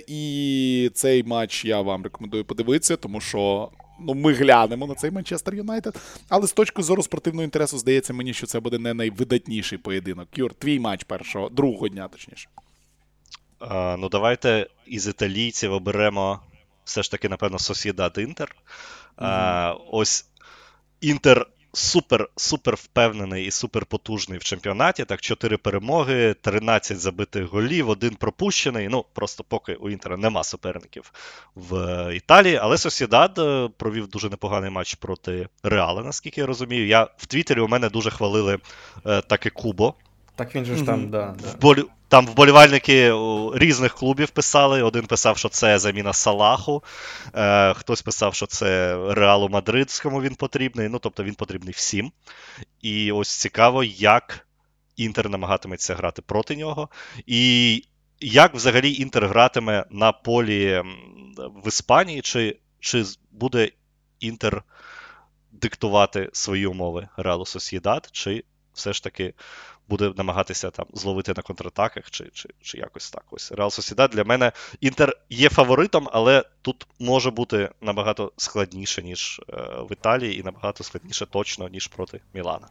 І 0.07 0.91
цей 0.93 1.23
матч 1.23 1.65
я 1.65 1.81
вам 1.81 2.03
рекомендую 2.03 2.45
подивитися, 2.45 2.95
тому 2.95 3.21
що. 3.21 3.69
Ну, 4.07 4.13
ми 4.13 4.33
глянемо 4.33 4.87
на 4.87 4.95
цей 4.95 5.11
Манчестер 5.11 5.55
Юнайтед. 5.55 5.99
Але 6.29 6.47
з 6.47 6.53
точки 6.53 6.83
зору 6.83 7.03
спортивного 7.03 7.43
інтересу, 7.43 7.77
здається 7.77 8.13
мені, 8.13 8.33
що 8.33 8.47
це 8.47 8.59
буде 8.59 8.79
не 8.79 8.93
найвидатніший 8.93 9.77
поєдинок. 9.77 10.27
Юр, 10.35 10.53
твій 10.53 10.79
матч 10.79 11.03
першого, 11.03 11.49
другого 11.49 11.87
дня, 11.87 12.07
точніше. 12.07 12.49
А, 13.59 13.95
ну, 13.99 14.09
давайте 14.09 14.67
із 14.85 15.07
італійців 15.07 15.73
оберемо 15.73 16.39
все 16.83 17.03
ж 17.03 17.11
таки, 17.11 17.29
напевно, 17.29 17.59
Сосідат 17.59 18.17
Інтер. 18.17 18.55
А, 19.15 19.75
ось 19.91 20.25
Інтер 21.01 21.47
супер, 21.73 22.29
супер 22.35 22.75
впевнений 22.75 23.45
і 23.45 23.51
супер 23.51 23.85
потужний 23.85 24.39
в 24.39 24.43
чемпіонаті. 24.43 25.05
Так, 25.05 25.21
4 25.21 25.57
перемоги, 25.57 26.35
13 26.41 26.99
забитих 26.99 27.43
голів, 27.45 27.89
один 27.89 28.15
пропущений. 28.15 28.87
Ну, 28.87 29.05
просто 29.13 29.43
поки 29.43 29.73
у 29.73 29.89
Інтера 29.89 30.17
нема 30.17 30.43
суперників 30.43 31.13
в 31.55 31.75
е, 31.75 32.15
Італії. 32.15 32.55
Але 32.55 32.77
Сосідат 32.77 33.39
е, 33.39 33.69
провів 33.77 34.07
дуже 34.07 34.29
непоганий 34.29 34.69
матч 34.69 34.95
проти 34.95 35.47
Реала, 35.63 36.03
наскільки 36.03 36.41
я 36.41 36.47
розумію. 36.47 36.87
Я 36.87 37.07
в 37.17 37.25
Твіттері 37.25 37.59
у 37.59 37.67
мене 37.67 37.89
дуже 37.89 38.11
хвалили 38.11 38.59
е, 39.05 39.21
таки 39.21 39.49
Кубо. 39.49 39.95
Так 40.35 40.55
він 40.55 40.65
же 40.65 40.75
ж 40.75 40.83
там, 40.83 41.09
да, 41.09 41.35
да. 41.43 41.49
Вболі... 41.49 41.83
Там 42.07 42.27
вболівальники 42.27 43.13
різних 43.53 43.93
клубів 43.93 44.29
писали. 44.29 44.83
Один 44.83 45.05
писав, 45.05 45.37
що 45.37 45.49
це 45.49 45.79
заміна 45.79 46.13
Салаху, 46.13 46.83
е, 47.35 47.73
хтось 47.73 48.01
писав, 48.01 48.35
що 48.35 48.45
це 48.45 48.97
Реалу 49.13 49.49
Мадридському 49.49 50.21
він 50.21 50.35
потрібний. 50.35 50.89
Ну, 50.89 50.99
тобто 50.99 51.23
він 51.23 51.35
потрібний 51.35 51.73
всім. 51.73 52.11
І 52.81 53.11
ось 53.11 53.29
цікаво, 53.29 53.83
як 53.83 54.47
Інтер 54.95 55.29
намагатиметься 55.29 55.95
грати 55.95 56.21
проти 56.21 56.55
нього. 56.55 56.89
І 57.25 57.83
як 58.19 58.53
взагалі 58.53 58.93
Інтер 58.93 59.27
гратиме 59.27 59.85
на 59.89 60.11
полі 60.11 60.83
в 61.37 61.67
Іспанії, 61.67 62.21
чи, 62.21 62.57
чи 62.79 63.03
буде 63.31 63.69
Інтер 64.19 64.63
диктувати 65.51 66.29
свої 66.33 66.65
умови 66.65 67.07
Реалу 67.17 67.45
Сосєдат, 67.45 68.11
чи 68.11 68.43
все 68.81 68.93
ж 68.93 69.03
таки 69.03 69.33
буде 69.89 70.13
намагатися 70.17 70.69
там 70.69 70.85
зловити 70.93 71.33
на 71.37 71.41
контратаках, 71.41 72.11
чи, 72.11 72.29
чи, 72.33 72.49
чи 72.61 72.77
якось 72.77 73.11
так. 73.11 73.23
Ось 73.31 73.51
Реал 73.51 73.69
Сосідат 73.69 74.11
для 74.11 74.23
мене 74.23 74.51
Інтер 74.81 75.17
є 75.29 75.49
фаворитом, 75.49 76.09
але 76.11 76.43
тут 76.61 76.87
може 76.99 77.31
бути 77.31 77.69
набагато 77.81 78.31
складніше, 78.37 79.03
ніж 79.03 79.41
е, 79.49 79.53
в 79.89 79.91
Італії, 79.91 80.39
і 80.39 80.43
набагато 80.43 80.83
складніше 80.83 81.25
точно, 81.25 81.67
ніж 81.67 81.87
проти 81.87 82.21
Мілана. 82.33 82.67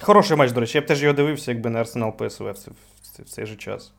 Хороший 0.00 0.36
матч, 0.36 0.52
до 0.52 0.60
речі, 0.60 0.78
я 0.78 0.82
б 0.82 0.86
теж 0.86 1.02
його 1.02 1.14
дивився, 1.14 1.50
якби 1.50 1.70
не 1.70 1.80
Арсенал 1.80 2.16
ПСВ 2.16 2.50
в, 2.50 2.58
цей- 2.58 2.74
в 3.24 3.28
цей- 3.28 3.46
же 3.46 3.56
час. 3.56 3.92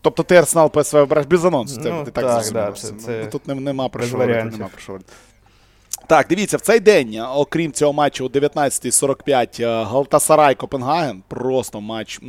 Тобто 0.00 0.22
ти 0.22 0.36
Арсенал 0.36 0.70
ПСВ 0.70 1.06
береш 1.06 1.26
без 1.26 1.44
анонсу. 1.44 1.82
Це 1.82 1.90
Ну, 1.90 2.04
ти 2.04 2.10
так, 2.10 2.24
так, 2.24 2.52
да, 2.52 2.72
це- 2.72 2.92
Ну, 2.92 2.98
це 3.00 3.26
Тут 3.26 3.46
нема 3.46 3.88
про 3.88 4.02
що 4.02 4.16
говорити, 4.16 4.68
Так, 6.08 6.26
дивіться, 6.28 6.56
в 6.56 6.60
цей 6.60 6.80
день, 6.80 7.20
окрім 7.34 7.72
цього 7.72 7.92
матчу 7.92 8.24
о 8.24 8.28
19.45, 8.28 9.62
е, 9.62 9.84
Галтасарай 9.84 10.54
Копенгаген. 10.54 11.22
Просто 11.28 11.80
матч. 11.80 12.20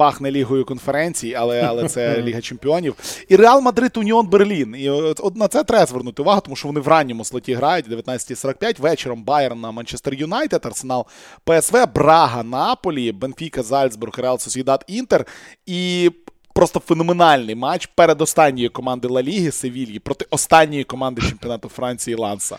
пахне 0.00 0.30
Лігою 0.30 0.64
конференцій, 0.64 1.34
але, 1.34 1.62
але 1.62 1.88
це 1.88 2.22
Ліга 2.22 2.40
Чемпіонів. 2.40 2.94
І 3.28 3.36
Реал 3.36 3.60
Мадрид 3.60 3.96
Уніон 3.96 4.26
Берлін. 4.26 4.74
І 4.78 4.90
от, 4.90 5.20
от 5.22 5.36
на 5.36 5.48
це 5.48 5.64
треба 5.64 5.86
звернути 5.86 6.22
увагу, 6.22 6.40
тому 6.40 6.56
що 6.56 6.68
вони 6.68 6.80
в 6.80 6.88
ранньому 6.88 7.24
слоті 7.24 7.54
грають 7.54 7.88
19.45. 7.88 8.80
Вечором 8.80 9.24
Байерн 9.24 9.60
на 9.60 9.70
Манчестер 9.70 10.14
Юнайтед, 10.14 10.66
Арсенал 10.66 11.06
ПСВ, 11.44 11.86
Брага, 11.94 12.42
Наполі, 12.42 13.12
Бенфіка, 13.12 13.62
Зальцбург, 13.62 14.12
Реал 14.18 14.38
Сосідат 14.38 14.84
Інтер. 14.86 15.26
І 15.66 16.10
просто 16.54 16.80
феноменальний 16.80 17.54
матч 17.54 17.86
перед 17.86 18.22
останньою 18.22 18.70
команди 18.70 19.08
Ла 19.08 19.22
Ліги 19.22 19.50
Севільї 19.50 19.98
проти 19.98 20.26
останньої 20.30 20.84
команди 20.84 21.22
чемпіонату 21.22 21.68
Франції 21.68 22.16
Ланса. 22.16 22.58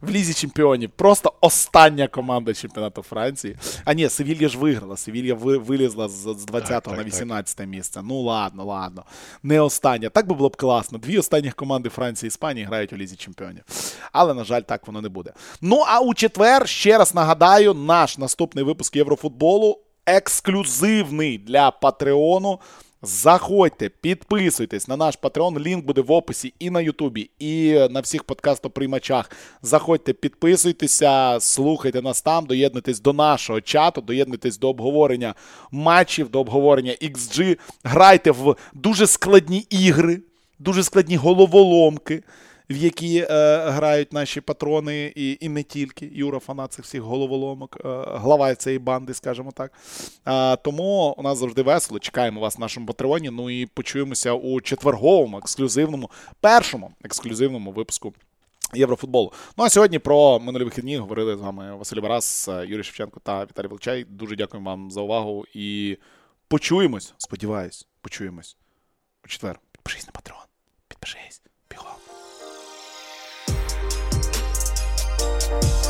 В 0.00 0.10
Лізі 0.10 0.34
чемпіонів. 0.34 0.90
Просто 0.96 1.32
остання 1.40 2.08
команда 2.08 2.54
чемпіонату 2.54 3.02
Франції. 3.02 3.56
А 3.84 3.92
ні, 3.94 4.08
Севілья 4.08 4.48
ж 4.48 4.58
виграла. 4.58 4.96
Севілья 4.96 5.34
вилізла 5.34 6.08
з, 6.08 6.12
з 6.12 6.44
20 6.44 6.68
Так, 6.68 6.86
на 6.86 6.96
так, 6.96 7.06
18 7.06 7.66
місце. 7.66 8.00
Ну 8.04 8.20
ладно, 8.20 8.64
ладно. 8.64 9.04
Не 9.42 9.60
остання. 9.60 10.08
Так 10.08 10.28
би 10.28 10.34
було 10.34 10.48
б 10.48 10.56
класно. 10.56 10.98
Дві 10.98 11.18
останніх 11.18 11.54
команди 11.54 11.88
Франції 11.88 12.26
і 12.26 12.28
Іспанії 12.28 12.66
грають 12.66 12.92
у 12.92 12.96
Лізі 12.96 13.16
чемпіонів. 13.16 13.62
Але, 14.12 14.34
на 14.34 14.44
жаль, 14.44 14.60
так 14.60 14.86
воно 14.86 15.00
не 15.00 15.08
буде. 15.08 15.32
Ну 15.60 15.84
а 15.86 16.00
у 16.00 16.14
четвер, 16.14 16.68
ще 16.68 16.98
раз 16.98 17.14
нагадаю, 17.14 17.74
наш 17.74 18.18
наступний 18.18 18.64
випуск 18.64 18.96
Єврофутболу 18.96 19.78
ексклюзивний 20.06 21.38
для 21.38 21.70
Патреону. 21.70 22.60
Заходьте, 23.04 23.88
підписуйтесь 23.88 24.88
на 24.88 24.96
наш 24.96 25.18
Patreon, 25.18 25.58
лінк 25.58 25.84
буде 25.84 26.00
в 26.00 26.12
описі 26.12 26.54
і 26.58 26.70
на 26.70 26.80
Ютубі, 26.80 27.30
і 27.38 27.72
на 27.90 28.00
всіх 28.00 28.24
подкастоприймачах. 28.24 29.30
Заходьте, 29.62 30.12
підписуйтеся, 30.12 31.38
слухайте 31.40 32.02
нас 32.02 32.22
там, 32.22 32.46
доєднуйтесь 32.46 33.00
до 33.00 33.12
нашого 33.12 33.60
чату, 33.60 34.00
доєднуйтесь 34.00 34.58
до 34.58 34.68
обговорення 34.68 35.34
матчів, 35.70 36.28
до 36.30 36.40
обговорення 36.40 36.92
XG. 36.92 37.58
Грайте 37.84 38.30
в 38.30 38.56
дуже 38.74 39.06
складні 39.06 39.66
ігри, 39.70 40.20
дуже 40.58 40.82
складні 40.82 41.16
головоломки, 41.16 42.22
в 42.72 42.76
які 42.76 43.18
е, 43.18 43.26
грають 43.70 44.12
наші 44.12 44.40
патрони, 44.40 45.12
і, 45.16 45.38
і 45.40 45.48
не 45.48 45.62
тільки. 45.62 46.10
Юра, 46.12 46.38
фанат 46.38 46.72
цих 46.72 46.84
всіх 46.84 47.00
головоломок, 47.00 47.76
е, 47.76 47.88
глава 48.06 48.54
цієї 48.54 48.78
банди, 48.78 49.14
скажімо 49.14 49.52
так. 49.54 49.72
А, 50.24 50.56
тому 50.56 51.14
у 51.18 51.22
нас 51.22 51.38
завжди 51.38 51.62
весело. 51.62 52.00
Чекаємо 52.00 52.40
вас 52.40 52.56
в 52.56 52.60
нашому 52.60 52.86
патреоні. 52.86 53.30
Ну 53.30 53.50
і 53.50 53.66
почуємося 53.66 54.32
у 54.32 54.60
четверговому, 54.60 55.38
ексклюзивному, 55.38 56.10
першому 56.40 56.90
ексклюзивному 57.04 57.72
випуску. 57.72 58.14
Єврофутболу. 58.74 59.32
Ну 59.56 59.64
а 59.64 59.70
сьогодні 59.70 59.98
про 59.98 60.40
минулі 60.40 60.64
вихідні 60.64 60.96
говорили 60.96 61.36
з 61.36 61.40
вами 61.40 61.76
Василь 61.76 62.00
Барас, 62.00 62.48
Юрій 62.48 62.82
Шевченко 62.82 63.20
та 63.20 63.44
Віталій 63.44 63.66
Волчай. 63.66 64.04
Дуже 64.04 64.36
дякуємо 64.36 64.70
вам 64.70 64.90
за 64.90 65.00
увагу 65.00 65.44
і 65.54 65.98
почуємось. 66.48 67.14
Сподіваюсь, 67.18 67.86
почуємось 68.00 68.56
у 69.24 69.28
четвер. 69.28 69.60
Підпишись 69.72 70.06
на 70.06 70.12
Патреон. 70.12 70.42
Підпишись. 70.88 71.42
Бігом. 71.70 71.92
you 75.60 75.81